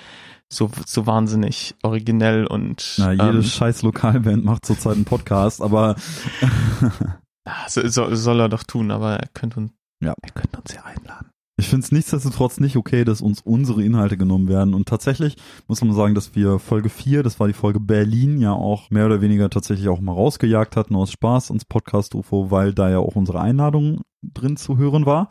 so, 0.48 0.70
so 0.87 1.07
wahnsinnig 1.07 1.74
originell 1.83 2.46
und 2.46 2.94
Na, 2.98 3.11
jede 3.12 3.38
ähm, 3.38 3.42
scheiß 3.42 3.83
Lokalband 3.83 4.44
macht 4.44 4.64
zurzeit 4.64 4.94
einen 4.94 5.05
Podcast, 5.05 5.61
aber 5.61 5.96
so, 7.69 8.15
soll 8.15 8.41
er 8.41 8.49
doch 8.49 8.63
tun, 8.65 8.91
aber 8.91 9.17
er 9.17 9.29
könnte 9.35 9.61
uns, 9.61 9.73
Ja. 10.03 10.15
er 10.23 10.31
könnte 10.33 10.59
uns 10.61 10.75
ja 10.75 10.83
einladen. 10.85 11.31
Ich 11.59 11.69
finde 11.69 11.85
es 11.85 11.93
nichtsdestotrotz 11.93 12.61
nicht 12.61 12.77
okay, 12.77 13.05
dass 13.05 13.23
uns 13.23 13.41
unsere 13.41 13.83
Inhalte 13.83 14.19
genommen 14.19 14.47
werden. 14.49 14.75
Und 14.75 14.89
tatsächlich 14.89 15.37
muss 15.69 15.81
man 15.81 15.95
sagen, 15.95 16.15
dass 16.15 16.35
wir 16.35 16.59
Folge 16.59 16.91
4, 16.91 17.23
das 17.23 17.41
war 17.41 17.47
die 17.47 17.55
Folge 17.55 17.81
Berlin, 17.81 18.39
ja 18.43 18.53
auch 18.53 18.91
mehr 18.91 19.07
oder 19.07 19.23
weniger 19.23 19.49
tatsächlich 19.49 19.89
auch 19.89 20.01
mal 20.03 20.13
rausgejagt 20.13 20.77
hatten 20.77 20.95
aus 20.95 21.11
Spaß 21.13 21.49
ins 21.49 21.65
Podcast 21.65 22.15
UFO, 22.15 22.51
weil 22.51 22.75
da 22.75 22.91
ja 22.91 22.99
auch 22.99 23.17
unsere 23.17 23.41
Einladung 23.41 24.03
drin 24.35 24.57
zu 24.57 24.79
hören 24.79 25.07
war, 25.07 25.29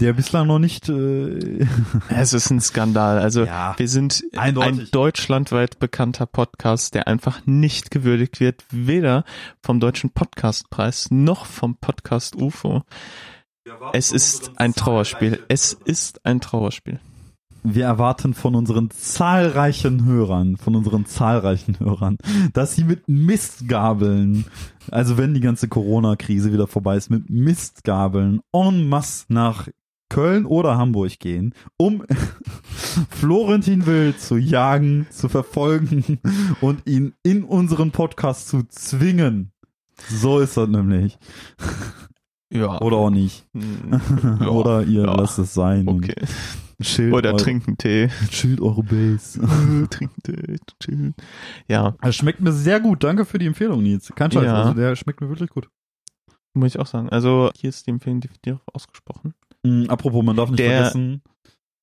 der 0.00 0.12
bislang 0.12 0.46
noch 0.46 0.58
nicht 0.58 0.88
äh, 0.88 1.66
Es 2.08 2.32
ist 2.32 2.50
ein 2.50 2.60
Skandal. 2.60 3.18
Also 3.18 3.44
ja, 3.44 3.74
wir 3.76 3.88
sind 3.88 4.24
Eindeutig. 4.36 4.80
ein 4.80 4.88
deutschlandweit 4.90 5.78
bekannter 5.78 6.26
Podcast, 6.26 6.94
der 6.94 7.08
einfach 7.08 7.46
nicht 7.46 7.90
gewürdigt 7.90 8.40
wird, 8.40 8.64
weder 8.70 9.24
vom 9.62 9.80
Deutschen 9.80 10.10
Podcastpreis 10.10 11.10
noch 11.10 11.46
vom 11.46 11.76
Podcast 11.76 12.36
UFO. 12.36 12.82
Es 13.92 14.12
ist 14.12 14.52
ein 14.56 14.74
Trauerspiel. 14.74 15.42
Es 15.48 15.72
ist 15.72 16.24
ein 16.26 16.40
Trauerspiel. 16.40 17.00
Wir 17.62 17.84
erwarten 17.84 18.34
von 18.34 18.54
unseren 18.54 18.90
zahlreichen 18.90 20.04
Hörern, 20.04 20.56
von 20.56 20.74
unseren 20.74 21.06
zahlreichen 21.06 21.78
Hörern, 21.78 22.18
dass 22.52 22.74
sie 22.74 22.84
mit 22.84 23.08
Mistgabeln, 23.08 24.44
also 24.90 25.16
wenn 25.18 25.34
die 25.34 25.40
ganze 25.40 25.68
Corona-Krise 25.68 26.52
wieder 26.52 26.66
vorbei 26.66 26.96
ist, 26.96 27.10
mit 27.10 27.30
Mistgabeln 27.30 28.40
en 28.52 28.88
masse 28.88 29.26
nach 29.28 29.68
Köln 30.08 30.44
oder 30.44 30.76
Hamburg 30.76 31.18
gehen, 31.20 31.54
um 31.78 32.02
Florentin 33.08 33.86
Will 33.86 34.14
zu 34.14 34.36
jagen, 34.36 35.06
zu 35.10 35.30
verfolgen 35.30 36.18
und 36.60 36.86
ihn 36.86 37.14
in 37.22 37.44
unseren 37.44 37.92
Podcast 37.92 38.48
zu 38.48 38.64
zwingen. 38.68 39.52
So 40.10 40.40
ist 40.40 40.56
das 40.56 40.68
nämlich. 40.68 41.18
Ja. 42.52 42.78
Oder 42.82 42.96
auch 42.98 43.10
nicht. 43.10 43.46
Hm, 43.54 44.00
ja, 44.40 44.48
Oder 44.48 44.82
ihr 44.82 45.04
ja. 45.04 45.14
lasst 45.14 45.38
es 45.38 45.54
sein 45.54 45.88
Okay. 45.88 46.14
Und 46.82 46.86
chillt, 46.96 47.12
Oder 47.14 47.36
trinken 47.36 47.76
Tee. 47.78 48.08
chillt 48.30 48.60
eure 48.60 48.82
Base. 48.82 49.40
trinken 49.90 50.22
Tee. 50.22 50.56
Chillen. 50.82 51.14
Ja, 51.68 51.94
Er 52.00 52.12
schmeckt 52.12 52.40
mir 52.40 52.52
sehr 52.52 52.80
gut. 52.80 53.02
Danke 53.04 53.24
für 53.24 53.38
die 53.38 53.46
Empfehlung, 53.46 53.82
Nils. 53.82 54.12
Kein 54.14 54.30
Scheiß. 54.30 54.44
Ja. 54.44 54.54
Also 54.62 54.74
der 54.74 54.96
schmeckt 54.96 55.20
mir 55.20 55.28
wirklich 55.28 55.50
gut. 55.50 55.68
muss 56.54 56.74
ich 56.74 56.78
auch 56.78 56.86
sagen. 56.86 57.08
Also 57.08 57.50
hier 57.56 57.70
ist 57.70 57.86
die 57.86 57.90
Empfehlung 57.90 58.20
definitiv 58.20 58.58
ausgesprochen. 58.72 59.32
Mm, 59.64 59.84
apropos, 59.88 60.22
man 60.24 60.36
darf 60.36 60.50
nicht 60.50 60.58
Der- 60.58 60.82
vergessen, 60.90 61.22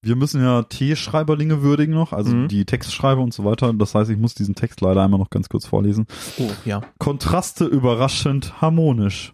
wir 0.01 0.15
müssen 0.15 0.41
ja 0.41 0.62
T-Schreiberlinge 0.63 1.62
würdigen 1.62 1.93
noch, 1.93 2.13
also 2.13 2.33
Mhm. 2.33 2.47
die 2.47 2.65
Textschreiber 2.65 3.21
und 3.21 3.33
so 3.33 3.43
weiter. 3.45 3.73
Das 3.73 3.95
heißt, 3.95 4.09
ich 4.12 4.17
muss 4.17 4.33
diesen 4.35 4.55
Text 4.55 4.79
leider 4.81 5.03
einmal 5.03 5.19
noch 5.19 5.29
ganz 5.29 5.49
kurz 5.49 5.65
vorlesen. 5.65 6.05
Oh, 6.38 6.49
ja. 6.65 6.81
Kontraste 6.99 7.65
überraschend 7.65 8.62
harmonisch. 8.62 9.33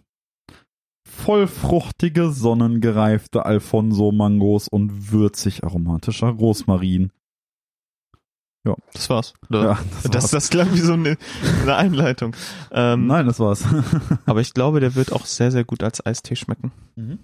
Vollfruchtige, 1.16 2.30
sonnengereifte 2.30 3.44
Alfonso-Mangos 3.44 4.68
und 4.68 5.10
würzig 5.12 5.64
aromatischer 5.64 6.28
Rosmarin. 6.28 7.10
Das 8.92 9.10
war's. 9.10 9.34
Ja, 9.50 9.78
das, 10.02 10.14
war's. 10.14 10.30
das, 10.30 10.50
klang 10.50 10.72
wie 10.72 10.78
so 10.78 10.94
eine, 10.94 11.16
eine 11.62 11.76
Einleitung. 11.76 12.34
Ähm, 12.70 13.06
Nein, 13.06 13.26
das 13.26 13.40
war's. 13.40 13.64
Aber 14.26 14.40
ich 14.40 14.54
glaube, 14.54 14.80
der 14.80 14.94
wird 14.94 15.12
auch 15.12 15.26
sehr, 15.26 15.50
sehr 15.50 15.64
gut 15.64 15.82
als 15.82 16.04
Eistee 16.04 16.36
schmecken. 16.36 16.72
Mhm. 16.96 17.18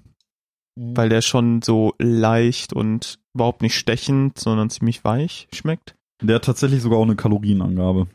Weil 0.77 1.09
der 1.09 1.21
schon 1.21 1.63
so 1.63 1.95
leicht 1.99 2.73
und 2.73 3.19
überhaupt 3.35 3.63
nicht 3.63 3.77
stechend, 3.77 4.39
sondern 4.39 4.71
ziemlich 4.71 5.05
weich 5.05 5.49
schmeckt. 5.53 5.97
Der 6.23 6.37
hat 6.37 6.45
tatsächlich 6.45 6.83
sogar 6.83 6.99
auch 6.99 7.05
eine 7.05 7.17
Kalorienangabe. 7.17 8.07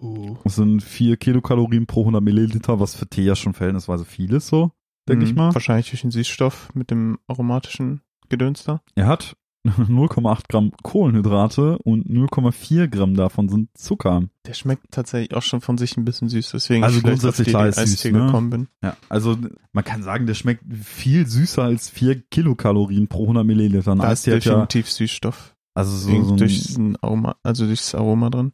Uh. 0.00 0.36
Das 0.44 0.56
sind 0.56 0.82
4 0.82 1.16
Kilokalorien 1.16 1.86
pro 1.86 2.00
100 2.02 2.22
Milliliter, 2.22 2.80
was 2.80 2.94
für 2.94 3.06
Tee 3.08 3.24
ja 3.24 3.36
schon 3.36 3.54
verhältnisweise 3.54 4.04
viel 4.04 4.32
ist, 4.32 4.48
so, 4.48 4.70
denke 5.08 5.24
ich 5.24 5.32
Mhm. 5.32 5.36
mal. 5.38 5.54
Wahrscheinlich 5.54 5.90
durch 5.90 6.02
den 6.02 6.10
Süßstoff 6.10 6.70
mit 6.74 6.90
dem 6.90 7.18
aromatischen 7.26 8.00
Gedöns 8.28 8.64
da. 8.64 8.80
Er 8.94 9.06
hat 9.06 9.36
0,8 9.68 10.44
Gramm 10.48 10.72
Kohlenhydrate 10.82 11.76
und 11.78 12.08
0,4 12.08 12.88
Gramm 12.88 13.14
davon 13.14 13.50
sind 13.50 13.68
Zucker. 13.74 14.22
Der 14.46 14.54
schmeckt 14.54 14.86
tatsächlich 14.90 15.36
auch 15.36 15.42
schon 15.42 15.60
von 15.60 15.76
sich 15.76 15.98
ein 15.98 16.06
bisschen 16.06 16.30
süß, 16.30 16.52
deswegen 16.52 16.82
Also 16.82 16.96
ich 16.96 17.02
grundsätzlich 17.04 17.48
klar 17.48 17.68
ist 17.68 17.76
süß, 17.78 18.04
ne? 18.10 18.24
gekommen 18.24 18.48
bin. 18.48 18.68
Ja, 18.82 18.96
also 19.10 19.36
man 19.72 19.84
kann 19.84 20.02
sagen, 20.02 20.24
der 20.24 20.32
schmeckt 20.32 20.64
viel 20.82 21.26
süßer 21.26 21.62
als 21.62 21.90
4 21.90 22.22
Kilokalorien 22.30 23.08
pro 23.08 23.24
100 23.24 23.44
Milliliter. 23.44 23.92
Ein 23.92 23.98
Da 23.98 24.04
ist 24.12 24.20
Eistee 24.20 24.30
ja, 24.30 24.36
definitiv 24.38 24.88
Süßstoff. 24.90 25.54
also 25.74 25.94
so, 25.94 26.24
so 26.24 26.36
durch 26.36 26.78
ein, 26.78 26.96
Aroma, 27.02 27.36
also 27.42 27.66
durch 27.66 27.80
das 27.80 27.94
Aroma 27.94 28.30
drin. 28.30 28.52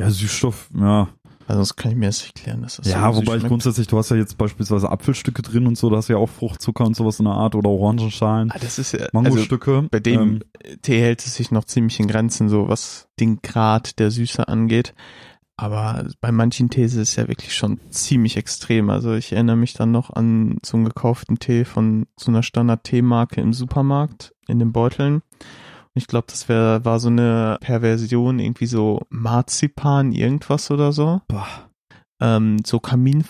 Ja, 0.00 0.10
Süßstoff, 0.10 0.70
ja. 0.78 1.08
Also 1.46 1.60
das 1.62 1.76
kann 1.76 1.92
ich 1.92 1.96
mir 1.96 2.06
jetzt 2.06 2.20
nicht 2.22 2.34
klären, 2.34 2.60
dass 2.60 2.76
das 2.76 2.86
Ja, 2.90 3.10
so 3.10 3.20
wobei 3.20 3.32
ich 3.36 3.40
schmeckt. 3.40 3.48
grundsätzlich, 3.48 3.86
du 3.86 3.96
hast 3.96 4.10
ja 4.10 4.16
jetzt 4.18 4.36
beispielsweise 4.36 4.90
Apfelstücke 4.90 5.40
drin 5.40 5.66
und 5.66 5.78
so, 5.78 5.88
da 5.88 5.96
hast 5.96 6.10
du 6.10 6.12
ja 6.12 6.18
auch 6.18 6.28
Fruchtzucker 6.28 6.84
und 6.84 6.94
sowas 6.94 7.20
in 7.20 7.24
der 7.24 7.32
Art 7.34 7.54
oder 7.54 7.70
Orangenschalen, 7.70 8.50
Ah, 8.50 8.58
das 8.60 8.78
ist 8.78 8.92
ja, 8.92 8.98
also 9.00 9.10
Mangostücke. 9.14 9.88
bei 9.90 9.98
dem 9.98 10.42
ähm, 10.64 10.78
Tee 10.82 11.00
hält 11.00 11.24
es 11.24 11.36
sich 11.36 11.50
noch 11.50 11.64
ziemlich 11.64 11.98
in 12.00 12.06
Grenzen, 12.06 12.50
so 12.50 12.68
was 12.68 13.08
den 13.18 13.40
Grad 13.40 13.98
der 13.98 14.10
Süße 14.10 14.46
angeht. 14.46 14.94
Aber 15.56 16.06
bei 16.20 16.30
manchen 16.32 16.68
Tees 16.70 16.92
ist 16.94 17.08
es 17.10 17.16
ja 17.16 17.26
wirklich 17.26 17.52
schon 17.54 17.80
ziemlich 17.90 18.36
extrem. 18.36 18.90
Also 18.90 19.14
ich 19.14 19.32
erinnere 19.32 19.56
mich 19.56 19.72
dann 19.72 19.90
noch 19.90 20.10
an 20.10 20.58
so 20.64 20.76
einen 20.76 20.84
gekauften 20.84 21.38
Tee 21.40 21.64
von 21.64 22.06
so 22.16 22.30
einer 22.30 22.44
Standard-Teemarke 22.44 23.40
im 23.40 23.52
Supermarkt 23.52 24.34
in 24.46 24.58
den 24.60 24.70
Beuteln. 24.70 25.22
Ich 25.98 26.06
glaube, 26.06 26.26
das 26.28 26.48
wär, 26.48 26.84
war 26.84 27.00
so 27.00 27.08
eine 27.08 27.58
Perversion, 27.60 28.38
irgendwie 28.38 28.66
so 28.66 29.02
Marzipan, 29.10 30.12
irgendwas 30.12 30.70
oder 30.70 30.92
so. 30.92 31.20
boah, 31.28 31.68
Ähm, 32.20 32.58
so 32.64 32.80
Kaminfeuer 32.80 33.28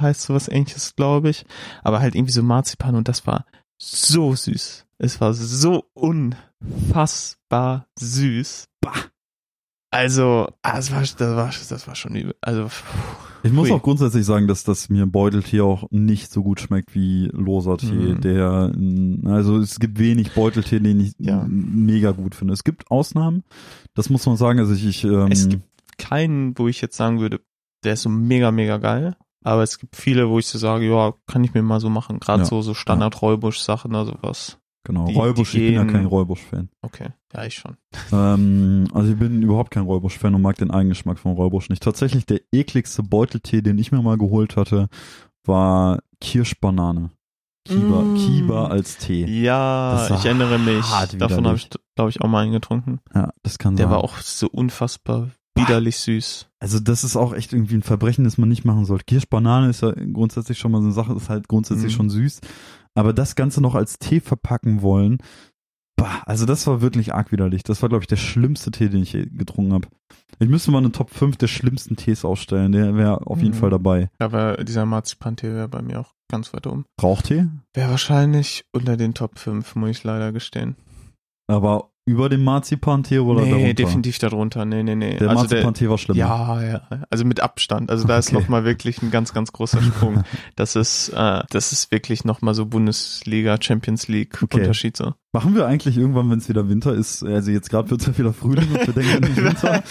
heißt 0.00 0.22
sowas 0.22 0.48
ähnliches, 0.48 0.96
glaube 0.96 1.28
ich. 1.30 1.44
Aber 1.82 2.00
halt 2.00 2.14
irgendwie 2.14 2.32
so 2.32 2.42
Marzipan 2.42 2.94
und 2.94 3.08
das 3.08 3.26
war 3.26 3.44
so 3.78 4.34
süß. 4.34 4.86
Es 4.98 5.20
war 5.20 5.34
so 5.34 5.84
unfassbar 5.94 7.86
süß. 7.98 8.68
Bah. 8.80 8.92
Also, 9.90 10.48
ah, 10.62 10.76
das 10.76 10.90
war, 10.92 11.00
das 11.00 11.18
war, 11.20 11.46
das 11.46 11.86
war 11.86 11.94
schon 11.94 12.16
übel. 12.16 12.34
Also, 12.40 12.68
pff, 12.68 13.25
Ich 13.46 13.52
muss 13.52 13.68
Hui. 13.68 13.76
auch 13.76 13.82
grundsätzlich 13.82 14.24
sagen, 14.24 14.46
dass 14.46 14.64
das 14.64 14.88
mir 14.88 15.06
Beuteltee 15.06 15.60
auch 15.60 15.84
nicht 15.90 16.30
so 16.32 16.42
gut 16.42 16.60
schmeckt 16.60 16.94
wie 16.94 17.28
loser 17.32 17.76
Tee. 17.78 17.92
Mhm. 17.92 18.20
Der, 18.20 18.72
also 19.32 19.58
es 19.58 19.78
gibt 19.80 19.98
wenig 19.98 20.32
Beuteltee, 20.32 20.80
den 20.80 21.00
ich 21.00 21.12
Ja. 21.18 21.44
mega 21.48 22.10
gut 22.12 22.34
finde. 22.34 22.52
Es 22.54 22.64
gibt 22.64 22.90
Ausnahmen, 22.90 23.44
das 23.94 24.10
muss 24.10 24.26
man 24.26 24.36
sagen. 24.36 24.58
Also 24.58 24.74
ich, 24.74 24.86
ich 24.86 25.04
ähm, 25.04 25.30
es 25.30 25.48
gibt 25.48 25.62
keinen, 25.98 26.56
wo 26.58 26.68
ich 26.68 26.80
jetzt 26.80 26.96
sagen 26.96 27.20
würde, 27.20 27.40
der 27.84 27.94
ist 27.94 28.02
so 28.02 28.08
mega, 28.10 28.50
mega 28.50 28.76
geil. 28.78 29.16
Aber 29.44 29.62
es 29.62 29.78
gibt 29.78 29.94
viele, 29.94 30.28
wo 30.28 30.40
ich 30.40 30.46
so 30.46 30.58
sage, 30.58 30.88
ja, 30.90 31.14
kann 31.28 31.44
ich 31.44 31.54
mir 31.54 31.62
mal 31.62 31.78
so 31.80 31.88
machen. 31.88 32.18
Gerade 32.18 32.42
Ja. 32.42 32.46
so, 32.46 32.62
so 32.62 32.74
Standard-Räubusch-Sachen 32.74 33.92
oder 33.94 34.06
sowas. 34.06 34.58
Genau 34.86 35.06
die- 35.06 35.14
Räubusch. 35.14 35.50
die 35.52 35.58
ich 35.58 35.64
bin 35.66 35.74
ja 35.74 35.84
kein 35.84 36.06
Räubusch-Fan. 36.06 36.70
Okay, 36.80 37.08
ja, 37.34 37.44
ich 37.44 37.54
schon. 37.54 37.76
Ähm, 38.12 38.88
also 38.94 39.12
ich 39.12 39.18
bin 39.18 39.42
überhaupt 39.42 39.70
kein 39.70 39.82
Räubusch-Fan 39.84 40.34
und 40.34 40.40
mag 40.42 40.56
den 40.56 40.70
Eigengeschmack 40.70 41.18
von 41.18 41.32
Räubusch 41.32 41.68
nicht. 41.68 41.82
Tatsächlich 41.82 42.24
der 42.24 42.40
ekligste 42.52 43.02
Beuteltee, 43.02 43.60
den 43.60 43.76
ich 43.78 43.92
mir 43.92 44.00
mal 44.00 44.16
geholt 44.16 44.56
hatte, 44.56 44.88
war 45.44 45.98
Kirschbanane. 46.20 47.10
Kiba, 47.68 48.00
Mm. 48.02 48.14
Kiba 48.14 48.66
als 48.68 48.96
Tee. 48.96 49.24
Ja, 49.42 50.06
ich 50.08 50.24
erinnere 50.24 50.56
mich. 50.58 50.84
Davon 51.18 51.46
habe 51.48 51.56
ich, 51.56 51.68
glaube 51.96 52.10
ich, 52.10 52.20
auch 52.20 52.28
mal 52.28 52.44
einen 52.44 52.52
getrunken. 52.52 53.00
Ja, 53.12 53.32
das 53.42 53.58
kann 53.58 53.74
Der 53.74 53.86
sein. 53.86 53.90
war 53.96 54.04
auch 54.04 54.18
so 54.18 54.48
unfassbar 54.48 55.30
widerlich 55.56 55.96
süß. 55.98 56.48
Also 56.60 56.78
das 56.80 57.04
ist 57.04 57.16
auch 57.16 57.32
echt 57.34 57.52
irgendwie 57.52 57.74
ein 57.76 57.82
Verbrechen, 57.82 58.24
das 58.24 58.38
man 58.38 58.48
nicht 58.48 58.64
machen 58.64 58.84
sollte. 58.84 59.04
Kirschbanane 59.04 59.68
ist 59.70 59.82
ja 59.82 59.92
grundsätzlich 59.92 60.58
schon 60.58 60.72
mal 60.72 60.80
so 60.80 60.86
eine 60.86 60.94
Sache, 60.94 61.12
ist 61.14 61.28
halt 61.28 61.48
grundsätzlich 61.48 61.92
Mhm. 61.92 61.96
schon 61.96 62.10
süß. 62.10 62.40
Aber 62.94 63.12
das 63.12 63.34
Ganze 63.34 63.60
noch 63.60 63.74
als 63.74 63.98
Tee 63.98 64.20
verpacken 64.20 64.82
wollen, 64.82 65.18
bah, 65.96 66.22
also 66.26 66.46
das 66.46 66.66
war 66.66 66.80
wirklich 66.80 67.14
arg 67.14 67.32
widerlich. 67.32 67.62
Das 67.62 67.82
war, 67.82 67.88
glaube 67.88 68.02
ich, 68.02 68.08
der 68.08 68.16
schlimmste 68.16 68.70
Tee, 68.70 68.88
den 68.88 69.02
ich 69.02 69.12
je 69.12 69.26
getrunken 69.26 69.72
habe. 69.72 69.88
Ich 70.38 70.48
müsste 70.48 70.70
mal 70.70 70.78
eine 70.78 70.92
Top 70.92 71.10
5 71.10 71.36
der 71.36 71.46
schlimmsten 71.48 71.96
Tees 71.96 72.24
aufstellen. 72.24 72.72
Der 72.72 72.94
wäre 72.96 73.26
auf 73.26 73.40
jeden 73.42 73.54
Mhm. 73.54 73.58
Fall 73.60 73.70
dabei. 73.70 74.10
Aber 74.18 74.56
dieser 74.64 74.84
Marzipan-Tee 74.86 75.52
wäre 75.52 75.68
bei 75.68 75.82
mir 75.82 76.00
auch 76.00 76.12
ganz 76.30 76.52
weit 76.52 76.66
oben. 76.66 76.84
Rauchtee? 77.02 77.46
Wäre 77.74 77.90
wahrscheinlich 77.90 78.64
unter 78.72 78.96
den 78.96 79.14
Top 79.14 79.38
5, 79.38 79.74
muss 79.76 79.90
ich 79.90 80.04
leider 80.04 80.32
gestehen. 80.32 80.76
Aber 81.48 81.90
über 82.06 82.28
dem 82.28 82.44
Marzipantee 82.44 83.18
oder 83.18 83.42
nee, 83.42 83.50
darunter? 83.50 83.74
definitiv 83.74 84.18
darunter. 84.18 84.64
Nee, 84.64 84.84
nee, 84.84 84.94
nee. 84.94 85.16
Der 85.18 85.28
also 85.28 85.46
der, 85.46 85.58
Marzipantee 85.58 85.88
war 85.90 85.98
schlimmer. 85.98 86.18
ja, 86.18 86.62
ja. 86.62 86.82
Also 87.10 87.24
mit 87.24 87.40
Abstand. 87.40 87.90
Also 87.90 88.06
da 88.06 88.16
ist 88.16 88.28
Okay. 88.28 88.40
nochmal 88.40 88.64
wirklich 88.64 89.02
ein 89.02 89.10
ganz, 89.10 89.34
ganz 89.34 89.52
großer 89.52 89.82
Sprung. 89.82 90.22
Das 90.54 90.76
ist, 90.76 91.08
äh, 91.10 91.42
das 91.50 91.72
ist 91.72 91.90
wirklich 91.90 92.24
nochmal 92.24 92.54
so 92.54 92.64
Bundesliga, 92.66 93.58
Champions 93.60 94.06
League 94.08 94.40
Okay. 94.42 94.60
Unterschied 94.60 94.96
so. 94.96 95.14
Machen 95.36 95.54
wir 95.54 95.66
eigentlich 95.66 95.98
irgendwann, 95.98 96.30
wenn 96.30 96.38
es 96.38 96.48
wieder 96.48 96.66
Winter 96.70 96.94
ist, 96.94 97.22
also 97.22 97.50
jetzt 97.50 97.68
gerade 97.68 97.90
wird 97.90 98.00
es 98.00 98.06
ja 98.06 98.16
wieder 98.16 98.32
Frühling 98.32 98.70
und 98.72 98.86
wir 98.86 98.94
denken 98.94 99.16
an 99.16 99.34
den 99.34 99.36
Winter, 99.36 99.82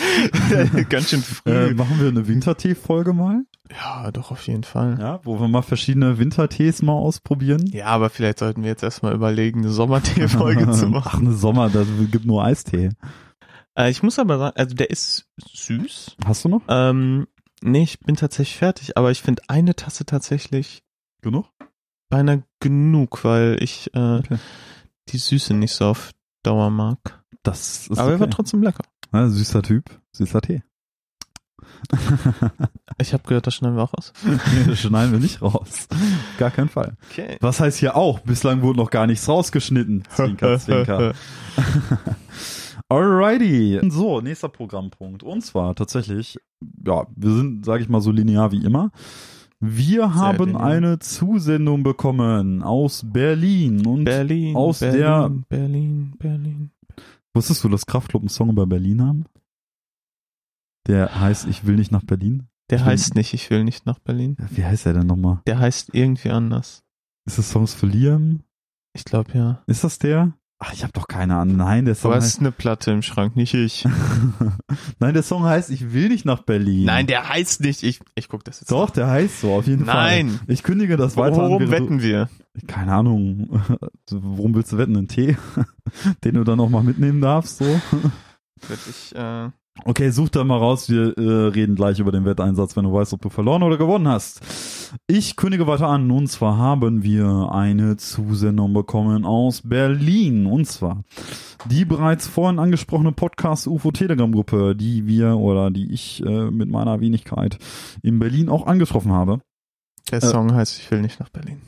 ganz 0.90 1.12
schön 1.12 1.22
früh. 1.22 1.52
äh, 1.52 1.74
machen 1.76 2.00
wir 2.00 2.08
eine 2.08 2.28
Wintertee-Folge 2.28 3.14
mal? 3.14 3.44
ja, 3.70 4.12
doch, 4.12 4.32
auf 4.32 4.48
jeden 4.48 4.64
Fall. 4.64 4.98
Ja, 5.00 5.20
wo 5.22 5.40
wir 5.40 5.48
mal 5.48 5.62
verschiedene 5.62 6.18
Wintertees 6.18 6.82
mal 6.82 6.94
ausprobieren. 6.94 7.64
Ja, 7.68 7.86
aber 7.90 8.10
vielleicht 8.10 8.40
sollten 8.40 8.64
wir 8.64 8.70
jetzt 8.70 8.82
erstmal 8.82 9.14
überlegen, 9.14 9.60
eine 9.60 9.70
Sommertee-Folge 9.70 10.72
zu 10.72 10.88
machen. 10.90 11.12
Ach, 11.14 11.20
eine 11.20 11.34
Sommer, 11.34 11.70
da 11.70 11.86
gibt 12.10 12.26
nur 12.26 12.44
Eistee. 12.44 12.90
Äh, 13.78 13.92
ich 13.92 14.02
muss 14.02 14.18
aber 14.18 14.40
sagen, 14.40 14.58
also 14.58 14.74
der 14.74 14.90
ist 14.90 15.28
süß. 15.54 16.18
Hast 16.26 16.44
du 16.44 16.50
noch? 16.50 16.62
Ähm, 16.70 17.28
nee, 17.62 17.84
ich 17.84 18.00
bin 18.00 18.16
tatsächlich 18.16 18.58
fertig, 18.58 18.98
aber 18.98 19.12
ich 19.12 19.22
finde 19.22 19.44
eine 19.48 19.76
Tasse 19.76 20.08
tatsächlich 20.08 20.82
Genug? 21.22 21.46
beinahe 22.10 22.42
genug, 22.60 23.24
weil 23.24 23.58
ich 23.62 23.94
äh, 23.94 24.18
Okay. 24.18 24.38
Die 25.10 25.18
Süße 25.18 25.54
nicht 25.54 25.74
so 25.74 25.86
auf 25.86 26.12
Dauer 26.44 26.70
mag. 26.70 27.24
Das 27.44 27.88
ist 27.88 27.98
aber 27.98 28.12
er 28.12 28.20
war 28.20 28.28
okay. 28.28 28.36
trotzdem 28.36 28.64
lecker. 28.64 28.84
Ja, 29.14 29.28
süßer 29.30 29.62
Typ, 29.62 30.00
süßer 30.12 30.42
Tee. 30.42 30.64
Ich 32.98 33.12
habe 33.12 33.24
gehört, 33.24 33.46
das 33.46 33.56
schneiden 33.56 33.76
wir 33.76 33.84
auch 33.84 33.94
aus. 33.94 34.14
das 34.68 34.80
schneiden 34.80 35.12
wir 35.12 35.20
nicht 35.20 35.42
raus. 35.42 35.90
Gar 36.38 36.52
keinen 36.52 36.70
Fall. 36.70 36.96
Okay. 37.12 37.38
Was 37.42 37.60
heißt 37.60 37.78
hier 37.80 37.98
auch? 37.98 38.22
Bislang 38.22 38.62
wurde 38.62 38.80
noch 38.80 38.90
gar 38.90 39.06
nichts 39.06 39.28
rausgeschnitten. 39.28 40.04
Zwinker, 40.10 40.58
zwinker. 40.60 41.14
Alrighty. 42.90 43.82
So, 43.90 44.22
nächster 44.22 44.48
Programmpunkt. 44.48 45.24
Und 45.24 45.42
zwar 45.42 45.76
tatsächlich, 45.76 46.38
ja, 46.86 47.06
wir 47.14 47.32
sind, 47.32 47.66
sage 47.66 47.84
ich 47.84 47.90
mal, 47.90 48.00
so 48.00 48.12
linear 48.12 48.54
wie 48.54 48.64
immer. 48.64 48.92
Wir 49.60 50.14
haben 50.16 50.48
linear. 50.48 50.64
eine 50.64 51.00
Zusendung 51.00 51.84
bekommen 51.84 52.62
aus 52.62 53.04
Berlin. 53.06 53.86
Und 53.86 54.04
Berlin, 54.06 54.56
aus 54.56 54.80
Berlin, 54.80 55.00
der- 55.00 55.30
Berlin, 55.50 56.14
Berlin. 56.20 56.72
wusstest 57.34 57.64
du, 57.64 57.70
dass 57.70 57.86
Kraftklub 57.86 58.22
einen 58.22 58.30
Song 58.30 58.50
über 58.50 58.66
Berlin 58.68 59.02
haben? 59.02 59.26
Der 60.88 61.20
heißt 61.20 61.48
Ich 61.48 61.66
will 61.66 61.76
nicht 61.76 61.92
nach 61.92 62.04
Berlin. 62.04 62.48
Der 62.70 62.80
Ich 62.80 62.86
heißt 62.86 63.16
nicht, 63.16 63.34
ich 63.34 63.50
will 63.50 63.64
nicht 63.64 63.86
nach 63.86 64.00
Berlin. 64.00 64.36
Ja, 64.40 64.48
Wie 64.52 64.66
heißt 64.66 64.86
der 64.86 64.94
denn 64.94 65.08
nochmal? 65.08 65.42
Der 65.48 65.60
heißt 65.60 65.90
irgendwie 65.94 66.30
anders. 66.32 66.84
Ist 67.26 67.38
das 67.38 67.50
Songs 67.50 67.74
für 67.74 67.88
Liam? 67.88 68.42
Ich 68.94 69.06
glaube 69.06 69.32
ja. 69.38 69.64
Ist 69.68 69.84
das 69.84 70.00
der? 70.00 70.34
Ach, 70.58 70.72
ich 70.72 70.84
habe 70.84 70.94
doch 70.94 71.08
keine 71.08 71.36
Ahnung. 71.36 71.58
Nein, 71.58 71.84
der 71.84 71.96
Song 71.96 72.12
Aber 72.12 72.20
es 72.20 72.26
heißt 72.26 72.40
eine 72.40 72.52
Platte 72.52 72.92
im 72.92 73.02
Schrank, 73.02 73.36
nicht 73.36 73.54
ich. 73.54 73.86
Nein, 75.00 75.14
der 75.14 75.22
Song 75.22 75.44
heißt 75.44 75.70
Ich 75.70 75.92
will 75.92 76.08
nicht 76.08 76.24
nach 76.24 76.44
Berlin. 76.44 76.86
Nein, 76.86 77.08
der 77.08 77.28
heißt 77.28 77.60
nicht, 77.60 77.84
ich, 77.84 78.00
ich 78.16 78.30
guck 78.30 78.46
das 78.46 78.62
jetzt. 78.62 78.72
Doch, 78.72 78.90
der 78.90 79.08
heißt 79.08 79.42
so, 79.42 79.54
auf 79.54 79.68
jeden 79.68 79.86
Nein. 79.86 80.30
Fall. 80.30 80.40
Ich 80.48 80.64
kündige 80.64 80.96
das 80.96 81.18
weiter 81.18 81.44
an. 81.44 81.50
Worum 81.50 81.72
wetten 81.72 82.02
wir? 82.02 82.30
Du, 82.54 82.68
keine 82.68 82.94
Ahnung. 82.94 83.62
Worum 84.10 84.56
willst 84.56 84.72
du 84.72 84.78
wetten? 84.78 84.96
Einen 84.96 85.10
Tee? 85.10 85.36
Den 86.24 86.36
du 86.36 86.46
dann 86.46 86.58
noch 86.58 86.70
mal 86.70 86.84
mitnehmen 86.84 87.20
darfst, 87.20 87.58
so? 87.58 87.66
Wett 87.66 88.80
ich, 88.90 89.14
äh, 89.14 89.50
Okay, 89.84 90.10
such 90.10 90.30
da 90.30 90.44
mal 90.44 90.58
raus. 90.58 90.90
Wir 90.90 91.18
äh, 91.18 91.48
reden 91.50 91.76
gleich 91.76 92.00
über 92.00 92.12
den 92.12 92.24
Wetteinsatz, 92.26 92.76
wenn 92.78 92.86
du 92.86 92.94
weißt, 92.94 93.14
ob 93.14 93.22
du 93.22 93.30
verloren 93.30 93.62
oder 93.62 93.78
gewonnen 93.78 94.08
hast. 94.08 94.42
Ich 95.06 95.36
kündige 95.36 95.68
weiter 95.68 95.88
an. 95.90 96.10
Und 96.12 96.28
zwar 96.28 96.58
haben 96.58 97.04
wir 97.04 97.50
eine 97.52 97.98
Zusendung 97.98 98.74
bekommen 98.74 99.26
aus 99.26 99.62
Berlin. 99.64 100.46
Und 100.46 100.66
zwar 100.66 101.04
die 101.70 101.84
bereits 101.84 102.26
vorhin 102.26 102.58
angesprochene 102.58 103.12
Podcast 103.12 103.68
UFO 103.68 103.92
Telegram 103.92 104.32
Gruppe, 104.32 104.76
die 104.76 105.08
wir 105.08 105.36
oder 105.38 105.70
die 105.72 105.92
ich 105.92 106.24
äh, 106.26 106.50
mit 106.50 106.70
meiner 106.70 107.02
Wenigkeit 107.02 107.58
in 108.02 108.18
Berlin 108.18 108.48
auch 108.50 108.68
angetroffen 108.68 109.12
habe. 109.12 109.42
der 110.10 110.24
Äh. 110.24 110.26
Song 110.26 110.54
heißt 110.54 110.80
Ich 110.80 110.90
will 110.90 111.02
nicht 111.02 111.20
nach 111.20 111.30
Berlin. 111.30 111.62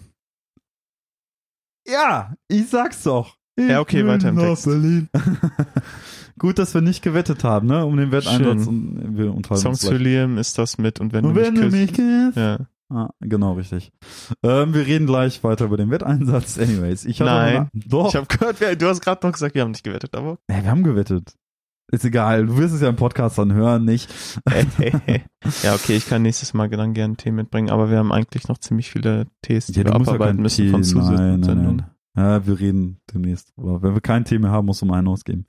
Ja, 1.86 2.34
ich 2.48 2.70
sag's 2.70 3.04
doch. 3.04 3.36
Ich 3.58 3.68
Ja, 3.68 3.82
okay, 3.82 4.06
weiter 4.08 4.30
im 4.30 4.36
nach 4.36 4.44
Text. 4.44 4.66
Berlin. 4.66 5.10
Gut, 6.40 6.60
dass 6.60 6.74
wir 6.74 6.82
nicht 6.82 7.02
gewettet 7.04 7.44
haben, 7.44 7.68
ne, 7.68 7.86
um 7.86 7.98
den 7.98 8.12
Wetteinsatz. 8.12 8.66
Schön. 8.66 8.68
Und 8.68 9.18
wir 9.18 9.34
unterhalten 9.34 9.62
Songs 9.64 9.84
uns 9.84 9.90
für. 9.92 9.98
Liam 9.98 10.38
ist 10.38 10.58
das 10.58 10.78
mit 10.78 11.00
und 11.00 11.14
wenn 11.14 11.26
Und 11.26 11.36
du 11.36 11.42
wenn 11.42 11.54
mich 11.54 11.62
du 11.62 11.70
küsst. 11.70 11.82
mich 11.82 11.94
küsst. 11.94 12.38
ja. 12.38 12.60
Ah, 12.90 13.10
genau, 13.20 13.54
richtig. 13.54 13.92
Ähm, 14.44 14.74
wir 14.74 14.86
reden 14.88 15.08
gleich 15.08 15.44
weiter 15.44 15.66
über 15.66 15.76
den 15.76 15.90
Wetteinsatz. 15.92 16.58
Anyways, 16.60 17.04
ich 17.04 17.20
hatte 17.20 17.32
Nein. 17.32 17.70
Noch, 17.74 17.82
doch. 17.88 18.10
Ich 18.10 18.16
habe 18.16 18.28
gehört, 18.28 18.82
du 18.82 18.88
hast 18.88 19.02
gerade 19.02 19.26
noch 19.28 19.34
gesagt, 19.34 19.56
wir 19.56 19.62
haben 19.64 19.72
nicht 19.72 19.84
gewettet, 19.84 20.16
aber 20.16 20.38
nee, 20.48 20.62
wir 20.64 20.72
haben 20.72 20.84
gewettet. 20.84 21.34
Ist 21.92 22.06
egal, 22.06 22.46
du 22.48 22.58
wirst 22.58 22.74
es 22.76 22.82
ja 22.82 22.90
im 22.90 22.96
Podcast 22.98 23.38
dann 23.38 23.54
hören, 23.54 23.84
nicht? 23.86 24.10
ja, 25.64 25.74
okay, 25.74 25.96
ich 25.96 26.08
kann 26.08 26.22
nächstes 26.22 26.54
Mal 26.54 26.70
dann 26.70 26.94
gerne 26.94 27.12
einen 27.12 27.18
Tee 27.18 27.32
mitbringen, 27.32 27.70
aber 27.70 27.90
wir 27.90 27.98
haben 27.98 28.12
eigentlich 28.12 28.48
noch 28.48 28.58
ziemlich 28.58 28.90
viele 28.90 29.28
Tees, 29.42 29.68
die 29.68 29.74
Ja, 29.74 29.78
wir 29.80 29.84
du 29.86 29.90
ja 29.92 29.96
abarbeiten 29.96 30.36
keinen 30.36 30.42
müssen 30.44 30.66
Tee- 30.66 30.72
von 30.72 30.82
nein, 30.82 31.16
nein, 31.16 31.44
Zusendungen. 31.44 31.76
nein. 31.78 31.92
Ja, 32.18 32.48
wir 32.48 32.60
reden 32.60 33.00
demnächst. 33.14 33.54
Aber 33.58 33.84
wenn 33.84 33.94
wir 33.94 34.02
kein 34.02 34.26
mehr 34.42 34.50
haben, 34.50 34.66
muss 34.66 34.82
um 34.82 34.90
einen 34.92 35.08
ausgeben. 35.08 35.46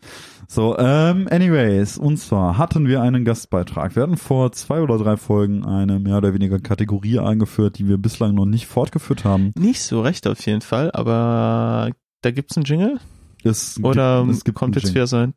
So, 0.47 0.77
ähm, 0.79 1.27
anyways, 1.31 1.97
und 1.97 2.19
zwar 2.19 2.59
hatten 2.59 2.87
wir 2.87 3.01
einen 3.01 3.25
Gastbeitrag. 3.25 3.97
Wir 3.97 4.03
hatten 4.03 4.19
vor 4.19 4.53
zwei 4.53 4.83
oder 4.83 4.99
drei 4.99 5.17
Folgen 5.17 5.65
eine 5.65 5.99
mehr 5.99 6.19
oder 6.19 6.35
weniger 6.35 6.59
Kategorie 6.59 7.19
eingeführt, 7.21 7.79
die 7.79 7.89
wir 7.89 7.97
bislang 7.97 8.35
noch 8.35 8.45
nicht 8.45 8.67
fortgeführt 8.67 9.25
haben. 9.25 9.53
Nicht 9.59 9.81
so 9.83 10.03
recht 10.03 10.27
auf 10.27 10.45
jeden 10.45 10.61
Fall, 10.61 10.91
aber 10.93 11.91
da 12.21 12.31
gibt's 12.31 12.57
einen 12.59 12.65
Jingle? 12.67 12.99
Es 13.45 13.81
Oder 13.83 14.25
gibt, 14.25 14.37
es 14.37 14.45
gibt 14.45 14.59
kommt 14.59 14.77
jetzt 14.77 14.95
wieder 14.95 15.07
so 15.07 15.17
ein 15.17 15.33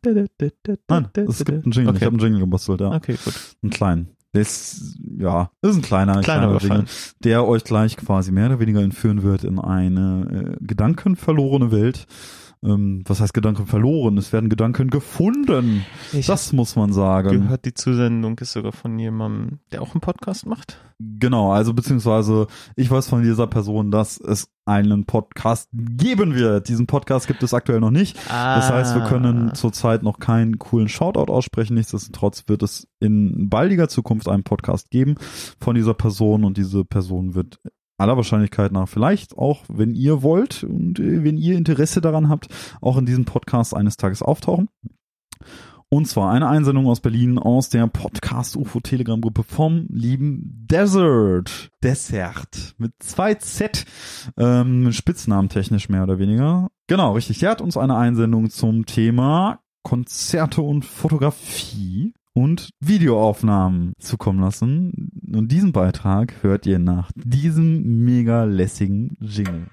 Nein, 0.89 1.07
es 1.27 1.45
gibt 1.45 1.63
einen 1.63 1.71
Jingle. 1.71 1.93
Ich 1.93 1.97
Okay. 1.97 2.05
habe 2.05 2.15
einen 2.15 2.19
Jingle 2.19 2.39
gebastelt, 2.41 2.81
ja. 2.81 2.91
Okay, 2.91 3.15
gut. 3.23 3.33
Einen 3.61 3.69
kleinen. 3.69 4.09
Ist, 4.33 4.97
ja, 5.17 5.51
das 5.61 5.71
ist 5.71 5.77
ein 5.77 5.81
kleiner, 5.81 6.21
Kleiner 6.21 6.57
kleiner 6.57 6.59
fein. 6.59 6.85
der 7.21 7.45
euch 7.45 7.65
gleich 7.65 7.97
quasi 7.97 8.31
mehr 8.31 8.45
oder 8.45 8.59
weniger 8.61 8.81
entführen 8.81 9.23
wird 9.23 9.43
in 9.43 9.59
eine 9.59 10.55
äh, 10.61 10.65
gedankenverlorene 10.65 11.71
Welt. 11.71 12.07
Ähm, 12.63 13.03
was 13.07 13.19
heißt 13.19 13.33
Gedanken 13.33 13.65
verloren? 13.65 14.17
Es 14.19 14.31
werden 14.31 14.47
Gedanken 14.49 14.91
gefunden. 14.91 15.83
Ich 16.13 16.27
Das 16.27 16.53
muss 16.53 16.75
man 16.75 16.93
sagen. 16.93 17.41
gehört, 17.41 17.65
die 17.65 17.73
Zusendung 17.73 18.37
ist 18.37 18.51
sogar 18.53 18.71
von 18.71 18.99
jemandem, 18.99 19.59
der 19.71 19.81
auch 19.81 19.93
einen 19.95 20.01
Podcast 20.01 20.45
macht. 20.45 20.77
Genau, 20.99 21.51
also 21.51 21.73
beziehungsweise 21.73 22.45
ich 22.75 22.91
weiß 22.91 23.07
von 23.07 23.23
dieser 23.23 23.47
Person, 23.47 23.89
dass 23.89 24.19
es 24.19 24.47
einen 24.65 25.05
Podcast 25.05 25.69
geben 25.73 26.35
wird. 26.35 26.69
Diesen 26.69 26.85
Podcast 26.85 27.27
gibt 27.27 27.41
es 27.41 27.55
aktuell 27.55 27.79
noch 27.79 27.89
nicht. 27.89 28.15
Das 28.29 28.69
heißt, 28.69 28.93
wir 28.95 29.05
Ah. 29.05 29.09
können 29.09 29.55
zurzeit 29.55 30.03
noch 30.03 30.19
keinen 30.19 30.59
coolen 30.59 30.87
Shoutout 30.87 31.31
aussprechen. 31.33 31.73
Nichtsdestotrotz 31.73 32.43
wird 32.45 32.61
es 32.61 32.87
in 32.99 33.49
baldiger 33.49 33.87
Zukunft 33.89 34.29
einen 34.29 34.43
Podcast 34.43 34.91
geben 34.91 35.15
von 35.59 35.73
dieser 35.73 35.95
Person 35.95 36.43
und 36.43 36.57
diese 36.57 36.85
Person 36.85 37.33
wird 37.33 37.59
aller 38.01 38.17
Wahrscheinlichkeit 38.17 38.71
nach 38.71 38.89
vielleicht 38.89 39.37
auch, 39.37 39.63
wenn 39.67 39.93
ihr 39.93 40.23
wollt 40.23 40.63
und 40.63 40.99
äh, 40.99 41.23
wenn 41.23 41.37
ihr 41.37 41.57
Interesse 41.57 42.01
daran 42.01 42.29
habt, 42.29 42.47
auch 42.81 42.97
in 42.97 43.05
diesem 43.05 43.25
Podcast 43.25 43.75
eines 43.75 43.97
Tages 43.97 44.21
auftauchen. 44.21 44.67
Und 45.93 46.07
zwar 46.07 46.31
eine 46.31 46.47
Einsendung 46.47 46.87
aus 46.87 47.01
Berlin 47.01 47.37
aus 47.37 47.67
der 47.67 47.85
Podcast 47.87 48.55
UFO 48.55 48.79
Telegram 48.79 49.19
Gruppe 49.19 49.43
vom 49.43 49.87
lieben 49.89 50.65
Desert. 50.69 51.69
Desert. 51.83 52.75
Mit 52.77 52.93
zwei 52.99 53.33
Z. 53.33 53.85
Ähm, 54.37 54.93
Spitznamen 54.93 55.49
technisch 55.49 55.89
mehr 55.89 56.03
oder 56.03 56.17
weniger. 56.17 56.69
Genau, 56.87 57.13
richtig. 57.13 57.39
Der 57.39 57.51
hat 57.51 57.61
uns 57.61 57.75
eine 57.75 57.97
Einsendung 57.97 58.49
zum 58.49 58.85
Thema 58.85 59.59
Konzerte 59.83 60.61
und 60.61 60.85
Fotografie 60.85 62.13
und 62.33 62.69
Videoaufnahmen 62.79 63.93
zukommen 63.99 64.39
lassen. 64.39 65.11
Und 65.33 65.51
diesen 65.51 65.71
Beitrag 65.71 66.43
hört 66.43 66.65
ihr 66.65 66.79
nach 66.79 67.11
diesem 67.15 68.03
mega 68.03 68.45
lässigen 68.45 69.17
Jingle. 69.19 69.67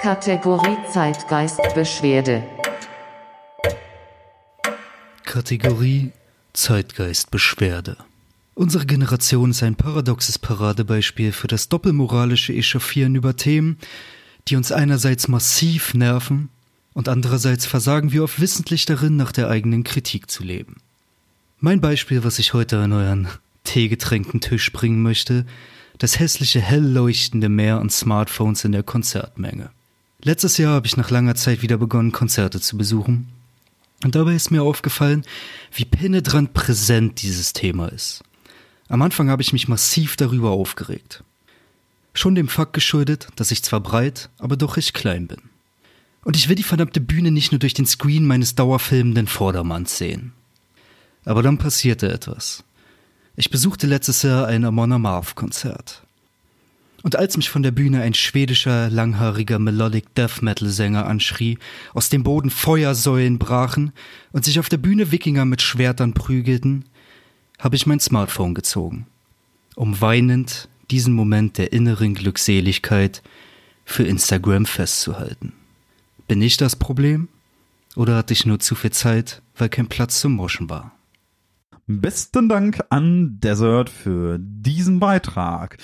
Kategorie 0.00 0.78
Zeitgeist 0.90 1.60
Beschwerde. 1.74 2.42
Kategorie 5.24 6.12
Zeitgeistbeschwerde. 6.52 7.96
Unsere 8.54 8.86
Generation 8.86 9.50
ist 9.50 9.62
ein 9.62 9.76
paradoxes 9.76 10.38
Paradebeispiel 10.38 11.32
für 11.32 11.46
das 11.46 11.68
doppelmoralische 11.68 12.52
Echauffieren 12.52 13.14
über 13.14 13.36
Themen, 13.36 13.78
die 14.48 14.56
uns 14.56 14.72
einerseits 14.72 15.28
massiv 15.28 15.94
nerven 15.94 16.48
und 16.92 17.08
andererseits 17.08 17.66
versagen 17.66 18.12
wir 18.12 18.24
oft 18.24 18.40
wissentlich 18.40 18.84
darin, 18.84 19.16
nach 19.16 19.32
der 19.32 19.48
eigenen 19.48 19.84
Kritik 19.84 20.30
zu 20.30 20.42
leben. 20.42 20.76
Mein 21.58 21.80
Beispiel, 21.80 22.24
was 22.24 22.38
ich 22.38 22.54
heute 22.54 22.78
an 22.80 22.92
euren 22.92 23.28
teegetränkten 23.64 24.40
Tisch 24.40 24.72
bringen 24.72 25.02
möchte, 25.02 25.46
das 25.98 26.18
hässliche 26.18 26.60
hell 26.60 26.84
leuchtende 26.84 27.48
Meer 27.48 27.78
an 27.78 27.90
Smartphones 27.90 28.64
in 28.64 28.72
der 28.72 28.82
Konzertmenge. 28.82 29.70
Letztes 30.22 30.56
Jahr 30.58 30.74
habe 30.74 30.86
ich 30.86 30.96
nach 30.96 31.10
langer 31.10 31.34
Zeit 31.34 31.62
wieder 31.62 31.78
begonnen, 31.78 32.12
Konzerte 32.12 32.60
zu 32.60 32.76
besuchen 32.76 33.28
und 34.02 34.14
dabei 34.14 34.34
ist 34.34 34.50
mir 34.50 34.62
aufgefallen, 34.62 35.24
wie 35.72 35.84
penetrant 35.84 36.54
präsent 36.54 37.22
dieses 37.22 37.52
Thema 37.52 37.88
ist. 37.88 38.22
Am 38.88 39.02
Anfang 39.02 39.28
habe 39.28 39.42
ich 39.42 39.52
mich 39.52 39.68
massiv 39.68 40.16
darüber 40.16 40.50
aufgeregt. 40.50 41.22
Schon 42.14 42.34
dem 42.34 42.48
Fakt 42.48 42.72
geschuldet, 42.72 43.28
dass 43.36 43.50
ich 43.50 43.62
zwar 43.62 43.80
breit, 43.80 44.30
aber 44.38 44.56
doch 44.56 44.76
recht 44.76 44.94
klein 44.94 45.28
bin. 45.28 45.38
Und 46.22 46.36
ich 46.36 46.48
will 46.48 46.56
die 46.56 46.62
verdammte 46.62 47.00
Bühne 47.00 47.30
nicht 47.30 47.52
nur 47.52 47.58
durch 47.58 47.74
den 47.74 47.86
Screen 47.86 48.26
meines 48.26 48.54
dauerfilmenden 48.54 49.26
Vordermanns 49.26 49.96
sehen. 49.96 50.32
Aber 51.24 51.42
dann 51.42 51.58
passierte 51.58 52.12
etwas. 52.12 52.64
Ich 53.36 53.50
besuchte 53.50 53.86
letztes 53.86 54.22
Jahr 54.22 54.46
ein 54.46 54.64
Amon 54.64 54.92
Amarth 54.92 55.34
Konzert. 55.34 56.02
Und 57.02 57.16
als 57.16 57.36
mich 57.36 57.48
von 57.48 57.62
der 57.62 57.70
Bühne 57.70 58.02
ein 58.02 58.12
schwedischer, 58.12 58.90
langhaariger 58.90 59.58
Melodic 59.58 60.14
Death 60.14 60.42
Metal 60.42 60.68
Sänger 60.68 61.06
anschrie, 61.06 61.58
aus 61.94 62.10
dem 62.10 62.22
Boden 62.22 62.50
Feuersäulen 62.50 63.38
brachen 63.38 63.92
und 64.32 64.44
sich 64.44 64.58
auf 64.58 64.68
der 64.68 64.76
Bühne 64.76 65.10
Wikinger 65.10 65.46
mit 65.46 65.62
Schwertern 65.62 66.12
prügelten, 66.12 66.84
habe 67.58 67.76
ich 67.76 67.86
mein 67.86 68.00
Smartphone 68.00 68.54
gezogen, 68.54 69.06
um 69.76 70.00
weinend 70.02 70.68
diesen 70.90 71.14
Moment 71.14 71.56
der 71.56 71.72
inneren 71.72 72.14
Glückseligkeit 72.14 73.22
für 73.86 74.04
Instagram 74.04 74.66
festzuhalten. 74.66 75.54
Bin 76.30 76.42
ich 76.42 76.56
das 76.56 76.76
Problem? 76.76 77.26
Oder 77.96 78.16
hatte 78.16 78.32
ich 78.32 78.46
nur 78.46 78.60
zu 78.60 78.76
viel 78.76 78.92
Zeit, 78.92 79.42
weil 79.56 79.68
kein 79.68 79.88
Platz 79.88 80.20
zum 80.20 80.36
Moschen 80.36 80.70
war? 80.70 80.92
Besten 81.88 82.48
Dank 82.48 82.84
an 82.88 83.40
Desert 83.40 83.90
für 83.90 84.38
diesen 84.40 85.00
Beitrag. 85.00 85.76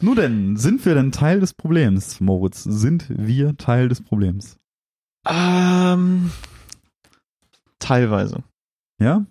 Nun 0.00 0.16
denn, 0.16 0.56
sind 0.56 0.84
wir 0.84 0.96
denn 0.96 1.12
Teil 1.12 1.38
des 1.38 1.54
Problems, 1.54 2.20
Moritz? 2.20 2.64
Sind 2.64 3.06
wir 3.08 3.56
Teil 3.56 3.88
des 3.88 4.00
Problems? 4.00 4.56
Ähm, 5.28 6.32
teilweise. 7.78 8.42
Ja? 9.00 9.24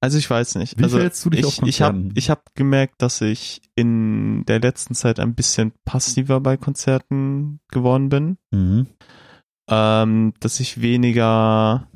Also 0.00 0.16
ich 0.16 0.30
weiß 0.30 0.54
nicht. 0.54 0.78
Wie 0.78 0.84
also 0.84 0.96
du 0.98 1.28
dich 1.28 1.44
ich, 1.44 1.62
ich 1.62 1.82
habe 1.82 2.08
ich 2.14 2.30
hab 2.30 2.54
gemerkt, 2.54 3.02
dass 3.02 3.20
ich 3.20 3.60
in 3.74 4.46
der 4.46 4.60
letzten 4.60 4.94
Zeit 4.94 5.20
ein 5.20 5.34
bisschen 5.34 5.72
passiver 5.84 6.40
bei 6.40 6.56
Konzerten 6.56 7.60
geworden 7.68 8.08
bin. 8.08 8.38
Mhm. 8.50 8.86
Ähm, 9.70 10.34
dass 10.40 10.58
ich 10.60 10.80
weniger, 10.82 11.86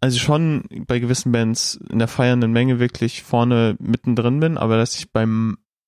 also 0.00 0.18
schon 0.18 0.64
bei 0.86 0.98
gewissen 0.98 1.32
Bands 1.32 1.78
in 1.90 1.98
der 1.98 2.08
feiernden 2.08 2.52
Menge 2.52 2.78
wirklich 2.80 3.22
vorne 3.22 3.76
mittendrin 3.80 4.40
bin, 4.40 4.58
aber 4.58 4.76
dass 4.76 4.98
ich 4.98 5.12
bei 5.12 5.26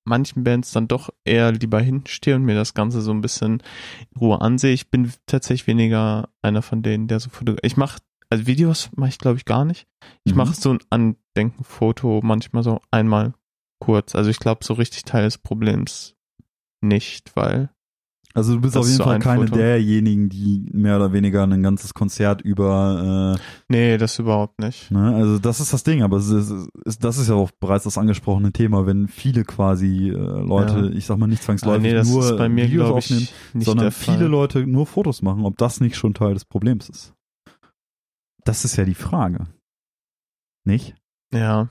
manchen 0.05 0.45
Bands 0.45 0.73
dann 0.73 0.89
doch 0.89 1.11
eher 1.25 1.53
lieber 1.53 1.81
hinten 1.81 2.07
stehe 2.07 2.37
und 2.37 2.45
mir 2.45 2.55
das 2.55 2.75
Ganze 2.75 3.01
so 3.01 3.13
ein 3.13 3.21
bisschen 3.21 3.63
in 4.15 4.21
Ruhe 4.21 4.41
ansehe. 4.41 4.73
Ich 4.73 4.91
bin 4.91 5.13
tatsächlich 5.27 5.67
weniger 5.67 6.29
einer 6.43 6.63
von 6.63 6.83
denen, 6.83 7.07
der 7.07 7.21
so 7.21 7.29
fotografiert. 7.31 7.67
Ich 7.67 7.77
mache, 7.77 7.99
also 8.31 8.47
Videos 8.47 8.91
mache 8.97 9.11
ich 9.11 9.19
glaube 9.19 9.37
ich 9.37 9.45
gar 9.45 9.65
nicht. 9.65 9.87
Ich 10.25 10.33
Mhm. 10.33 10.39
mache 10.39 10.55
so 10.55 10.71
ein 10.73 10.79
Andenkenfoto 10.91 12.21
manchmal 12.23 12.63
so 12.63 12.81
einmal 12.91 13.35
kurz. 13.79 14.15
Also 14.15 14.31
ich 14.31 14.39
glaube 14.39 14.65
so 14.65 14.75
richtig 14.75 15.05
Teil 15.05 15.25
des 15.25 15.39
Problems 15.39 16.15
nicht, 16.81 17.37
weil 17.37 17.71
Also 18.33 18.55
du 18.55 18.61
bist 18.61 18.77
Das 18.77 18.83
auf 18.85 18.89
jeden 18.89 19.03
Fall 19.03 19.15
ein 19.17 19.21
keine 19.21 19.47
Foto. 19.49 19.57
derjenigen, 19.57 20.29
die 20.29 20.65
mehr 20.73 20.95
oder 20.97 21.13
weniger 21.13 21.43
ein 21.45 21.63
ganzes 21.65 21.95
Konzert 21.95 22.43
über, 22.43 23.37
nee, 23.69 23.99
das 23.99 24.19
überhaupt 24.21 24.61
nicht. 24.61 24.89
äh, 24.91 24.95
ne, 24.95 25.17
also 25.17 25.39
das 25.41 25.59
ist 25.59 25.73
das 25.73 25.83
Ding, 25.83 26.03
aber 26.05 26.19
es 26.19 26.29
ist, 26.29 26.53
ist, 26.85 27.03
das 27.05 27.19
ist 27.19 27.29
ja 27.29 27.35
auch 27.35 27.51
bereits 27.59 27.85
das 27.85 27.99
angesprochene 27.99 28.53
Thema, 28.53 28.87
wenn 28.87 29.09
viele 29.09 29.43
quasi 29.45 30.11
äh, 30.11 30.13
Leute, 30.13 30.79
Ja. 30.79 30.91
ich 30.97 31.07
sag 31.07 31.19
mal 31.19 31.27
nicht 31.27 31.43
Ah, 31.43 31.47
zwangsläufig 31.47 31.83
nee, 31.83 31.93
das 31.93 32.09
nur 32.09 32.37
bei 32.37 32.49
mir 32.49 32.67
Videos 32.69 32.91
aufnehmen, 32.91 33.27
sondern 33.55 33.91
viele 33.91 34.29
Leute 34.29 34.65
nur 34.65 34.87
Fotos 34.87 35.23
machen, 35.23 35.45
ob 35.45 35.57
das 35.59 35.81
nicht 35.81 35.97
schon 35.97 36.15
Teil 36.15 36.35
des 36.35 36.45
Problems 36.45 36.89
ist. 36.89 37.15
Das 38.45 38.65
ist 38.65 38.77
ja 38.77 38.85
die 38.85 38.95
Frage. 38.95 39.49
Nicht? 40.65 40.95
Ja, 41.35 41.69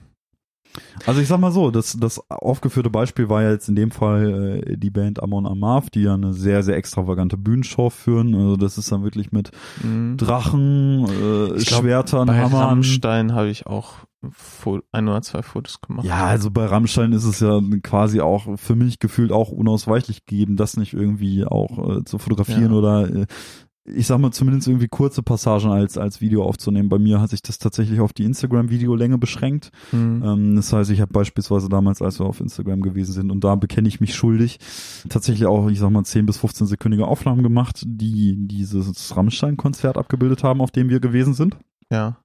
Also 1.06 1.22
ich 1.22 1.28
sag 1.28 1.40
mal 1.40 1.52
so, 1.52 1.72
das, 1.72 1.98
das 2.00 2.22
aufgeführte 2.30 2.90
Beispiel 2.90 3.30
war 3.30 3.42
ja 3.44 3.52
jetzt 3.52 3.70
in 3.70 3.76
dem 3.76 3.92
Fall 3.92 4.64
äh, 4.66 4.78
die 4.78 4.90
Band 4.92 5.22
Amon 5.22 5.46
Amarth, 5.46 5.96
die 5.96 6.04
ja 6.04 6.14
eine 6.14 6.34
sehr, 6.34 6.64
sehr 6.64 6.78
extravagante 6.78 7.38
Bühnenshow 7.38 7.90
führen. 7.90 8.36
Also 8.36 8.58
das 8.58 8.78
ist 8.78 8.92
dann 8.92 9.04
wirklich 9.04 9.32
mit 9.32 9.52
mhm. 9.84 10.18
Drachen, 10.18 11.06
äh, 11.08 11.58
Ich 11.58 11.68
glaub, 11.68 11.82
Schwertern, 11.82 12.28
bei 12.28 12.40
Hammern. 12.40 12.62
Rammstein 12.62 13.34
habe 13.34 13.50
ich 13.50 13.66
auch 13.68 13.94
ein 14.92 15.08
oder 15.08 15.22
zwei 15.22 15.42
Fotos 15.42 15.80
gemacht. 15.82 16.06
Ja, 16.06 16.26
also 16.26 16.52
bei 16.52 16.66
Rammstein 16.66 17.14
ist 17.14 17.24
es 17.24 17.40
ja 17.40 17.62
quasi 17.84 18.20
auch 18.20 18.58
für 18.58 18.76
mich 18.76 19.00
gefühlt 19.00 19.32
auch 19.32 19.50
unausweichlich 19.50 20.26
gegeben, 20.26 20.58
das 20.58 20.76
nicht 20.76 20.94
irgendwie 20.94 21.46
auch 21.46 22.00
äh, 22.00 22.04
zu 22.04 22.18
fotografieren 22.18 22.72
Ja. 22.72 22.78
oder 22.78 23.10
äh, 23.10 23.26
ich 23.96 24.08
sag 24.08 24.20
mal, 24.20 24.32
zumindest 24.32 24.68
irgendwie 24.68 24.88
kurze 24.88 25.24
Passagen 25.24 25.70
als, 25.72 25.98
als 25.98 26.22
Video 26.22 26.44
aufzunehmen. 26.44 26.90
Bei 26.90 27.00
mir 27.00 27.20
hat 27.22 27.30
sich 27.32 27.42
das 27.42 27.58
tatsächlich 27.58 28.00
auf 28.00 28.14
die 28.14 28.24
Instagram-Videolänge 28.24 29.18
beschränkt. 29.18 29.72
Hm. 29.92 30.24
Ähm, 30.24 30.56
das 30.56 30.72
heißt, 30.74 30.92
ich 30.92 31.02
habe 31.02 31.12
beispielsweise 31.14 31.70
damals, 31.70 32.02
als 32.02 32.20
wir 32.20 32.26
auf 32.26 32.40
Instagram 32.40 32.82
gewesen 32.82 33.14
sind, 33.14 33.32
und 33.32 33.44
da 33.44 33.56
bekenne 33.56 33.88
ich 33.88 34.00
mich 34.00 34.16
schuldig, 34.16 34.60
tatsächlich 35.10 35.48
auch, 35.48 35.70
ich 35.70 35.80
sag 35.80 35.90
mal, 35.92 36.04
10 36.04 36.26
bis 36.26 36.38
15 36.38 36.68
sekündige 36.68 37.08
Aufnahmen 37.08 37.44
gemacht, 37.44 37.84
die 37.86 38.36
dieses 38.38 39.16
Rammstein-Konzert 39.16 39.98
abgebildet 39.98 40.44
haben, 40.44 40.62
auf 40.62 40.72
dem 40.72 40.90
wir 40.90 41.00
gewesen 41.00 41.34
sind. 41.34 41.58
Ja, 41.92 42.18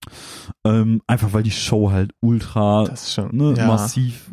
Ähm, 0.67 1.01
einfach 1.07 1.33
weil 1.33 1.43
die 1.43 1.51
Show 1.51 1.91
halt 1.91 2.13
ultra 2.21 2.85
das 2.85 3.05
ist 3.05 3.15
schon. 3.15 3.35
ne, 3.35 3.55
ja. 3.57 3.67
massiv, 3.67 4.31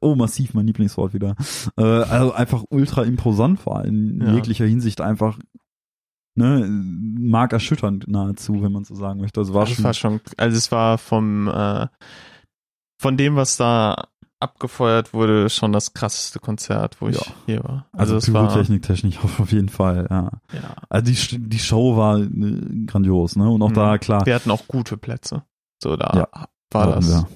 oh 0.00 0.14
massiv, 0.14 0.54
mein 0.54 0.66
Lieblingswort 0.66 1.12
wieder, 1.12 1.34
äh, 1.76 1.82
also 1.82 2.32
einfach 2.32 2.64
ultra 2.70 3.02
imposant 3.02 3.66
war 3.66 3.84
in 3.84 4.22
Ja. 4.22 4.32
jeglicher 4.34 4.64
Hinsicht 4.64 5.02
einfach, 5.02 5.38
ne, 6.38 6.66
markerschütternd 6.68 8.08
nahezu, 8.08 8.62
wenn 8.62 8.72
man 8.72 8.84
so 8.84 8.94
sagen 8.94 9.20
möchte. 9.20 9.40
Also 9.40 9.54
war 9.54 9.66
Das 9.66 9.74
schon, 9.74 9.84
war 9.84 9.94
schon, 9.94 10.20
also 10.36 10.56
es 10.56 10.72
war 10.72 10.98
vom, 10.98 11.48
äh, 11.48 11.86
von 13.00 13.16
dem, 13.16 13.36
was 13.36 13.56
da 13.56 14.08
abgefeuert 14.40 15.12
wurde, 15.12 15.50
schon 15.50 15.72
das 15.72 15.94
krasseste 15.94 16.38
Konzert, 16.38 17.00
wo 17.00 17.08
ich 17.08 17.16
Ja. 17.16 17.22
hier 17.46 17.64
war. 17.64 17.86
also, 17.92 18.14
Also, 18.14 18.16
es 18.16 18.32
war, 18.32 18.46
Pyrotechnik 18.48 18.82
technisch 18.82 19.18
auf 19.22 19.50
jeden 19.52 19.68
Fall, 19.68 20.06
ja. 20.10 20.30
ja. 20.52 20.76
Also 20.88 21.12
die, 21.12 21.48
die 21.48 21.58
Show 21.58 21.96
war 21.96 22.18
äh, 22.20 22.84
grandios, 22.86 23.34
ne, 23.36 23.48
und 23.50 23.60
auch 23.62 23.70
Mhm. 23.70 23.74
da, 23.74 23.98
klar, 23.98 24.24
Wir 24.26 24.34
hatten 24.36 24.50
auch 24.50 24.66
gute 24.68 24.96
Plätze. 24.96 25.42
So, 25.82 25.96
da 25.96 26.12
Ja, 26.16 26.48
war 26.72 26.86
das, 26.94 27.08
wir. 27.08 27.28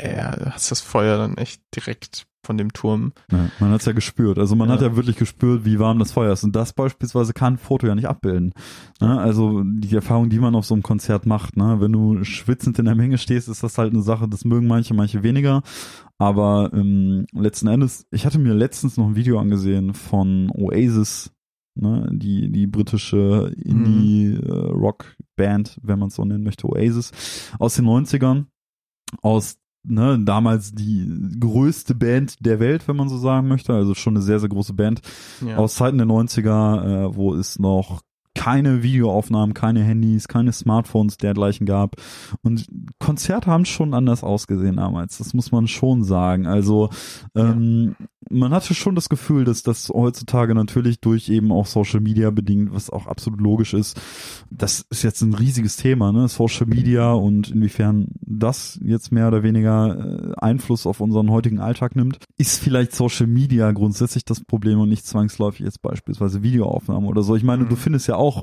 Ja. 0.00 0.10
ja, 0.32 0.36
du 0.36 0.52
hast 0.52 0.70
das 0.72 0.80
Feuer 0.80 1.18
dann 1.18 1.36
echt 1.36 1.62
direkt 1.74 2.26
von 2.44 2.56
dem 2.58 2.72
Turm. 2.72 3.12
Ja, 3.32 3.48
man 3.60 3.70
hat's 3.70 3.84
ja 3.86 3.92
gespürt. 3.92 4.38
Also 4.38 4.54
man 4.56 4.68
Ja. 4.68 4.74
hat 4.74 4.82
ja 4.82 4.96
wirklich 4.96 5.16
gespürt, 5.16 5.64
wie 5.64 5.78
warm 5.78 5.98
das 5.98 6.12
Feuer 6.12 6.32
ist. 6.32 6.44
Und 6.44 6.54
das 6.54 6.72
beispielsweise 6.72 7.32
kann 7.32 7.54
ein 7.54 7.58
Foto 7.58 7.86
ja 7.86 7.94
nicht 7.94 8.08
abbilden. 8.08 8.52
Ne? 9.00 9.18
Also 9.18 9.62
die 9.64 9.94
Erfahrung, 9.94 10.28
die 10.30 10.38
man 10.38 10.54
auf 10.54 10.64
so 10.66 10.74
einem 10.74 10.82
Konzert 10.82 11.26
macht, 11.26 11.56
ne? 11.56 11.80
wenn 11.80 11.92
du 11.92 12.22
schwitzend 12.24 12.78
in 12.78 12.84
der 12.84 12.94
Menge 12.94 13.18
stehst, 13.18 13.48
ist 13.48 13.62
das 13.62 13.78
halt 13.78 13.92
eine 13.92 14.02
Sache, 14.02 14.28
das 14.28 14.44
mögen 14.44 14.66
manche, 14.66 14.94
manche 14.94 15.22
weniger. 15.22 15.62
Aber 16.18 16.70
ähm, 16.72 17.26
letzten 17.32 17.66
Endes, 17.66 18.06
ich 18.10 18.24
hatte 18.26 18.38
mir 18.38 18.54
letztens 18.54 18.96
noch 18.96 19.06
ein 19.08 19.16
Video 19.16 19.38
angesehen 19.40 19.94
von 19.94 20.50
Oasis, 20.54 21.32
ne? 21.74 22.08
die, 22.12 22.50
die 22.52 22.66
britische 22.68 23.52
Indie-Rock-Band, 24.44 25.80
wenn 25.82 25.98
man 25.98 26.08
es 26.08 26.14
so 26.14 26.24
nennen 26.24 26.44
möchte, 26.44 26.68
Oasis, 26.68 27.10
aus 27.58 27.74
den 27.76 27.86
90ern, 27.86 28.46
aus 29.22 29.56
ne, 29.84 30.18
damals 30.24 30.72
die 30.74 31.06
größte 31.38 31.94
Band 31.94 32.36
der 32.44 32.60
Welt, 32.60 32.88
wenn 32.88 32.96
man 32.96 33.08
so 33.08 33.18
sagen 33.18 33.48
möchte, 33.48 33.72
also 33.74 33.94
schon 33.94 34.14
eine 34.14 34.22
sehr, 34.22 34.40
sehr 34.40 34.48
große 34.48 34.72
Band, 34.74 35.00
Ja. 35.46 35.56
aus 35.56 35.74
Zeiten 35.76 35.98
der 35.98 36.06
90er, 36.06 37.08
äh, 37.10 37.14
wo 37.16 37.34
es 37.34 37.58
noch 37.58 38.00
keine 38.44 38.82
Videoaufnahmen, 38.82 39.54
keine 39.54 39.82
Handys, 39.82 40.28
keine 40.28 40.52
Smartphones 40.52 41.16
dergleichen 41.16 41.66
gab. 41.66 41.96
Und 42.42 42.66
Konzerte 42.98 43.50
haben 43.50 43.64
schon 43.64 43.94
anders 43.94 44.22
ausgesehen 44.22 44.76
damals. 44.76 45.16
Das 45.18 45.32
muss 45.32 45.50
man 45.50 45.66
schon 45.66 46.04
sagen. 46.04 46.46
Also 46.46 46.90
ähm, 47.34 47.96
man 48.30 48.52
hatte 48.52 48.74
schon 48.74 48.94
das 48.94 49.08
Gefühl, 49.08 49.44
dass 49.44 49.62
das 49.62 49.88
heutzutage 49.88 50.54
natürlich 50.54 51.00
durch 51.00 51.28
eben 51.30 51.52
auch 51.52 51.66
Social 51.66 52.00
Media 52.00 52.30
bedingt, 52.30 52.72
was 52.74 52.90
auch 52.90 53.06
absolut 53.06 53.40
logisch 53.40 53.72
ist. 53.74 54.00
Das 54.50 54.84
ist 54.90 55.02
jetzt 55.02 55.22
ein 55.22 55.34
riesiges 55.34 55.76
Thema, 55.76 56.12
ne? 56.12 56.28
Social 56.28 56.66
Media 56.66 57.12
und 57.12 57.50
inwiefern 57.50 58.08
das 58.20 58.78
jetzt 58.82 59.10
mehr 59.12 59.28
oder 59.28 59.42
weniger 59.42 59.98
äh, 59.98 60.34
Einfluss 60.36 60.86
auf 60.86 61.00
unseren 61.00 61.30
heutigen 61.30 61.60
Alltag 61.60 61.96
nimmt. 61.96 62.18
Ist 62.36 62.60
vielleicht 62.62 62.94
Social 62.94 63.26
Media 63.26 63.72
grundsätzlich 63.72 64.24
das 64.24 64.40
Problem 64.42 64.80
und 64.80 64.88
nicht 64.90 65.06
zwangsläufig 65.06 65.60
jetzt 65.64 65.80
beispielsweise 65.82 66.42
Videoaufnahmen 66.42 67.08
oder 67.08 67.22
so. 67.22 67.36
Ich 67.36 67.42
meine, 67.44 67.64
Mhm. 67.64 67.68
du 67.68 67.76
findest 67.76 68.08
ja 68.08 68.16
auch 68.16 68.33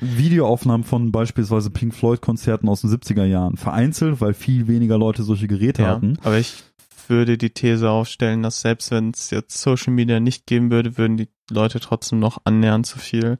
Videoaufnahmen 0.00 0.84
von 0.84 1.12
beispielsweise 1.12 1.70
Pink 1.70 1.94
Floyd 1.94 2.20
Konzerten 2.20 2.68
aus 2.68 2.80
den 2.80 2.90
70er 2.90 3.24
Jahren 3.24 3.56
vereinzelt, 3.56 4.20
weil 4.20 4.34
viel 4.34 4.66
weniger 4.66 4.98
Leute 4.98 5.22
solche 5.22 5.46
Geräte 5.46 5.82
ja. 5.82 5.88
hatten. 5.88 6.18
Aber 6.22 6.38
ich 6.38 6.64
würde 7.08 7.38
die 7.38 7.50
These 7.50 7.90
aufstellen, 7.90 8.42
dass 8.42 8.60
selbst 8.60 8.90
wenn 8.90 9.10
es 9.10 9.30
jetzt 9.30 9.60
Social 9.60 9.92
Media 9.92 10.20
nicht 10.20 10.46
geben 10.46 10.70
würde, 10.70 10.96
würden 10.96 11.16
die 11.16 11.28
Leute 11.50 11.80
trotzdem 11.80 12.18
noch 12.18 12.38
annähernd 12.44 12.86
so 12.86 12.98
viel 12.98 13.38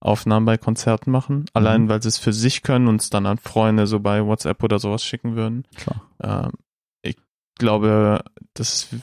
Aufnahmen 0.00 0.46
bei 0.46 0.56
Konzerten 0.56 1.10
machen. 1.10 1.44
Allein 1.52 1.82
Mhm. 1.82 1.88
weil 1.88 2.02
sie 2.02 2.08
es 2.08 2.18
für 2.18 2.32
sich 2.32 2.62
können 2.62 2.88
und 2.88 3.00
es 3.00 3.10
dann 3.10 3.26
an 3.26 3.38
Freunde 3.38 3.86
so 3.86 4.00
bei 4.00 4.24
WhatsApp 4.24 4.62
oder 4.62 4.78
sowas 4.78 5.04
schicken 5.04 5.36
würden. 5.36 5.64
Klar. 5.76 6.02
Ähm, 6.22 6.52
ich 7.02 7.16
glaube, 7.58 8.24
dass 8.54 8.72
es 8.92 9.00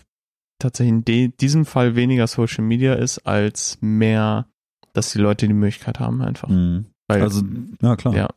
tatsächlich 0.60 1.08
in 1.08 1.38
diesem 1.38 1.66
Fall 1.66 1.96
weniger 1.96 2.28
Social 2.28 2.64
Media 2.64 2.96
ist, 2.96 3.20
als 3.20 3.78
mehr, 3.82 4.48
dass 4.94 5.12
die 5.12 5.20
Leute 5.20 5.48
die 5.48 5.54
Möglichkeit 5.54 6.00
haben 6.00 6.22
einfach. 6.22 6.48
Mhm. 6.50 6.86
Weil, 7.08 7.22
Also, 7.24 7.42
ja 7.82 7.96
klar. 7.96 8.14
ja, 8.16 8.28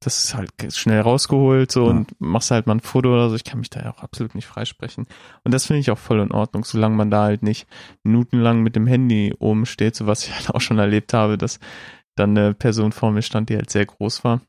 das 0.00 0.24
ist 0.24 0.34
halt 0.34 0.50
schnell 0.74 1.00
rausgeholt 1.00 1.70
so 1.70 1.84
Ja. 1.84 1.90
und 1.90 2.20
machst 2.20 2.50
halt 2.50 2.66
mal 2.66 2.74
ein 2.74 2.80
Foto 2.80 3.12
oder 3.12 3.28
so. 3.30 3.36
Ich 3.36 3.44
kann 3.44 3.60
mich 3.60 3.70
da 3.70 3.80
ja 3.80 3.92
auch 3.92 4.02
absolut 4.02 4.34
nicht 4.34 4.46
freisprechen. 4.46 5.06
Und 5.44 5.52
das 5.54 5.66
finde 5.66 5.80
ich 5.80 5.90
auch 5.90 5.98
voll 5.98 6.20
in 6.20 6.32
Ordnung, 6.32 6.64
solange 6.64 6.96
man 6.96 7.10
da 7.10 7.22
halt 7.24 7.42
nicht 7.42 7.68
minutenlang 8.02 8.62
mit 8.62 8.74
dem 8.76 8.86
Handy 8.86 9.34
oben 9.38 9.66
steht, 9.66 9.94
so 9.96 10.06
was 10.06 10.24
ich 10.26 10.34
halt 10.34 10.50
auch 10.50 10.60
schon 10.60 10.78
erlebt 10.78 11.14
habe, 11.14 11.38
dass 11.38 11.60
dann 12.16 12.36
eine 12.36 12.54
Person 12.54 12.90
vor 12.92 13.12
mir 13.12 13.22
stand, 13.22 13.50
die 13.50 13.56
halt 13.56 13.70
sehr 13.70 13.86
groß 13.86 14.24
war. 14.24 14.40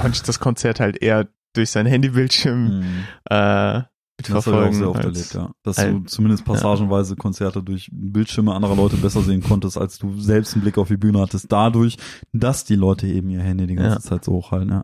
Konnte 0.00 0.16
ich 0.16 0.22
das 0.22 0.40
Konzert 0.40 0.80
halt 0.80 1.00
eher 1.00 1.28
durch 1.54 1.70
sein 1.70 1.86
Handybildschirm 1.86 2.80
Mhm. 2.80 3.04
äh, 3.30 3.82
Das 4.28 4.46
habe 4.46 4.62
ich 4.62 4.68
auch 4.68 4.72
sehr 4.72 4.90
oft 4.90 5.04
als- 5.04 5.06
erlebt, 5.06 5.34
ja. 5.34 5.50
Dass 5.62 5.78
als- 5.78 5.90
du 5.92 6.00
zumindest 6.04 6.44
passagenweise 6.44 7.16
Konzerte 7.16 7.62
durch 7.62 7.88
Bildschirme 7.92 8.54
anderer 8.54 8.76
Leute 8.76 8.96
besser 8.96 9.22
sehen 9.22 9.42
konntest, 9.42 9.78
als 9.78 9.98
du 9.98 10.18
selbst 10.20 10.54
einen 10.54 10.62
Blick 10.62 10.78
auf 10.78 10.88
die 10.88 10.96
Bühne 10.96 11.20
hattest. 11.20 11.50
Dadurch, 11.50 11.96
dass 12.32 12.64
die 12.64 12.76
Leute 12.76 13.06
eben 13.06 13.30
ihr 13.30 13.40
Handy 13.42 13.66
die 13.66 13.74
ganze 13.76 13.96
Ja. 13.96 14.00
Zeit 14.00 14.24
so 14.24 14.32
hochhalten, 14.32 14.70
ja. 14.70 14.82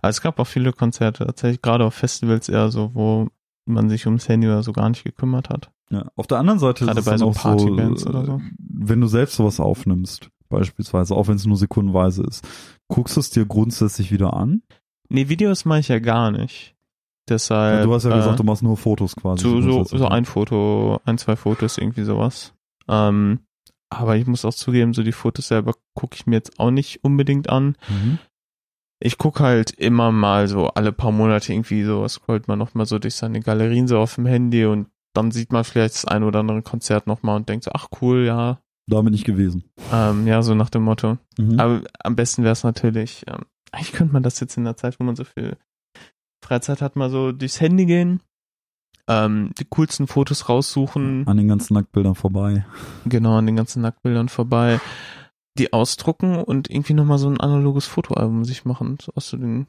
Aber 0.00 0.08
es 0.10 0.20
gab 0.20 0.38
auch 0.38 0.46
viele 0.46 0.72
Konzerte, 0.72 1.24
tatsächlich 1.26 1.62
gerade 1.62 1.84
auf 1.84 1.94
Festivals 1.94 2.48
eher 2.48 2.70
so, 2.70 2.90
wo 2.94 3.28
man 3.64 3.88
sich 3.88 4.06
ums 4.06 4.28
Handy 4.28 4.46
oder 4.48 4.62
so 4.62 4.72
gar 4.72 4.88
nicht 4.88 5.04
gekümmert 5.04 5.48
hat. 5.48 5.70
ja. 5.90 6.06
Auf 6.16 6.26
der 6.26 6.38
anderen 6.38 6.58
Seite 6.58 6.84
Gerade 6.84 7.00
ist 7.00 7.06
es 7.06 7.10
bei 7.10 7.18
so 7.18 7.28
auch 7.28 7.34
Partybands 7.34 8.02
so, 8.02 8.08
oder 8.10 8.24
so. 8.24 8.32
äh, 8.36 8.40
wenn 8.58 9.00
du 9.00 9.06
selbst 9.06 9.36
sowas 9.36 9.60
aufnimmst, 9.60 10.28
beispielsweise, 10.48 11.14
auch 11.14 11.28
wenn 11.28 11.36
es 11.36 11.46
nur 11.46 11.56
sekundenweise 11.56 12.22
ist, 12.24 12.46
guckst 12.88 13.16
du 13.16 13.20
es 13.20 13.30
dir 13.30 13.46
grundsätzlich 13.46 14.10
wieder 14.12 14.34
an? 14.34 14.62
Nee, 15.08 15.28
Videos 15.28 15.64
mache 15.64 15.80
ich 15.80 15.88
ja 15.88 15.98
gar 15.98 16.30
nicht. 16.30 16.74
Deshalb. 17.28 17.80
Ja, 17.80 17.84
du 17.84 17.94
hast 17.94 18.04
ja 18.04 18.10
äh, 18.12 18.16
gesagt, 18.16 18.38
du 18.40 18.44
machst 18.44 18.62
nur 18.62 18.76
Fotos 18.76 19.14
quasi. 19.16 19.42
so, 19.42 19.60
so, 19.60 19.84
so 19.84 20.08
ein 20.08 20.24
Foto, 20.24 21.00
ein, 21.04 21.18
zwei 21.18 21.36
Fotos, 21.36 21.78
irgendwie 21.78 22.02
sowas. 22.04 22.52
Ähm, 22.88 23.40
aber 23.90 24.16
ich 24.16 24.26
muss 24.26 24.44
auch 24.44 24.54
zugeben, 24.54 24.94
so 24.94 25.02
die 25.02 25.12
Fotos 25.12 25.48
selber 25.48 25.74
gucke 25.94 26.16
ich 26.16 26.26
mir 26.26 26.36
jetzt 26.36 26.58
auch 26.58 26.70
nicht 26.70 27.04
unbedingt 27.04 27.48
an. 27.50 27.76
Mhm. 27.88 28.18
Ich 29.00 29.18
gucke 29.18 29.42
halt 29.42 29.70
immer 29.72 30.12
mal 30.12 30.48
so 30.48 30.68
alle 30.68 30.92
paar 30.92 31.12
Monate 31.12 31.52
irgendwie 31.52 31.82
so, 31.84 32.06
scrollt 32.08 32.48
man 32.48 32.58
noch 32.58 32.74
mal 32.74 32.86
so 32.86 32.98
durch 32.98 33.14
seine 33.14 33.40
Galerien 33.40 33.88
so 33.88 33.98
auf 33.98 34.14
dem 34.14 34.26
Handy 34.26 34.64
und 34.64 34.88
dann 35.12 35.30
sieht 35.30 35.52
man 35.52 35.64
vielleicht 35.64 35.94
das 35.94 36.04
ein 36.04 36.22
oder 36.22 36.40
andere 36.40 36.62
Konzert 36.62 37.06
noch 37.06 37.22
mal 37.22 37.36
und 37.36 37.48
denkt 37.48 37.64
so, 37.64 37.72
ach 37.74 37.88
cool, 38.00 38.24
ja, 38.24 38.58
Da 38.88 39.02
bin 39.02 39.12
ich 39.12 39.24
gewesen. 39.24 39.64
ähm, 39.92 40.26
ja, 40.26 40.40
so 40.42 40.54
nach 40.54 40.70
dem 40.70 40.82
Motto. 40.84 41.18
Mhm. 41.36 41.60
Aber 41.60 41.82
am 42.02 42.16
besten 42.16 42.42
wäre 42.44 42.52
es 42.52 42.64
natürlich, 42.64 43.24
ähm, 43.28 43.44
eigentlich 43.72 43.92
könnte 43.92 44.12
man 44.12 44.22
das 44.22 44.40
jetzt 44.40 44.56
in 44.56 44.64
der 44.64 44.76
Zeit, 44.76 44.98
wo 44.98 45.04
man 45.04 45.16
so 45.16 45.24
viel 45.24 45.56
Freizeit 46.42 46.82
hat, 46.82 46.96
mal 46.96 47.10
so 47.10 47.32
durchs 47.32 47.60
Handy 47.60 47.86
gehen, 47.86 48.20
ähm, 49.08 49.50
die 49.58 49.64
coolsten 49.64 50.06
Fotos 50.06 50.48
raussuchen, 50.48 51.26
An 51.26 51.36
den 51.36 51.48
ganzen 51.48 51.74
Nacktbildern 51.74 52.14
vorbei. 52.14 52.64
genau 53.04 53.36
an 53.38 53.46
den 53.46 53.56
ganzen 53.56 53.82
Nacktbildern 53.82 54.28
vorbei, 54.28 54.80
die 55.58 55.72
ausdrucken 55.72 56.36
und 56.36 56.70
irgendwie 56.70 56.94
nochmal 56.94 57.18
so 57.18 57.28
ein 57.28 57.40
analoges 57.40 57.86
Fotoalbum 57.86 58.44
sich 58.44 58.64
machen, 58.64 58.98
so 59.00 59.12
aus 59.14 59.28
so 59.28 59.36
den 59.36 59.66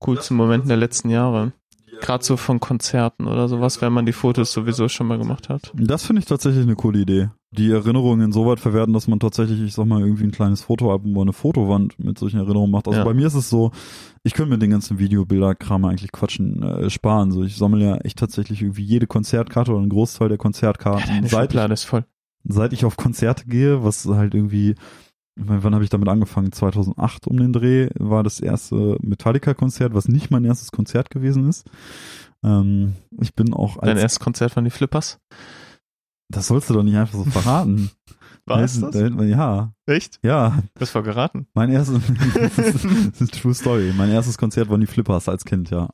coolsten 0.00 0.36
Momenten 0.36 0.68
der 0.68 0.76
letzten 0.76 1.10
Jahre. 1.10 1.52
Gerade 2.00 2.24
so 2.24 2.36
von 2.36 2.60
Konzerten 2.60 3.26
oder 3.26 3.48
sowas, 3.48 3.82
wenn 3.82 3.92
man 3.92 4.06
die 4.06 4.12
Fotos 4.12 4.52
sowieso 4.52 4.88
schon 4.88 5.08
mal 5.08 5.18
gemacht 5.18 5.48
hat. 5.48 5.72
Das 5.74 6.04
finde 6.04 6.20
ich 6.20 6.26
tatsächlich 6.26 6.62
eine 6.62 6.76
coole 6.76 7.00
Idee. 7.00 7.30
Die 7.50 7.70
Erinnerungen 7.70 8.20
insoweit 8.26 8.60
verwerten, 8.60 8.92
dass 8.92 9.08
man 9.08 9.20
tatsächlich, 9.20 9.62
ich 9.62 9.72
sag 9.72 9.86
mal, 9.86 10.00
irgendwie 10.02 10.24
ein 10.24 10.32
kleines 10.32 10.60
Fotoalbum 10.62 11.12
oder 11.16 11.22
eine 11.22 11.32
Fotowand 11.32 11.98
mit 11.98 12.18
solchen 12.18 12.38
Erinnerungen 12.38 12.70
macht. 12.70 12.86
Also 12.86 12.98
Ja. 12.98 13.04
bei 13.04 13.14
mir 13.14 13.26
ist 13.26 13.34
es 13.34 13.48
so, 13.48 13.70
ich 14.22 14.34
könnte 14.34 14.50
mir 14.50 14.58
den 14.58 14.70
ganzen 14.70 14.98
Videobilderkram 14.98 15.86
eigentlich 15.86 16.12
quatschen, 16.12 16.62
äh, 16.62 16.90
sparen. 16.90 17.32
So, 17.32 17.44
ich 17.44 17.56
sammle 17.56 17.82
ja 17.84 17.96
echt 17.98 18.18
tatsächlich 18.18 18.60
irgendwie 18.60 18.82
jede 18.82 19.06
Konzertkarte 19.06 19.70
oder 19.70 19.80
einen 19.80 19.88
Großteil 19.88 20.28
der 20.28 20.36
Ja, 20.36 20.42
Konzertkarten. 20.42 21.06
deine 21.06 21.28
seit, 21.28 21.54
ich, 21.54 21.70
ist 21.70 21.84
voll. 21.84 22.04
seit 22.44 22.74
ich 22.74 22.84
auf 22.84 22.98
Konzerte 22.98 23.46
gehe, 23.46 23.82
was 23.82 24.04
halt 24.04 24.34
irgendwie, 24.34 24.74
wann 25.36 25.74
habe 25.74 25.84
ich 25.84 25.90
damit 25.90 26.08
angefangen? 26.10 26.52
2008 26.52 27.26
um 27.26 27.38
den 27.38 27.54
Dreh 27.54 27.88
war 27.98 28.24
das 28.24 28.40
erste 28.40 28.98
Metallica-Konzert, 29.00 29.94
was 29.94 30.06
nicht 30.06 30.30
mein 30.30 30.44
erstes 30.44 30.70
Konzert 30.70 31.08
gewesen 31.08 31.48
ist. 31.48 31.64
Ähm, 32.44 32.94
ich 33.20 33.34
bin 33.34 33.54
auch 33.54 33.78
Dein 33.78 33.90
als, 33.90 34.02
erstes 34.02 34.20
Konzert 34.20 34.52
von 34.52 34.64
die 34.64 34.70
Flippers. 34.70 35.18
Das 36.28 36.46
sollst 36.48 36.70
du 36.70 36.74
doch 36.74 36.82
nicht 36.82 36.96
einfach 36.96 37.14
so 37.18 37.24
verraten. 37.24 37.90
War 38.46 38.60
es 38.62 38.80
das? 38.80 38.92
da 38.92 39.24
ja, 39.24 39.72
Echt? 39.84 40.20
ja. 40.22 40.62
Das 40.78 40.94
war 40.94 41.02
geraten. 41.02 41.46
Mein 41.52 41.68
erstes, 41.70 42.00
das 42.34 42.58
ist 42.58 43.20
eine 43.20 43.28
True 43.28 43.52
Story. 43.52 43.92
Mein 43.94 44.08
erstes 44.08 44.38
Konzert 44.38 44.70
waren 44.70 44.80
die 44.80 44.86
Flippers 44.86 45.28
als 45.28 45.44
Kind, 45.44 45.68
ja. 45.68 45.90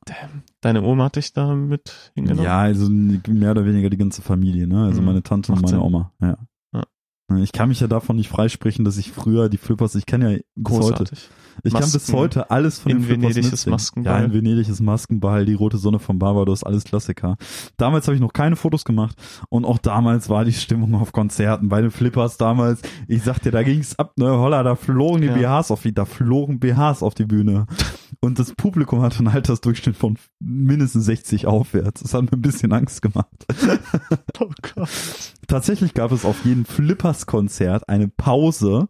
Deine 0.61 0.83
Oma 0.83 1.07
hat 1.07 1.17
dich 1.17 1.33
da 1.33 1.53
mit 1.57 2.13
hingenommen? 2.15 2.45
Ja, 2.45 2.61
also 2.61 2.89
mehr 2.89 3.51
oder 3.51 3.65
weniger 3.65 3.91
die 3.91 3.97
ganze 3.97 4.23
Familie, 4.23 4.69
ne? 4.69 4.85
Also 4.85 5.01
Mhm. 5.01 5.07
meine 5.07 5.23
Tante 5.25 5.51
und 5.51 5.63
meine. 5.63 5.83
Oma, 5.83 6.13
ja. 6.21 6.37
Ich 7.39 7.53
kann 7.53 7.71
mich 7.71 7.81
ja 7.81 7.87
davon 7.89 8.17
nicht 8.17 8.29
freisprechen, 8.29 8.85
dass 8.85 8.99
ich 8.99 9.11
früher 9.11 9.49
die 9.49 9.57
Flippers, 9.57 9.95
ich 9.95 10.05
kenne 10.07 10.33
ja 10.35 10.39
bis 10.55 10.79
heute, 10.79 11.05
Ich 11.63 11.73
kann 11.73 11.83
bis 11.83 11.93
Masken. 11.95 12.13
heute 12.17 12.51
alles 12.51 12.79
von 12.81 12.93
In 12.93 12.99
den 12.99 13.05
Flippers 13.07 13.35
Venedig 13.37 13.53
ist. 13.53 13.67
Maskenball. 13.67 14.21
Ja, 14.21 14.25
in 14.25 14.33
Venedig 14.33 14.69
ist 14.69 14.81
Maskenball, 14.81 15.45
die 15.47 15.55
rote 15.55 15.79
Sonne 15.79 15.99
von 15.99 16.19
Barbados, 16.19 16.63
alles 16.65 16.85
Klassiker. 16.85 17.37
Damals 17.77 18.07
habe 18.07 18.15
ich 18.17 18.21
noch 18.21 18.33
keine 18.33 18.57
Fotos 18.57 18.85
gemacht 18.85 19.17
und 19.49 19.65
auch 19.65 19.79
damals 19.79 20.29
war 20.29 20.45
die 20.45 20.53
Stimmung 20.53 20.95
auf 20.95 21.13
Konzerten 21.13 21.69
bei 21.69 21.81
den 21.81 21.91
Flippers 21.91 22.37
damals. 22.37 22.83
Ich 23.09 23.23
sag 23.23 23.39
dir, 23.41 23.51
da 23.53 23.63
ging's 23.63 23.99
ab, 23.99 24.13
ne, 24.17 24.31
holla, 24.31 24.63
da 24.63 24.75
flogen 24.77 25.21
die 25.23 25.29
Ja. 25.29 25.61
BHs 25.61 25.71
auf 25.71 25.83
die, 25.83 25.95
da 25.95 26.05
flogen 26.05 26.59
BHs 26.61 27.03
auf 27.03 27.15
die 27.15 27.25
Bühne. 27.27 27.67
Und 28.21 28.39
das 28.39 28.53
Publikum 28.55 29.03
hatte 29.03 29.19
einen 29.19 29.29
Altersdurchschnitt 29.29 29.97
von 29.97 30.17
mindestens 30.41 31.05
60 31.07 31.47
aufwärts. 31.47 32.03
Das 32.03 32.15
hat 32.15 32.23
mir 32.23 32.33
ein 32.33 32.41
bisschen 32.43 32.73
Angst 32.73 33.03
gemacht. 33.03 33.27
Oh 34.41 34.51
Gott. 34.75 34.89
Tatsächlich 35.47 35.95
gab 35.95 36.11
es 36.13 36.25
auf 36.25 36.45
jedem 36.45 36.65
Flippers-Konzert 36.65 37.89
eine 37.89 38.09
Pause, 38.09 38.89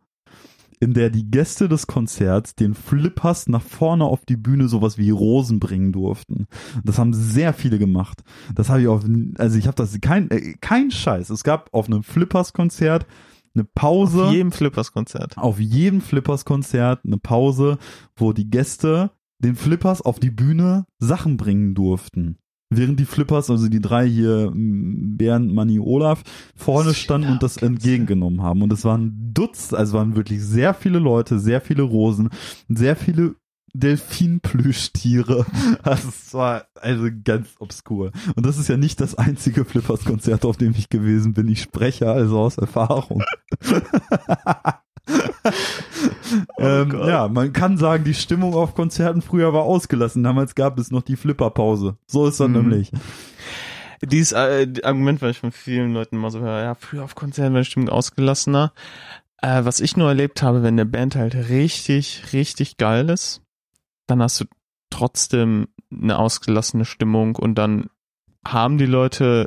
in 0.81 0.95
der 0.95 1.11
die 1.11 1.31
Gäste 1.31 1.69
des 1.69 1.87
Konzerts 1.87 2.55
den 2.55 2.75
Flippers 2.75 3.49
nach 3.49 3.63
vorne 3.63 4.05
auf 4.05 4.25
die 4.25 4.37
Bühne 4.37 4.69
sowas 4.69 4.99
wie 4.99 5.11
Rosen 5.11 5.61
bringen 5.61 5.93
durften. 5.93 6.47
Das 6.85 6.99
haben 6.99 7.13
sehr 7.15 7.53
viele 7.53 7.79
gemacht. 7.79 8.23
Das 8.55 8.69
habe 8.69 8.83
ich 8.83 8.89
auf, 8.89 9.05
also 9.39 9.59
ich 9.59 9.67
habe 9.67 9.77
das 9.77 9.99
kein 10.01 10.31
äh, 10.31 10.55
kein 10.61 10.91
Scheiß. 10.91 11.31
Es 11.31 11.45
gab 11.45 11.73
auf 11.73 11.87
einem 11.87 12.03
Flippers-Konzert 12.03 13.07
eine 13.55 13.65
Pause 13.65 14.25
Auf 14.25 14.33
jedem 14.33 14.53
Flippers-Konzert. 14.53 15.39
auf 15.39 15.61
jedem 15.61 16.01
Flippers-Konzert 16.01 17.05
eine 17.05 17.19
Pause, 17.19 17.79
wo 18.17 18.33
die 18.33 18.51
Gäste 18.51 19.13
den 19.39 19.55
Flippers 19.55 20.03
auf 20.03 20.19
die 20.19 20.31
Bühne 20.31 20.87
Sachen 20.99 21.37
bringen 21.37 21.75
durften. 21.75 22.39
Während 22.77 22.99
die 23.01 23.05
Flippers, 23.05 23.51
also 23.51 23.69
die 23.69 23.81
drei 23.81 24.09
hier, 24.09 24.53
Bernd, 24.55 25.53
Manni, 25.53 25.79
Olaf, 25.81 26.23
vorne 26.57 26.95
standen 26.95 27.33
und 27.33 27.43
das 27.43 27.57
entgegengenommen 27.57 28.43
haben. 28.43 28.63
Und 28.63 28.73
es 28.73 28.85
waren 28.85 29.33
Dutzend, 29.33 29.79
also 29.79 29.99
waren 29.99 30.17
wirklich 30.17 30.43
sehr 30.43 30.75
viele 30.75 30.99
Leute, 30.99 31.39
sehr 31.39 31.61
viele 31.61 31.83
Rosen, 31.83 32.31
sehr 32.69 32.97
viele 32.97 33.37
Delfinplüschtiere. 33.75 35.47
Also 35.83 36.09
es 36.09 36.33
war 36.33 36.67
also 36.81 37.09
ganz 37.25 37.49
obskur. 37.59 38.13
Und 38.37 38.47
das 38.47 38.59
ist 38.59 38.69
ja 38.69 38.77
nicht 38.77 39.01
das 39.01 39.17
einzige 39.17 39.65
Flippers-Konzert, 39.65 40.45
auf 40.45 40.57
dem 40.57 40.73
ich 40.77 40.89
gewesen 40.89 41.35
bin. 41.35 41.49
Ich 41.49 41.61
spreche 41.63 42.11
also 42.11 42.39
aus 42.39 42.57
Erfahrung. 42.57 43.23
ähm, 46.59 46.89
Gott. 46.91 47.09
ja, 47.09 47.29
man 47.29 47.53
kann 47.53 47.77
sagen, 47.77 48.05
die 48.05 48.15
Stimmung 48.15 48.55
auf 48.55 48.75
Konzerten 48.75 49.23
früher 49.23 49.53
war 49.53 49.63
ausgelassen. 49.63 50.23
Damals 50.23 50.55
gab 50.55 50.79
es 50.79 50.91
noch 50.91 51.03
die 51.03 51.17
Flipperpause. 51.17 51.97
So 52.07 52.27
ist 52.27 52.41
das 52.41 52.49
Mhm. 52.49 52.55
nämlich. 52.55 52.91
Dieses 54.03 54.33
äh, 54.33 54.67
Argument, 54.83 55.23
was 55.23 55.31
ich 55.33 55.39
von 55.39 55.53
vielen 55.53 55.95
Leuten 55.95 56.17
immer 56.17 56.31
so 56.31 56.41
höre, 56.41 56.63
ja, 56.63 56.75
früher 56.75 57.05
auf 57.05 57.15
Konzerten 57.15 57.55
war 57.55 57.61
die 57.63 57.67
Stimmung 57.67 57.89
ausgelassener. 57.89 58.73
Äh, 59.41 59.65
was 59.65 59.81
ich 59.81 59.97
nur 59.97 60.09
erlebt 60.09 60.43
habe, 60.43 60.63
wenn 60.63 60.75
eine 60.75 60.87
Band 60.87 61.17
halt 61.17 61.35
richtig, 61.49 62.25
richtig 62.33 62.77
geil 62.77 63.09
ist, 63.09 63.41
dann 64.07 64.21
hast 64.23 64.41
du 64.41 64.45
trotzdem 64.91 65.69
eine 65.91 66.19
ausgelassene 66.19 66.85
Stimmung 66.85 67.37
und 67.37 67.55
dann 67.57 67.89
haben 68.47 68.77
die 68.79 68.87
Leute 68.87 69.47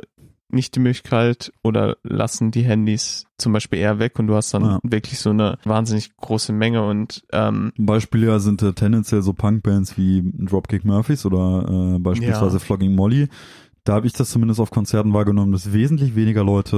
nicht 0.50 0.74
die 0.74 0.80
Möglichkeit 0.80 1.52
oder 1.62 1.96
lassen 2.02 2.50
die 2.50 2.62
Handys 2.62 3.26
zum 3.36 3.52
Beispiel 3.52 3.78
eher 3.78 3.98
weg 3.98 4.18
und 4.18 4.26
du 4.26 4.34
hast 4.34 4.52
dann 4.54 4.64
Ja. 4.64 4.78
wirklich 4.82 5.18
so 5.20 5.30
eine 5.30 5.58
wahnsinnig 5.64 6.16
große 6.16 6.52
Menge 6.52 6.84
und 6.86 7.22
ähm, 7.32 7.72
Beispiele 7.78 8.40
sind 8.40 8.62
äh, 8.62 8.72
tendenziell 8.72 9.22
so 9.22 9.32
Punkbands 9.32 9.96
wie 9.96 10.22
Dropkick 10.38 10.84
Murphys 10.84 11.24
oder 11.26 11.94
äh, 11.96 11.98
beispielsweise 11.98 12.56
Ja. 12.56 12.60
Flogging 12.60 12.94
Molly. 12.94 13.28
Da 13.84 13.94
habe 13.94 14.06
ich 14.06 14.12
das 14.12 14.28
zumindest 14.28 14.60
auf 14.60 14.70
Konzerten 14.70 15.14
wahrgenommen, 15.14 15.50
dass 15.52 15.72
wesentlich 15.72 16.14
weniger 16.14 16.44
Leute 16.44 16.76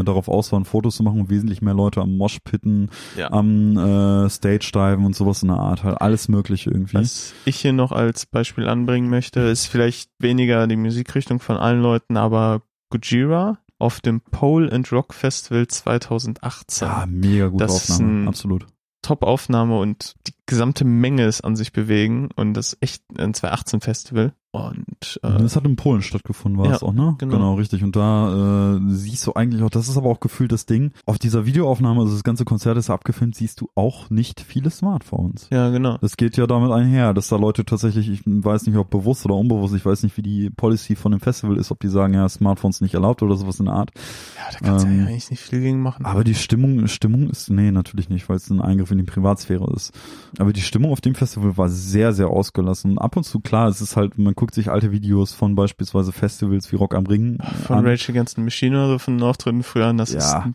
äh, 0.00 0.04
darauf 0.04 0.26
aus 0.28 0.50
waren, 0.50 0.64
Fotos 0.64 0.96
zu 0.96 1.04
machen 1.04 1.20
und 1.20 1.30
wesentlich 1.30 1.62
mehr 1.62 1.74
Leute 1.74 2.00
am 2.00 2.16
Moshpitten, 2.16 2.90
ja. 3.16 3.30
am 3.30 3.76
äh, 3.76 4.28
Stage-Diven 4.28 5.04
und 5.04 5.14
sowas 5.14 5.42
in 5.42 5.48
der 5.48 5.58
Art. 5.58 5.84
Halt 5.84 6.00
alles 6.00 6.26
mögliche 6.28 6.70
irgendwie. 6.70 6.96
Was 6.96 7.32
ich 7.44 7.60
hier 7.60 7.72
noch 7.72 7.92
als 7.92 8.26
Beispiel 8.26 8.66
anbringen 8.68 9.08
möchte, 9.08 9.38
ist 9.40 9.66
vielleicht 9.66 10.10
weniger 10.18 10.66
die 10.66 10.74
Musikrichtung 10.76 11.38
von 11.38 11.56
allen 11.58 11.80
Leuten, 11.80 12.16
aber 12.16 12.62
Gojira 12.90 13.58
auf 13.78 14.00
dem 14.00 14.20
Pole 14.20 14.72
and 14.72 14.90
Rock 14.92 15.14
Festival 15.14 15.66
2018. 15.68 16.88
ja, 16.88 17.06
mega 17.06 17.48
gute 17.48 17.64
Das 17.64 17.84
ist 17.84 17.90
Aufnahme, 17.92 18.22
ein- 18.22 18.28
absolut. 18.28 18.66
Top-Aufnahme 19.02 19.78
und 19.78 20.16
die 20.26 20.34
gesamte 20.46 20.84
Menge 20.84 21.24
ist 21.26 21.42
an 21.42 21.54
sich 21.56 21.72
bewegen 21.72 22.30
und 22.34 22.54
das 22.54 22.72
ist 22.72 22.78
echt 22.82 23.02
ein 23.18 23.32
2018 23.32 23.80
Festival 23.80 24.34
und 24.50 25.20
äh, 25.22 25.38
Das 25.38 25.56
hat 25.56 25.66
in 25.66 25.76
Polen 25.76 26.00
stattgefunden, 26.00 26.58
war 26.58 26.68
ja, 26.68 26.76
es 26.76 26.82
auch, 26.82 26.94
ne? 26.94 27.16
genau. 27.18 27.54
richtig. 27.54 27.84
Und 27.84 27.96
da 27.96 28.76
äh, 28.76 28.80
siehst 28.88 29.26
du 29.26 29.34
eigentlich 29.34 29.62
auch, 29.62 29.68
das 29.68 29.88
ist 29.88 29.98
aber 29.98 30.08
auch 30.08 30.20
gefühlt 30.20 30.52
das 30.52 30.64
Ding. 30.64 30.92
Auf 31.04 31.18
dieser 31.18 31.44
Videoaufnahme, 31.44 32.00
also 32.00 32.14
das 32.14 32.24
ganze 32.24 32.46
Konzert 32.46 32.78
ist 32.78 32.88
ja 32.88 32.94
abgefilmt, 32.94 33.34
siehst 33.34 33.60
du 33.60 33.68
auch 33.74 34.08
nicht 34.08 34.40
viele 34.40 34.70
Smartphones. 34.70 35.48
ja 35.52 35.68
genau. 35.68 35.98
Das 36.00 36.16
geht 36.16 36.38
ja 36.38 36.46
damit 36.46 36.72
einher, 36.72 37.12
dass 37.12 37.28
da 37.28 37.36
Leute 37.36 37.66
tatsächlich, 37.66 38.08
ich 38.08 38.22
weiß 38.24 38.66
nicht, 38.66 38.76
ob 38.76 38.88
bewusst 38.88 39.26
oder 39.26 39.34
unbewusst, 39.34 39.74
ich 39.74 39.84
weiß 39.84 40.02
nicht, 40.02 40.16
wie 40.16 40.22
die 40.22 40.48
Policy 40.48 40.96
von 40.96 41.12
dem 41.12 41.20
Festival 41.20 41.58
ist, 41.58 41.70
ob 41.70 41.80
die 41.80 41.88
sagen, 41.88 42.14
ja, 42.14 42.26
Smartphones 42.26 42.80
nicht 42.80 42.94
erlaubt 42.94 43.22
oder 43.22 43.36
sowas 43.36 43.60
in 43.60 43.66
der 43.66 43.74
Art. 43.74 43.90
Ja, 44.36 44.52
da 44.52 44.58
kannst 44.66 44.86
du 44.86 44.88
ähm, 44.88 45.00
ja 45.00 45.06
eigentlich 45.08 45.30
nicht 45.30 45.42
viel 45.42 45.60
gegen 45.60 45.82
machen. 45.82 46.06
Aber 46.06 46.24
die 46.24 46.34
Stimmung, 46.34 46.86
Stimmung 46.86 47.28
ist, 47.28 47.50
nee, 47.50 47.70
natürlich 47.70 48.08
nicht, 48.08 48.28
weil 48.30 48.36
es 48.36 48.48
ein 48.48 48.62
Eingriff 48.62 48.90
in 48.90 48.98
die 48.98 49.04
Privatsphäre 49.04 49.70
ist. 49.74 49.92
Aber 50.38 50.54
die 50.54 50.62
Stimmung 50.62 50.90
auf 50.90 51.02
dem 51.02 51.14
Festival 51.14 51.58
war 51.58 51.68
sehr, 51.68 52.14
sehr 52.14 52.28
ausgelassen. 52.28 52.96
Ab 52.96 53.14
und 53.16 53.24
zu, 53.24 53.40
klar, 53.40 53.68
es 53.68 53.82
ist 53.82 53.96
halt, 53.96 54.16
man 54.16 54.37
guckt 54.38 54.54
sich 54.54 54.70
alte 54.70 54.92
Videos 54.92 55.32
von 55.34 55.56
beispielsweise 55.56 56.12
Festivals 56.12 56.70
wie 56.70 56.76
Rock 56.76 56.94
am 56.94 57.06
Ring 57.06 57.38
von 57.66 57.78
an. 57.78 57.86
Rage 57.86 58.06
Against 58.12 58.36
the 58.36 58.40
Machine 58.40 58.76
oder 58.78 58.88
so 58.92 58.98
von 59.00 59.20
Auftritten 59.20 59.64
früher 59.64 59.86
an, 59.86 59.98
das 59.98 60.12
Ja. 60.12 60.18
ist 60.18 60.32
ein 60.34 60.54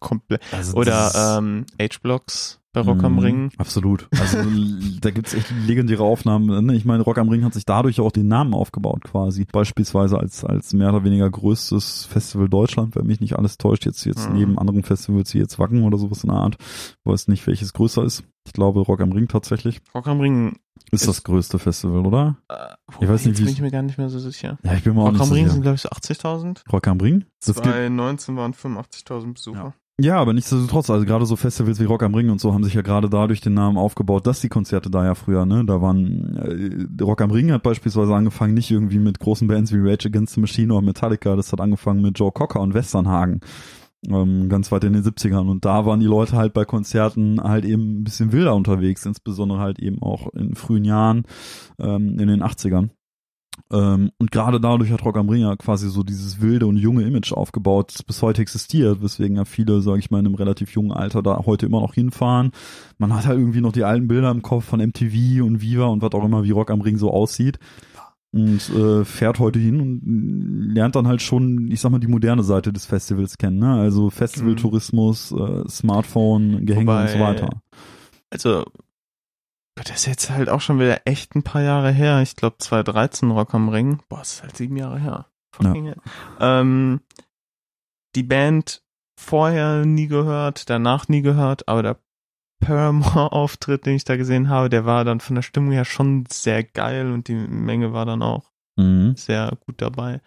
komplett 0.00 0.40
Also 0.50 0.76
oder 0.78 1.36
ähm, 1.38 1.66
H-Blocks 1.78 2.57
bei 2.72 2.80
Rock 2.82 3.02
am 3.02 3.14
Mhm, 3.14 3.18
Ring. 3.18 3.50
Absolut. 3.56 4.08
Also 4.20 4.38
da 5.00 5.10
gibt's 5.10 5.34
echt 5.34 5.50
legendäre 5.66 6.02
Aufnahmen. 6.04 6.66
ne? 6.66 6.74
Ich 6.74 6.84
meine, 6.84 7.02
Rock 7.02 7.18
am 7.18 7.28
Ring 7.28 7.44
hat 7.44 7.54
sich 7.54 7.64
dadurch 7.64 8.00
auch 8.00 8.12
den 8.12 8.28
Namen 8.28 8.54
aufgebaut 8.54 9.02
quasi. 9.04 9.46
Beispielsweise 9.50 10.18
als 10.18 10.44
als 10.44 10.72
mehr 10.74 10.90
oder 10.90 11.02
weniger 11.04 11.28
größtes 11.30 12.04
Festival 12.04 12.48
Deutschland, 12.48 12.94
wenn 12.96 13.06
mich 13.06 13.20
nicht 13.20 13.36
alles 13.36 13.56
täuscht, 13.58 13.86
jetzt 13.86 14.04
jetzt 14.04 14.28
Mhm. 14.28 14.36
neben 14.36 14.58
anderen 14.58 14.82
Festivals 14.82 15.32
wie 15.34 15.38
jetzt 15.38 15.58
Wacken 15.58 15.82
oder 15.84 15.98
sowas 15.98 16.22
in 16.24 16.30
der 16.30 16.38
Art. 16.38 16.56
Ich 16.60 16.96
weiß 17.04 17.28
nicht, 17.28 17.46
welches 17.46 17.72
größer 17.72 18.04
ist. 18.04 18.22
Ich 18.46 18.52
glaube 18.52 18.80
Rock 18.80 19.00
am 19.00 19.12
Ring 19.12 19.28
tatsächlich. 19.28 19.80
Rock 19.94 20.06
am 20.06 20.20
Ring 20.20 20.56
Ist, 20.92 21.02
Ist- 21.02 21.08
das 21.08 21.24
größte 21.24 21.58
Festival, 21.58 22.06
oder? 22.06 22.38
Äh, 22.48 22.54
Ich 23.02 23.08
weiß 23.08 23.26
nicht, 23.26 23.36
wie 23.38 23.42
bin 23.42 23.48
es- 23.48 23.52
ich 23.54 23.60
mir 23.60 23.70
gar 23.70 23.82
nicht 23.82 23.98
mehr 23.98 24.08
so 24.08 24.18
sicher. 24.20 24.58
Ja, 24.62 24.74
ich 24.74 24.84
bin 24.84 24.94
mir 24.94 25.00
auch 25.02 25.06
Rock 25.06 25.12
nicht 25.14 25.22
am 25.22 25.28
so 25.28 25.34
Ring 25.34 25.44
sicher. 25.44 25.54
sind, 25.54 25.62
glaube 25.62 25.74
ich, 25.74 25.82
so 25.82 25.88
80.000. 25.90 26.64
Rock 26.72 26.86
am 26.86 27.00
Ring? 27.00 27.24
Das 27.44 27.54
gibt, 27.56 27.66
2019 27.66 28.36
waren 28.36 28.52
85.000 28.54 29.34
Besucher. 29.34 29.58
ja, 29.58 29.74
aber 30.20 30.32
nichtsdestotrotz, 30.32 30.90
also 30.90 31.04
gerade 31.04 31.26
so 31.26 31.34
Festivals 31.34 31.80
wie 31.80 31.84
Rock 31.84 32.04
am 32.04 32.14
Ring 32.14 32.30
und 32.30 32.40
so 32.40 32.54
haben 32.54 32.62
sich 32.62 32.74
ja 32.74 32.82
gerade 32.82 33.10
dadurch 33.10 33.40
den 33.40 33.54
Namen 33.54 33.76
aufgebaut, 33.76 34.28
dass 34.28 34.40
die 34.40 34.48
Konzerte 34.48 34.90
da 34.90 35.04
ja 35.04 35.16
früher, 35.16 35.44
ne, 35.44 35.64
da 35.64 35.82
waren, 35.82 36.36
äh, 36.36 37.02
Rock 37.02 37.20
am 37.20 37.32
Ring 37.32 37.50
hat 37.50 37.64
beispielsweise 37.64 38.14
angefangen, 38.14 38.54
nicht 38.54 38.70
irgendwie 38.70 39.00
mit 39.00 39.18
großen 39.18 39.48
Bands 39.48 39.72
wie 39.72 39.80
Rage 39.80 40.06
Against 40.06 40.34
the 40.34 40.40
Machine 40.40 40.72
oder 40.72 40.82
Metallica, 40.82 41.34
das 41.34 41.50
hat 41.50 41.60
angefangen 41.60 42.00
mit 42.00 42.16
Joe 42.16 42.30
Cocker 42.30 42.60
und 42.60 42.74
Westernhagen. 42.74 43.40
Ähm, 44.08 44.48
ganz 44.48 44.70
weit 44.70 44.84
in 44.84 44.92
den 44.92 45.02
70ern. 45.02 45.50
Und 45.50 45.64
da 45.64 45.84
waren 45.84 45.98
die 45.98 46.06
Leute 46.06 46.36
halt 46.36 46.52
bei 46.52 46.64
Konzerten 46.64 47.42
halt 47.42 47.64
eben 47.64 47.98
ein 47.98 48.04
bisschen 48.04 48.30
wilder 48.30 48.54
unterwegs, 48.54 49.04
insbesondere 49.04 49.58
halt 49.58 49.80
eben 49.80 50.00
auch 50.00 50.32
in 50.34 50.54
frühen 50.54 50.84
Jahren, 50.84 51.24
ähm, 51.80 52.16
in 52.20 52.28
den 52.28 52.44
80ern. 52.44 52.90
Ähm, 53.70 54.10
und 54.18 54.30
gerade 54.30 54.60
dadurch 54.60 54.90
hat 54.90 55.04
Rock 55.04 55.16
am 55.18 55.28
Ring 55.28 55.42
ja 55.42 55.54
quasi 55.56 55.88
so 55.90 56.02
dieses 56.02 56.40
wilde 56.40 56.66
und 56.66 56.76
junge 56.76 57.02
Image 57.02 57.32
aufgebaut, 57.32 57.92
das 57.94 58.02
bis 58.02 58.22
heute 58.22 58.40
existiert, 58.42 59.02
weswegen 59.02 59.36
ja 59.36 59.44
viele, 59.44 59.80
sage 59.82 59.98
ich 59.98 60.10
mal, 60.10 60.20
in 60.20 60.26
einem 60.26 60.34
relativ 60.36 60.72
jungen 60.72 60.92
Alter 60.92 61.22
da 61.22 61.42
heute 61.44 61.66
immer 61.66 61.80
noch 61.80 61.94
hinfahren. 61.94 62.50
Man 62.98 63.14
hat 63.14 63.26
halt 63.26 63.38
irgendwie 63.38 63.60
noch 63.60 63.72
die 63.72 63.84
alten 63.84 64.08
Bilder 64.08 64.30
im 64.30 64.42
Kopf 64.42 64.64
von 64.64 64.80
MTV 64.80 65.42
und 65.44 65.60
Viva 65.60 65.86
und 65.86 66.00
was 66.02 66.12
auch 66.12 66.24
immer, 66.24 66.44
wie 66.44 66.50
Rock 66.50 66.70
am 66.70 66.80
Ring 66.80 66.96
so 66.96 67.10
aussieht. 67.10 67.58
Und 68.30 68.68
äh, 68.76 69.06
fährt 69.06 69.38
heute 69.38 69.58
hin 69.58 69.80
und 69.80 70.02
lernt 70.74 70.96
dann 70.96 71.08
halt 71.08 71.22
schon, 71.22 71.70
ich 71.72 71.80
sag 71.80 71.90
mal, 71.90 71.98
die 71.98 72.08
moderne 72.08 72.42
Seite 72.42 72.74
des 72.74 72.84
Festivals 72.84 73.38
kennen, 73.38 73.58
ne? 73.58 73.72
Also 73.80 74.10
Festivaltourismus, 74.10 75.32
äh, 75.32 75.66
Smartphone, 75.68 76.66
Gehänge 76.66 76.90
und 77.00 77.08
so 77.08 77.14
Wobei- 77.14 77.20
weiter. 77.20 77.62
Also, 78.30 78.64
das 79.84 79.96
ist 80.00 80.06
jetzt 80.06 80.30
halt 80.30 80.48
auch 80.48 80.60
schon 80.60 80.78
wieder 80.78 81.02
echt 81.06 81.34
ein 81.34 81.42
paar 81.42 81.62
Jahre 81.62 81.90
her. 81.90 82.20
Ich 82.22 82.36
glaube 82.36 82.56
2013 82.58 83.30
Rock 83.30 83.54
am 83.54 83.68
Ring. 83.68 84.00
Boah, 84.08 84.18
das 84.20 84.34
ist 84.34 84.42
halt 84.42 84.56
sieben 84.56 84.76
Jahre 84.76 84.98
her. 84.98 85.26
Fucking 85.54 85.86
hell. 85.86 85.96
Ähm, 86.40 87.00
die 88.14 88.22
Band 88.22 88.82
vorher 89.18 89.84
nie 89.84 90.06
gehört, 90.06 90.70
danach 90.70 91.08
nie 91.08 91.22
gehört, 91.22 91.66
aber 91.68 91.82
der 91.82 91.96
Paramore-Auftritt, 92.64 93.86
den 93.86 93.94
ich 93.96 94.04
da 94.04 94.16
gesehen 94.16 94.48
habe, 94.48 94.68
der 94.68 94.84
war 94.84 95.04
dann 95.04 95.20
von 95.20 95.34
der 95.36 95.42
Stimmung 95.42 95.72
her 95.72 95.84
schon 95.84 96.24
sehr 96.30 96.64
geil 96.64 97.12
und 97.12 97.28
die 97.28 97.34
Menge 97.34 97.92
war 97.92 98.06
dann 98.06 98.22
auch 98.22 98.50
Mhm. 98.76 99.16
sehr 99.16 99.56
gut 99.66 99.82
dabei. 99.82 100.20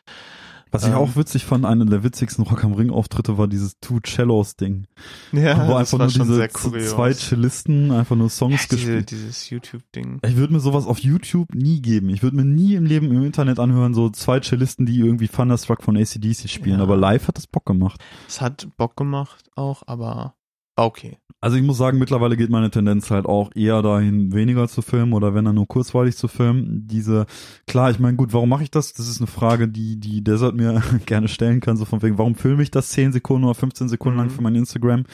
Was 0.71 0.83
ich 0.83 0.89
Ähm. 0.89 0.95
auch 0.95 1.15
witzig 1.15 1.45
fand, 1.45 1.65
einer 1.65 1.85
der 1.85 2.03
witzigsten 2.03 2.45
Rock 2.45 2.63
am 2.63 2.73
Ring 2.73 2.89
Auftritte 2.89 3.37
war 3.37 3.47
dieses 3.47 3.77
Two 3.81 3.99
Cellos 4.05 4.55
Ding. 4.55 4.87
Ja, 5.33 5.67
wo 5.67 5.73
das 5.73 5.93
einfach 5.93 5.97
nur 5.99 6.09
schon 6.09 6.27
diese 6.27 6.89
zwei 6.89 7.13
Cellisten 7.13 7.91
einfach 7.91 8.15
nur 8.15 8.27
ja, 8.27 8.29
Songs 8.29 8.67
diese, 8.69 8.75
gespielt. 8.77 9.11
dieses 9.11 9.49
YouTube-Ding. 9.49 10.19
Ich 10.25 10.35
würde 10.37 10.53
mir 10.53 10.61
sowas 10.61 10.85
auf 10.85 10.99
YouTube 10.99 11.53
nie 11.53 11.81
geben. 11.81 12.09
Ich 12.09 12.23
würde 12.23 12.37
mir 12.37 12.45
nie 12.45 12.75
im 12.75 12.85
Leben 12.85 13.11
im 13.11 13.23
Internet 13.23 13.59
anhören, 13.59 13.93
so 13.93 14.09
zwei 14.09 14.39
Cellisten, 14.39 14.85
die 14.85 14.99
irgendwie 14.99 15.27
Thunderstruck 15.27 15.83
von 15.83 15.97
ACDC 15.97 16.49
spielen. 16.49 16.77
Ja. 16.77 16.83
Aber 16.83 16.95
live 16.95 17.27
hat 17.27 17.37
das 17.37 17.47
Bock 17.47 17.65
gemacht. 17.65 18.01
Es 18.27 18.39
hat 18.39 18.67
Bock 18.77 18.95
gemacht 18.95 19.49
auch, 19.55 19.83
aber 19.85 20.35
okay. 20.75 21.17
Also 21.43 21.57
ich 21.57 21.63
muss 21.63 21.79
sagen, 21.79 21.97
mittlerweile 21.97 22.37
geht 22.37 22.51
meine 22.51 22.69
Tendenz 22.69 23.09
halt 23.09 23.25
auch 23.25 23.49
eher 23.55 23.81
dahin, 23.81 24.31
weniger 24.31 24.67
zu 24.67 24.83
filmen 24.83 25.13
oder 25.13 25.33
wenn 25.33 25.43
dann 25.43 25.55
nur 25.55 25.67
kurzweilig 25.67 26.15
zu 26.15 26.27
filmen. 26.27 26.85
Diese, 26.87 27.25
klar, 27.65 27.89
ich 27.89 27.97
meine, 27.97 28.15
gut, 28.15 28.31
warum 28.31 28.47
mache 28.49 28.61
ich 28.61 28.69
das? 28.69 28.93
Das 28.93 29.07
ist 29.07 29.19
eine 29.21 29.25
Frage, 29.25 29.67
die, 29.67 29.99
die 29.99 30.23
Desert 30.23 30.55
mir 30.55 30.83
gerne 31.07 31.27
stellen 31.27 31.59
kann, 31.59 31.77
so 31.77 31.85
von 31.85 32.03
wegen, 32.03 32.19
warum 32.19 32.35
filme 32.35 32.61
ich 32.61 32.69
das 32.69 32.89
10 32.89 33.11
Sekunden 33.11 33.45
oder 33.45 33.55
15 33.55 33.89
Sekunden 33.89 34.19
lang 34.19 34.27
Mhm. 34.27 34.31
für 34.31 34.41
mein 34.43 34.53
Instagram? 34.53 35.05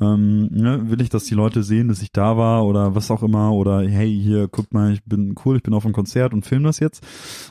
Ähm, 0.00 0.46
ne, 0.52 0.90
will 0.90 1.00
ich, 1.00 1.08
dass 1.08 1.24
die 1.24 1.34
Leute 1.34 1.64
sehen, 1.64 1.88
dass 1.88 2.02
ich 2.02 2.12
da 2.12 2.36
war 2.36 2.64
oder 2.64 2.94
was 2.94 3.10
auch 3.10 3.24
immer 3.24 3.52
oder 3.52 3.80
hey, 3.82 4.08
hier, 4.22 4.46
guck 4.46 4.72
mal, 4.72 4.92
ich 4.92 5.02
bin 5.04 5.34
cool, 5.44 5.56
ich 5.56 5.62
bin 5.64 5.74
auf 5.74 5.84
einem 5.84 5.92
Konzert 5.92 6.32
und 6.32 6.46
film 6.46 6.62
das 6.62 6.78
jetzt. 6.78 7.02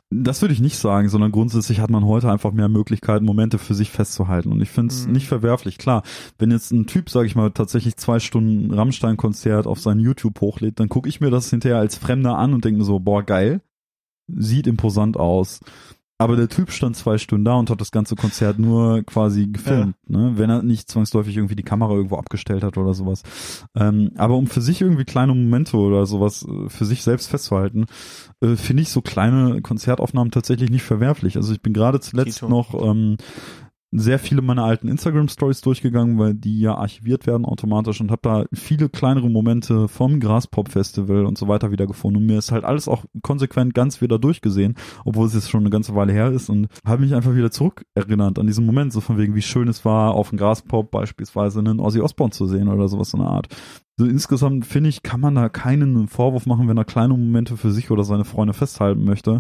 Das 0.10 0.42
würde 0.42 0.54
ich 0.54 0.62
nicht 0.62 0.78
sagen, 0.78 1.10
sondern 1.10 1.34
grundsätzlich 1.34 1.82
hat 1.82 1.90
man 1.90 2.06
heute 2.06 2.32
einfach 2.32 2.54
mehr 2.54 2.70
Möglichkeiten, 2.70 3.26
Momente 3.26 3.58
für 3.58 3.74
sich 3.76 3.92
festzuhalten 3.92 4.54
und 4.54 4.62
ich 4.62 4.70
finde 4.70 4.94
es 4.94 5.06
Mhm. 5.08 5.12
nicht 5.12 5.28
verwerflich. 5.28 5.78
Klar, 5.78 6.04
wenn 6.40 6.52
jetzt 6.52 6.72
ein 6.72 6.86
Typ, 6.88 7.10
sag 7.10 7.26
ich 7.26 7.36
mal, 7.36 7.52
tatsächlich 7.52 7.98
zwei 7.98 8.20
Stunden 8.20 8.74
Rammstein-Konzert 8.74 9.68
auf 9.68 9.82
sein 9.82 10.00
YouTube 10.00 10.40
hochlädt, 10.40 10.80
dann 10.80 10.88
gucke 10.88 11.10
ich 11.10 11.20
mir 11.20 11.30
das 11.30 11.50
hinterher 11.50 11.80
als 11.80 11.98
Fremder 11.98 12.38
an 12.38 12.54
und 12.54 12.64
denke 12.64 12.78
mir 12.80 12.86
so, 12.86 13.00
boah, 13.00 13.24
geil, 13.24 13.60
sieht 14.30 14.68
imposant 14.68 15.18
aus. 15.18 15.60
Aber 16.20 16.36
der 16.36 16.50
Typ 16.50 16.72
stand 16.72 16.96
zwei 16.96 17.20
Stunden 17.20 17.46
da 17.46 17.54
und 17.54 17.70
hat 17.70 17.80
das 17.80 17.92
ganze 17.92 18.16
Konzert 18.16 18.58
nur 18.58 19.04
quasi 19.04 19.48
gefilmt, 19.48 19.96
ne? 20.08 20.34
wenn 20.36 20.50
er 20.50 20.64
nicht 20.64 20.90
zwangsläufig 20.90 21.38
irgendwie 21.38 21.56
die 21.56 21.64
Kamera 21.64 21.94
irgendwo 21.94 22.18
abgestellt 22.18 22.64
hat 22.64 22.78
oder 22.78 22.96
sowas. 22.96 23.22
Ähm, 23.76 24.12
aber 24.18 24.36
um 24.36 24.48
für 24.48 24.62
sich 24.62 24.82
irgendwie 24.82 25.06
kleine 25.06 25.36
Momente 25.36 25.78
oder 25.78 26.08
sowas 26.08 26.44
äh, 26.44 26.70
für 26.70 26.86
sich 26.86 27.04
selbst 27.04 27.28
festzuhalten, 27.28 27.86
äh, 28.42 28.56
finde 28.56 28.82
ich 28.82 28.90
so 28.90 29.02
kleine 29.02 29.62
Konzertaufnahmen 29.62 30.32
tatsächlich 30.32 30.72
nicht 30.72 30.84
verwerflich. 30.84 31.38
Also 31.38 31.54
ich 31.54 31.62
bin 31.62 31.74
gerade 31.74 32.00
zuletzt 32.00 32.40
Tito. 32.40 32.50
noch 32.50 32.74
ähm, 32.74 33.18
sehr 33.92 34.20
viele 34.20 34.42
meiner 34.42 34.66
alten 34.66 34.90
Instagram-Stories 34.90 35.62
durchgegangen, 35.62 36.20
weil 36.20 36.34
die 36.34 36.60
ja 36.60 36.76
archiviert 36.76 37.26
werden 37.26 37.46
automatisch 37.46 38.02
und 38.02 38.12
habe 38.12 38.22
da 38.22 38.46
viele 38.54 38.90
kleinere 38.90 39.30
Momente 39.30 39.88
vom 39.88 40.20
Graspop-Festival 40.20 41.26
und 41.26 41.38
so 41.38 41.48
weiter 41.48 41.72
wieder 41.72 41.88
gefunden. 41.88 42.18
Und 42.18 42.26
mir 42.26 42.38
ist 42.38 42.52
halt 42.52 42.66
alles 42.66 42.88
auch 42.90 43.06
konsequent 43.22 43.74
ganz 43.74 44.02
wieder 44.02 44.20
durchgesehen, 44.20 44.76
obwohl 45.06 45.28
es 45.28 45.34
jetzt 45.34 45.50
schon 45.50 45.62
eine 45.62 45.70
ganze 45.70 45.96
Weile 45.96 46.12
her 46.12 46.32
ist 46.32 46.50
und 46.50 46.68
habe 46.86 47.02
mich 47.02 47.16
einfach 47.16 47.34
wieder 47.34 47.50
zurückerinnert 47.50 48.40
an 48.40 48.48
diesen 48.48 48.66
Moment, 48.66 48.92
so 48.92 49.00
von 49.00 49.18
wegen, 49.18 49.36
wie 49.36 49.42
schön 49.42 49.70
es 49.70 49.86
war, 49.86 50.14
auf 50.14 50.30
dem 50.30 50.38
Graspop 50.38 50.92
beispielsweise 50.92 51.60
einen 51.60 51.80
Ozzy 51.80 52.02
Osbourne 52.02 52.32
zu 52.32 52.46
sehen 52.46 52.68
oder 52.68 52.90
sowas 52.90 53.14
in 53.14 53.22
der 53.22 53.30
Art. 53.30 53.48
So 54.00 54.06
insgesamt 54.06 54.66
finde 54.66 54.90
ich, 54.90 55.02
kann 55.02 55.22
man 55.22 55.34
da 55.34 55.50
keinen 55.50 56.08
Vorwurf 56.08 56.46
machen, 56.46 56.68
wenn 56.68 56.78
er 56.78 56.86
kleine 56.86 57.16
Momente 57.16 57.58
für 57.58 57.72
sich 57.72 57.90
oder 57.90 58.04
seine 58.04 58.26
Freunde 58.26 58.54
festhalten 58.54 59.06
möchte 59.06 59.40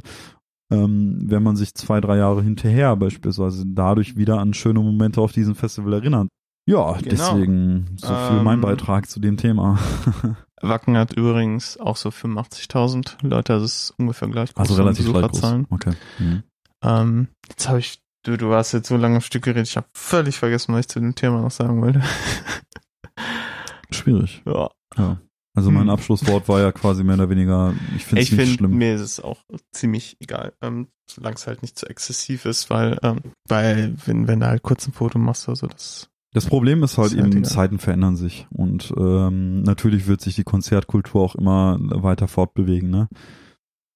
ähm, 0.71 1.19
wenn 1.23 1.43
man 1.43 1.55
sich 1.55 1.73
zwei, 1.75 2.01
drei 2.01 2.17
Jahre 2.17 2.41
hinterher 2.43 2.95
beispielsweise 2.95 3.63
dadurch 3.65 4.15
wieder 4.17 4.39
an 4.39 4.53
schöne 4.53 4.79
Momente 4.79 5.21
auf 5.21 5.31
diesem 5.31 5.55
Festival 5.55 5.93
erinnert. 5.93 6.27
Ja, 6.69 6.93
Genau. 6.93 7.09
deswegen 7.09 7.95
so 7.97 8.07
viel 8.07 8.41
mein 8.43 8.55
Ähm, 8.55 8.61
Beitrag 8.61 9.09
zu 9.09 9.19
dem 9.21 9.37
Thema. 9.37 9.79
Wacken 10.61 10.97
hat 10.97 11.13
übrigens 11.13 11.77
auch 11.79 11.95
so 11.95 12.09
85.000 12.09 13.25
Leute, 13.25 13.53
das 13.53 13.63
ist 13.63 13.93
ungefähr 13.97 14.27
gleich 14.27 14.53
groß 14.53 14.69
Also 14.69 14.75
relativ 14.81 15.09
gleich 15.09 15.27
groß. 15.27 15.43
Okay. 15.69 15.91
Mhm. 16.19 16.43
Ähm, 16.83 17.27
jetzt 17.47 17.69
habe 17.69 17.79
ich, 17.79 17.99
du, 18.23 18.37
du 18.37 18.53
hast 18.53 18.71
jetzt 18.73 18.89
so 18.89 18.97
lange 18.97 19.15
am 19.15 19.21
Stück 19.21 19.43
geredet, 19.43 19.67
ich 19.69 19.77
habe 19.77 19.87
völlig 19.93 20.37
vergessen, 20.37 20.73
was 20.73 20.81
ich 20.81 20.87
zu 20.89 20.99
dem 20.99 21.15
Thema 21.15 21.41
noch 21.41 21.51
sagen 21.51 21.81
wollte. 21.81 22.01
Schwierig. 23.91 24.41
ja. 24.45 24.69
Ja. 24.97 25.17
Also 25.57 25.71
mein 25.71 25.83
Hm. 25.83 25.89
Abschlusswort 25.89 26.47
war 26.47 26.59
ja 26.61 26.71
quasi 26.71 27.03
mehr 27.03 27.15
oder 27.15 27.29
weniger, 27.31 27.73
ich 27.95 28.05
finde 28.05 28.21
es 28.21 28.27
Ich 28.27 28.31
nicht 28.31 28.41
finde, 28.41 28.57
schlimm. 28.59 28.77
mir 28.77 28.93
ist 28.93 29.01
es 29.01 29.19
auch 29.19 29.39
ziemlich 29.71 30.15
egal, 30.19 30.53
ähm, 30.61 30.87
solange 31.09 31.35
es 31.35 31.47
halt 31.47 31.63
nicht 31.63 31.79
zu 31.79 31.87
exzessiv 31.89 32.45
ist, 32.45 32.69
weil, 32.69 32.99
ähm, 33.01 33.21
weil, 33.47 33.95
wenn, 34.05 34.27
wenn 34.27 34.39
du 34.39 34.47
halt 34.47 34.61
kurz 34.61 34.87
ein 34.87 34.93
Foto 34.93 35.17
machst 35.17 35.47
oder 35.47 35.55
so, 35.55 35.65
das, 35.67 36.09
Das 36.33 36.45
Problem 36.45 36.83
ist 36.83 36.99
halt 36.99 37.13
Ist 37.13 37.17
halt 37.17 37.25
eben, 37.27 37.37
egal. 37.39 37.49
Zeiten 37.51 37.79
verändern 37.79 38.15
sich 38.15 38.45
und 38.51 38.93
ähm, 38.97 39.63
natürlich 39.63 40.05
wird 40.05 40.21
sich 40.21 40.35
die 40.35 40.43
Konzertkultur 40.43 41.21
auch 41.23 41.33
immer 41.35 41.77
weiter 41.79 42.27
fortbewegen, 42.27 42.91
ne? 42.91 43.07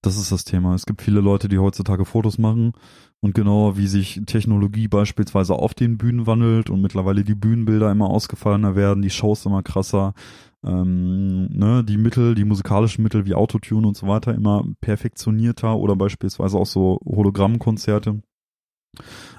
Das 0.03 0.17
ist 0.17 0.31
das 0.31 0.43
Thema. 0.45 0.73
Es 0.73 0.87
gibt 0.87 1.03
viele 1.03 1.21
Leute, 1.21 1.47
die 1.47 1.59
heutzutage 1.59 2.05
Fotos 2.05 2.39
machen 2.39 2.73
und 3.19 3.35
genau 3.35 3.77
wie 3.77 3.85
sich 3.85 4.19
Technologie 4.25 4.87
beispielsweise 4.87 5.53
auf 5.53 5.75
den 5.75 5.99
Bühnen 5.99 6.25
wandelt 6.25 6.71
und 6.71 6.81
mittlerweile 6.81 7.23
die 7.23 7.35
Bühnenbilder 7.35 7.91
immer 7.91 8.09
ausgefallener 8.09 8.75
werden, 8.75 9.03
die 9.03 9.11
Shows 9.11 9.45
immer 9.45 9.61
krasser, 9.61 10.15
ähm, 10.63 11.49
ne, 11.49 11.83
die 11.83 11.97
Mittel, 11.97 12.33
die 12.33 12.45
musikalischen 12.45 13.03
Mittel 13.03 13.27
wie 13.27 13.35
Autotune 13.35 13.87
und 13.87 13.95
so 13.95 14.07
weiter 14.07 14.33
immer 14.33 14.65
perfektionierter 14.81 15.77
oder 15.77 15.95
beispielsweise 15.95 16.57
auch 16.57 16.65
so 16.65 16.99
Hologrammkonzerte. 17.05 18.23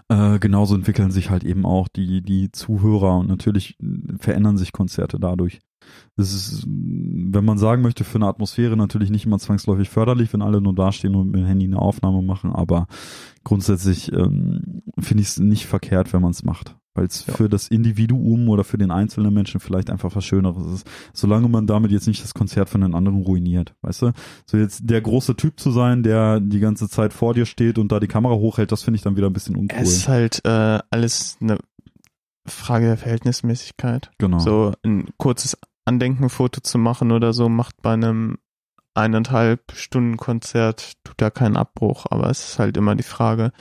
Äh, 0.09 0.39
genauso 0.39 0.77
entwickeln 0.77 1.11
sich 1.11 1.31
halt 1.31 1.43
eben 1.43 1.67
auch 1.67 1.89
die, 1.89 2.23
die 2.23 2.53
Zuhörer 2.53 3.19
und 3.19 3.29
natürlich 3.29 3.77
verändern 4.19 4.59
sich 4.59 4.73
Konzerte 4.73 5.19
dadurch. 5.19 5.61
Das 6.17 6.33
ist, 6.35 6.67
wenn 6.67 7.45
man 7.45 7.57
sagen 7.59 7.81
möchte, 7.83 8.05
für 8.05 8.17
eine 8.17 8.27
Atmosphäre 8.27 8.77
natürlich 8.77 9.11
nicht 9.11 9.25
immer 9.25 9.39
zwangsläufig 9.39 9.89
förderlich, 9.89 10.33
wenn 10.33 10.43
alle 10.43 10.61
nur 10.61 10.75
dastehen 10.75 11.15
und 11.15 11.31
mit 11.31 11.41
dem 11.41 11.47
Handy 11.47 11.65
eine 11.67 11.79
Aufnahme 11.79 12.21
machen, 12.23 12.53
aber 12.53 12.87
grundsätzlich 13.45 14.13
ähm, 14.13 14.83
finde 14.99 15.23
ich 15.23 15.29
es 15.29 15.39
nicht 15.39 15.67
verkehrt, 15.67 16.13
wenn 16.13 16.23
man 16.23 16.33
es 16.33 16.45
macht. 16.45 16.77
Weil 16.95 17.07
es 17.07 17.25
Ja. 17.27 17.33
für 17.33 17.49
das 17.49 17.69
Individuum 17.69 18.51
oder 18.51 18.65
für 18.65 18.77
den 18.77 18.91
einzelnen 18.91 19.33
Menschen 19.33 19.61
vielleicht 19.61 19.89
einfach 19.89 20.15
was 20.15 20.27
Schöneres 20.27 20.67
ist. 20.75 20.87
Solange 21.15 21.49
man 21.49 21.67
damit 21.67 21.91
jetzt 21.91 22.07
nicht 22.07 22.23
das 22.23 22.35
Konzert 22.35 22.69
von 22.69 22.83
den 22.83 22.95
anderen 22.95 23.23
ruiniert, 23.23 23.75
weißt 23.81 24.03
du? 24.03 24.13
So 24.45 24.59
jetzt 24.59 24.83
der 24.91 25.01
große 25.01 25.35
Typ 25.35 25.59
zu 25.59 25.71
sein, 25.71 26.03
der 26.03 26.39
die 26.41 26.61
ganze 26.61 26.91
Zeit 26.91 27.15
vor 27.15 27.33
dir 27.33 27.47
steht 27.47 27.79
und 27.79 27.91
da 27.91 27.99
die 27.99 28.09
Kamera 28.09 28.35
hochhält, 28.35 28.73
das 28.73 28.83
finde 28.83 28.97
ich 28.97 29.03
dann 29.03 29.17
wieder 29.17 29.29
ein 29.29 29.33
bisschen 29.33 29.57
uncool. 29.57 29.79
es 29.81 29.97
ist 29.97 30.09
halt 30.09 30.45
äh, 30.45 30.81
alles 30.91 31.39
eine 31.41 31.57
Frage 32.47 32.87
der 32.87 32.97
Verhältnismäßigkeit. 32.99 34.11
genau. 34.19 34.41
So 34.41 34.75
ein 34.83 35.07
kurzes 35.17 35.57
Andenkenfoto 35.85 36.61
zu 36.61 36.79
machen 36.79 37.13
oder 37.13 37.33
so 37.33 37.49
macht 37.49 37.83
bei 37.83 37.93
einem 37.93 38.39
eineinhalb 38.95 39.73
Stunden 39.75 40.17
Konzert 40.17 40.95
tut 41.05 41.21
da 41.21 41.31
keinen 41.31 41.57
Abbruch, 41.57 42.07
aber 42.11 42.29
es 42.31 42.51
ist 42.51 42.59
halt 42.59 42.77
immer 42.77 42.95
die 42.95 43.03
Frage, 43.03 43.53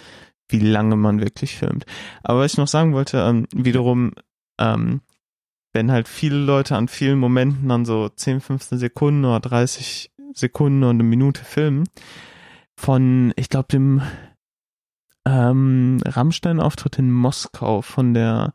wie 0.49 0.59
lange 0.59 0.95
man 0.95 1.21
wirklich 1.21 1.55
filmt. 1.55 1.85
Aber 2.23 2.39
was 2.39 2.53
ich 2.53 2.57
noch 2.57 2.67
sagen 2.67 2.93
wollte, 2.93 3.19
ähm, 3.19 3.47
wiederum, 3.53 4.11
ähm, 4.59 5.01
wenn 5.73 5.91
halt 5.91 6.09
viele 6.09 6.37
Leute 6.37 6.75
an 6.75 6.89
vielen 6.89 7.17
Momenten 7.17 7.69
dann 7.69 7.85
so 7.85 8.09
10, 8.09 8.41
15 8.41 8.77
Sekunden 8.77 9.23
oder 9.23 9.39
30 9.39 10.11
Sekunden 10.33 10.83
oder 10.83 10.91
eine 10.91 11.03
Minute 11.03 11.43
filmen, 11.45 11.87
von, 12.75 13.31
ich 13.37 13.47
glaube, 13.47 13.67
dem 13.71 14.01
ähm, 15.25 15.99
Rammstein-Auftritt 16.05 16.99
in 16.99 17.11
Moskau 17.11 17.81
von 17.81 18.13
der 18.13 18.53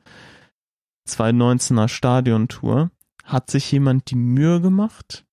2019er 1.08 1.88
Stadiontour 1.88 2.90
hat 3.26 3.50
sich 3.50 3.70
jemand 3.70 4.10
die 4.10 4.16
Mühe 4.16 4.60
gemacht. 4.60 5.24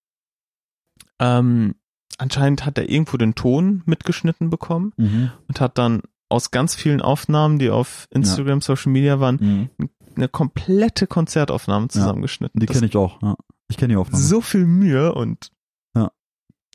Ähm, 1.20 1.76
anscheinend 2.18 2.66
hat 2.66 2.78
er 2.78 2.90
irgendwo 2.90 3.18
den 3.18 3.36
Ton 3.36 3.84
mitgeschnitten 3.86 4.50
bekommen 4.50 4.94
Mhm. 4.98 5.32
und 5.48 5.62
hat 5.62 5.78
dann 5.78 6.02
aus 6.30 6.52
ganz 6.52 6.76
vielen 6.76 7.02
Aufnahmen, 7.02 7.60
die 7.60 7.70
auf 7.70 8.08
Instagram, 8.12 8.62
Social 8.62 8.92
Media 8.92 9.20
waren, 9.20 9.70
Mhm. 9.78 9.90
eine 10.16 10.28
komplette 10.28 11.08
Konzertaufnahme 11.08 11.88
zusammengeschnitten. 11.88 12.60
Die 12.60 12.66
Das- 12.66 12.76
kenne 12.76 12.88
ich 12.88 12.98
auch. 12.98 13.22
Ja. 13.22 13.36
Ich 13.70 13.78
kenne 13.78 13.94
die 13.94 13.98
Aufnahme. 13.98 14.24
so 14.24 14.42
viel 14.42 14.66
Mühe 14.66 15.14
und 15.14 15.52
Ja. 15.96 16.12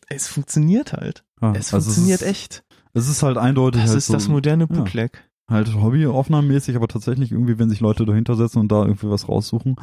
es 0.08 0.28
funktioniert 0.28 0.92
halt. 0.92 1.24
ja. 1.40 1.52
Es 1.52 1.72
also 1.74 1.86
funktioniert 1.90 2.20
es 2.22 2.26
ist, 2.26 2.30
echt. 2.30 2.64
Es 2.94 3.08
ist 3.08 3.22
halt 3.22 3.36
eindeutig 3.36 3.82
Das 3.82 3.90
halt 3.90 3.98
ist 3.98 4.06
so, 4.06 4.12
das 4.14 4.28
moderne 4.28 4.66
ja. 4.68 4.74
Bootleg. 4.74 5.27
Halt 5.48 5.74
Hobbyaufnahmenmäßig, 5.74 6.76
aber 6.76 6.88
tatsächlich 6.88 7.32
irgendwie, 7.32 7.58
wenn 7.58 7.70
sich 7.70 7.80
Leute 7.80 8.04
dahinter 8.04 8.36
setzen 8.36 8.58
und 8.58 8.70
da 8.70 8.82
irgendwie 8.84 9.08
was 9.08 9.28
raussuchen, 9.28 9.76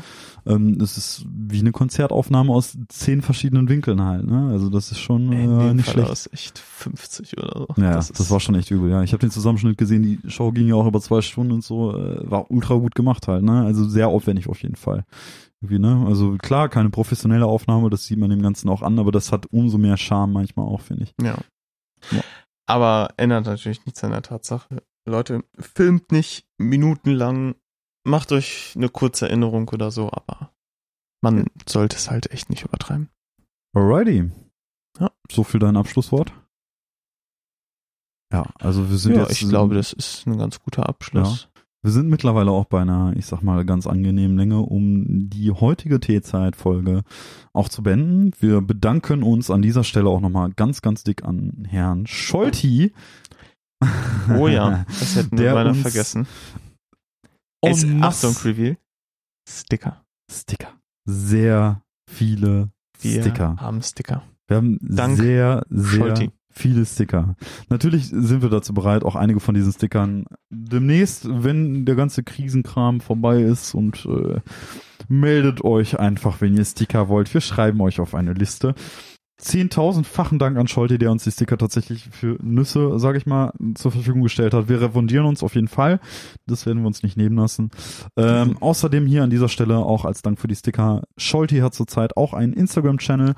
ähm, 0.45 0.77
es 0.79 0.97
ist 0.97 1.25
wie 1.27 1.59
eine 1.59 1.71
Konzertaufnahme 1.71 2.53
aus 2.53 2.77
zehn 2.87 3.21
verschiedenen 3.21 3.67
Winkeln 3.67 4.01
halt. 4.03 4.27
Ne? 4.27 4.49
Also 4.51 4.69
das 4.69 4.91
ist 4.91 4.99
schon 4.99 5.31
äh, 5.31 5.73
nicht 5.73 5.85
Fall 5.85 5.93
schlecht. 5.93 6.09
aus 6.11 6.29
echt 6.31 6.59
50 6.59 7.37
oder 7.37 7.65
so. 7.67 7.81
Ja, 7.81 7.93
das, 7.93 8.11
ist, 8.11 8.31
war 8.31 8.39
schon 8.39 8.55
echt 8.55 8.69
übel, 8.69 8.91
ja. 8.91 9.01
Ich 9.01 9.11
habe 9.11 9.21
den 9.21 9.31
Zusammenschnitt 9.31 9.77
gesehen, 9.77 10.03
die 10.03 10.29
Show 10.29 10.51
ging 10.51 10.67
ja 10.67 10.75
auch 10.75 10.85
über 10.85 11.01
zwei 11.01 11.21
Stunden 11.21 11.53
und 11.53 11.63
so, 11.63 11.97
äh, 11.97 12.29
war 12.29 12.51
ultra 12.51 12.75
gut 12.75 12.93
gemacht 12.93 13.27
halt, 13.27 13.43
ne? 13.43 13.65
Also 13.65 13.85
sehr 13.85 14.07
aufwendig 14.07 14.47
auf 14.47 14.61
jeden 14.61 14.75
Fall. 14.75 15.03
Irgendwie, 15.61 15.79
ne? 15.79 16.05
Also 16.07 16.37
klar, 16.37 16.69
keine 16.69 16.91
professionelle 16.91 17.47
Aufnahme, 17.47 17.89
das 17.89 18.05
sieht 18.05 18.19
man 18.19 18.29
dem 18.29 18.43
Ganzen 18.43 18.69
auch 18.69 18.83
an, 18.83 18.99
aber 18.99 19.11
das 19.11 19.31
hat 19.31 19.47
umso 19.51 19.79
mehr 19.79 19.97
Charme 19.97 20.33
manchmal 20.33 20.67
auch, 20.67 20.81
finde 20.81 21.05
ich. 21.05 21.13
Ja. 21.21 21.37
Ja. 22.11 22.21
Aber 22.67 23.09
ändert 23.17 23.45
natürlich 23.45 23.83
nichts 23.85 24.03
an 24.03 24.11
der 24.11 24.21
Tatsache. 24.21 24.83
Leute, 25.05 25.43
filmt 25.59 26.11
nicht 26.11 26.47
minutenlang, 26.57 27.55
macht 28.03 28.31
euch 28.31 28.73
eine 28.75 28.89
kurze 28.89 29.27
Erinnerung 29.27 29.69
oder 29.69 29.91
so, 29.91 30.11
aber 30.11 30.51
man 31.21 31.45
sollte 31.67 31.95
es 31.95 32.09
halt 32.09 32.31
echt 32.31 32.49
nicht 32.49 32.63
übertreiben. 32.63 33.09
Alrighty. 33.73 34.31
Ja. 34.99 35.11
So 35.29 35.43
viel 35.43 35.59
dein 35.59 35.77
Abschlusswort. 35.77 36.33
Ja, 38.31 38.45
also 38.59 38.89
wir 38.89 38.97
sind 38.97 39.15
Ja, 39.15 39.21
jetzt. 39.23 39.41
ich 39.41 39.47
glaube, 39.47 39.75
das 39.75 39.93
ist 39.93 40.25
ein 40.25 40.37
ganz 40.37 40.59
guter 40.59 40.87
Abschluss. 40.89 41.49
Wir 41.83 41.91
sind 41.91 42.09
mittlerweile 42.09 42.49
auch 42.49 42.65
bei 42.65 42.81
einer, 42.81 43.13
ich 43.15 43.27
sag 43.27 43.43
mal, 43.43 43.63
ganz 43.63 43.85
angenehmen 43.85 44.37
Länge, 44.37 44.59
um 44.61 45.29
die 45.29 45.51
heutige 45.51 45.99
Teezeit-Folge 45.99 47.03
auch 47.53 47.69
zu 47.69 47.83
beenden. 47.83 48.31
Wir 48.39 48.61
bedanken 48.61 49.21
uns 49.21 49.51
an 49.51 49.61
dieser 49.61 49.83
Stelle 49.83 50.09
auch 50.09 50.19
nochmal 50.19 50.51
ganz, 50.55 50.81
ganz 50.81 51.03
dick 51.03 51.23
an 51.23 51.67
Herrn 51.69 52.07
Scholti. 52.07 52.91
Oh 54.37 54.47
ja, 54.47 54.85
das 54.99 55.15
hätten 55.15 55.37
wir 55.37 55.53
beinahe 55.53 55.75
vergessen. 55.75 56.27
en 57.61 57.71
Es, 57.71 57.85
Achtung, 58.01 58.35
Reveal. 58.43 58.77
Sticker. 59.47 60.03
Sticker. 60.31 60.69
Sehr 61.05 61.81
viele 62.09 62.69
Wir 62.99 63.21
Sticker. 63.21 63.55
haben 63.59 63.81
Sticker. 63.81 64.23
Wir 64.47 64.57
haben 64.57 64.77
Dank 64.81 65.17
sehr, 65.17 65.65
sehr 65.69 65.99
Scholti. 65.99 66.31
viele 66.51 66.85
Sticker. 66.85 67.35
Natürlich 67.69 68.07
sind 68.07 68.41
wir 68.41 68.49
dazu 68.49 68.73
bereit, 68.73 69.03
auch 69.03 69.15
einige 69.15 69.39
von 69.39 69.53
diesen 69.55 69.71
Stickern 69.73 70.25
demnächst, 70.49 71.27
wenn 71.29 71.85
der 71.85 71.95
ganze 71.95 72.23
Krisenkram 72.23 73.01
vorbei 73.01 73.41
ist 73.41 73.73
und 73.75 74.05
äh, 74.05 74.39
meldet 75.07 75.63
euch 75.63 75.99
einfach, 75.99 76.41
wenn 76.41 76.55
ihr 76.57 76.65
Sticker 76.65 77.07
wollt. 77.09 77.31
Wir 77.33 77.41
schreiben 77.41 77.81
euch 77.81 77.99
auf 77.99 78.15
eine 78.15 78.33
Liste. 78.33 78.73
10.000-fachen 79.41 80.39
Dank 80.39 80.57
an 80.57 80.67
Scholte, 80.67 80.97
der 80.97 81.11
uns 81.11 81.23
die 81.23 81.31
Sticker 81.31 81.57
tatsächlich 81.57 82.09
für 82.11 82.37
Nüsse, 82.41 82.99
sage 82.99 83.17
ich 83.17 83.25
mal, 83.25 83.53
zur 83.75 83.91
Verfügung 83.91 84.21
gestellt 84.21 84.53
hat. 84.53 84.69
Wir 84.69 84.81
refundieren 84.81 85.25
uns 85.25 85.43
auf 85.43 85.55
jeden 85.55 85.67
Fall. 85.67 85.99
Das 86.45 86.65
werden 86.65 86.81
wir 86.81 86.87
uns 86.87 87.03
nicht 87.03 87.17
nehmen 87.17 87.35
lassen. 87.35 87.71
Ähm, 88.17 88.57
außerdem 88.59 89.05
hier 89.05 89.23
an 89.23 89.29
dieser 89.29 89.49
Stelle 89.49 89.77
auch 89.77 90.05
als 90.05 90.21
Dank 90.21 90.39
für 90.39 90.47
die 90.47 90.55
Sticker. 90.55 91.03
Scholte 91.17 91.61
hat 91.61 91.73
zurzeit 91.73 92.15
auch 92.15 92.33
einen 92.33 92.53
Instagram-Channel. 92.53 93.35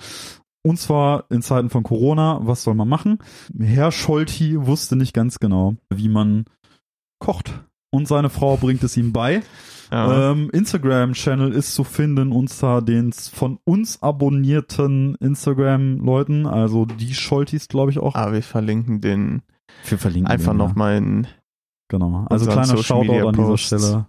Und 0.64 0.80
zwar 0.80 1.26
in 1.30 1.42
Zeiten 1.42 1.70
von 1.70 1.84
Corona. 1.84 2.40
Was 2.44 2.64
soll 2.64 2.76
man 2.76 2.90
machen? 2.90 3.20
Herr 3.58 3.92
Scholti 3.92 4.66
wusste 4.68 4.96
nicht 4.96 5.14
ganz 5.14 5.40
genau, 5.40 5.76
wie 5.90 6.10
man 6.10 6.46
kocht. 7.20 7.64
Und 7.90 8.08
seine 8.08 8.30
Frau 8.30 8.58
bringt 8.58 8.84
es 8.84 8.98
ihm 8.98 9.14
bei. 9.14 9.42
Ja. 9.92 10.32
Ähm, 10.32 10.50
Instagram-Channel 10.52 11.54
ist 11.54 11.74
zu 11.74 11.84
finden 11.84 12.32
unter 12.32 12.82
den 12.82 13.14
von 13.14 13.60
uns 13.64 14.02
abonnierten 14.02 15.16
Instagram-Leuten. 15.16 16.46
Also 16.46 16.86
die 16.86 17.14
Scholtis, 17.14 17.68
glaube 17.68 17.92
ich, 17.92 18.00
auch. 18.00 18.16
Aber 18.16 18.34
wir 18.34 18.44
verlinken 18.44 19.02
den 19.02 19.44
Wir 19.86 19.98
verlinken 19.98 20.30
einfach 20.30 20.52
den, 20.52 20.60
ja. 20.60 20.68
nochmal 20.68 20.98
in. 20.98 21.28
Genau. 21.90 22.26
Also 22.30 22.46
kleiner 22.48 22.66
Social 22.66 23.02
Media 23.02 23.22
Shoutout 23.22 23.28
an 23.30 23.36
dieser. 23.36 23.58
Stelle. 23.58 24.06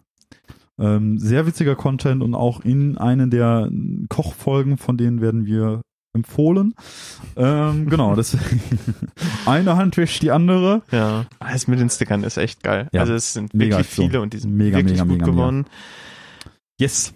Ähm, 0.81 1.19
sehr 1.19 1.47
witziger 1.47 1.75
Content 1.75 2.23
und 2.23 2.35
auch 2.35 2.61
in 2.61 2.99
einen 2.99 3.31
der 3.31 3.71
Kochfolgen, 4.09 4.77
von 4.77 4.97
denen 4.97 5.21
werden 5.21 5.45
wir 5.45 5.83
empfohlen. 6.19 6.75
Ähm, 7.37 7.89
genau, 7.89 8.15
deswegen 8.15 8.61
eine 9.47 9.77
Hand 9.77 9.97
wäscht 9.97 10.23
die 10.23 10.31
andere. 10.31 10.83
Ja. 10.91 11.27
Das 11.41 11.67
mit 11.67 11.79
den 11.81 11.91
Stickern 11.91 12.25
ist 12.25 12.37
echt 12.37 12.63
geil. 12.63 12.89
Ja, 12.93 13.01
Also 13.03 13.15
es 13.15 13.33
sind 13.33 13.55
mega 13.55 13.79
wirklich 13.79 13.87
viele 13.95 14.21
und 14.21 14.33
die 14.33 14.39
sind 14.39 14.55
Mega, 14.55 14.79
wirklich 14.79 14.95
mega, 15.01 15.05
gut 15.05 15.21
mega, 15.21 15.27
geworden. 15.27 15.67
Yes. 16.79 17.13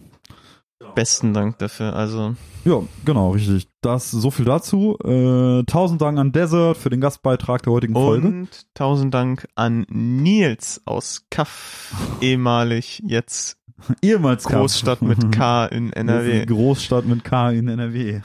Besten 0.94 1.32
Dank 1.32 1.58
dafür. 1.58 1.94
Also 1.94 2.34
Ja, 2.64 2.82
genau, 3.04 3.30
richtig. 3.30 3.68
Das 3.80 4.10
so 4.10 4.30
viel 4.30 4.44
dazu. 4.44 4.98
Äh, 5.02 5.62
tausend 5.64 6.02
Dank 6.02 6.18
an 6.18 6.32
Desert 6.32 6.76
für 6.76 6.90
den 6.90 7.00
Gastbeitrag 7.00 7.62
der 7.62 7.72
heutigen 7.72 7.94
Folge. 7.94 8.26
und 8.26 8.48
tausend 8.74 9.14
Dank 9.14 9.46
an 9.54 9.86
Nils 9.88 10.82
aus 10.84 11.24
Kaff, 11.30 11.94
ehemalig 12.20 13.02
jetzt 13.06 13.56
Ehemals. 14.02 14.44
Großstadt 14.44 15.02
mit 15.02 15.32
K 15.32 15.66
in 15.66 15.92
NRW. 15.94 16.46
Großstadt 16.46 17.06
mit 17.06 17.24
K 17.24 17.50
in 17.50 17.68
NRW. 17.68 18.20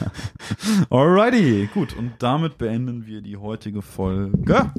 Alrighty, 0.90 1.68
gut. 1.72 1.96
Und 1.96 2.12
damit 2.18 2.58
beenden 2.58 3.06
wir 3.06 3.20
die 3.22 3.36
heutige 3.36 3.82
Folge. 3.82 4.70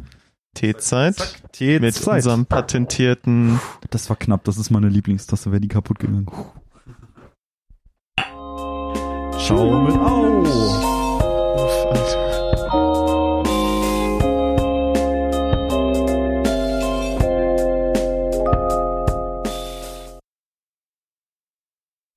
T-Zeit 0.56 1.42
mit 1.42 1.52
Teezeit. 1.54 2.16
unserem 2.16 2.46
patentierten 2.46 3.60
Das 3.90 4.10
war 4.10 4.16
knapp. 4.18 4.44
Das 4.44 4.58
ist 4.58 4.70
meine 4.70 4.88
Lieblingstasse. 4.90 5.52
Wäre 5.52 5.62
die 5.62 5.68
kaputt 5.68 6.00
gegangen. 6.00 6.28
Ciao 9.40 9.82
mit 9.82 9.96
Au. 9.96 10.42
Uff, 10.42 11.86
Alter. 11.92 12.33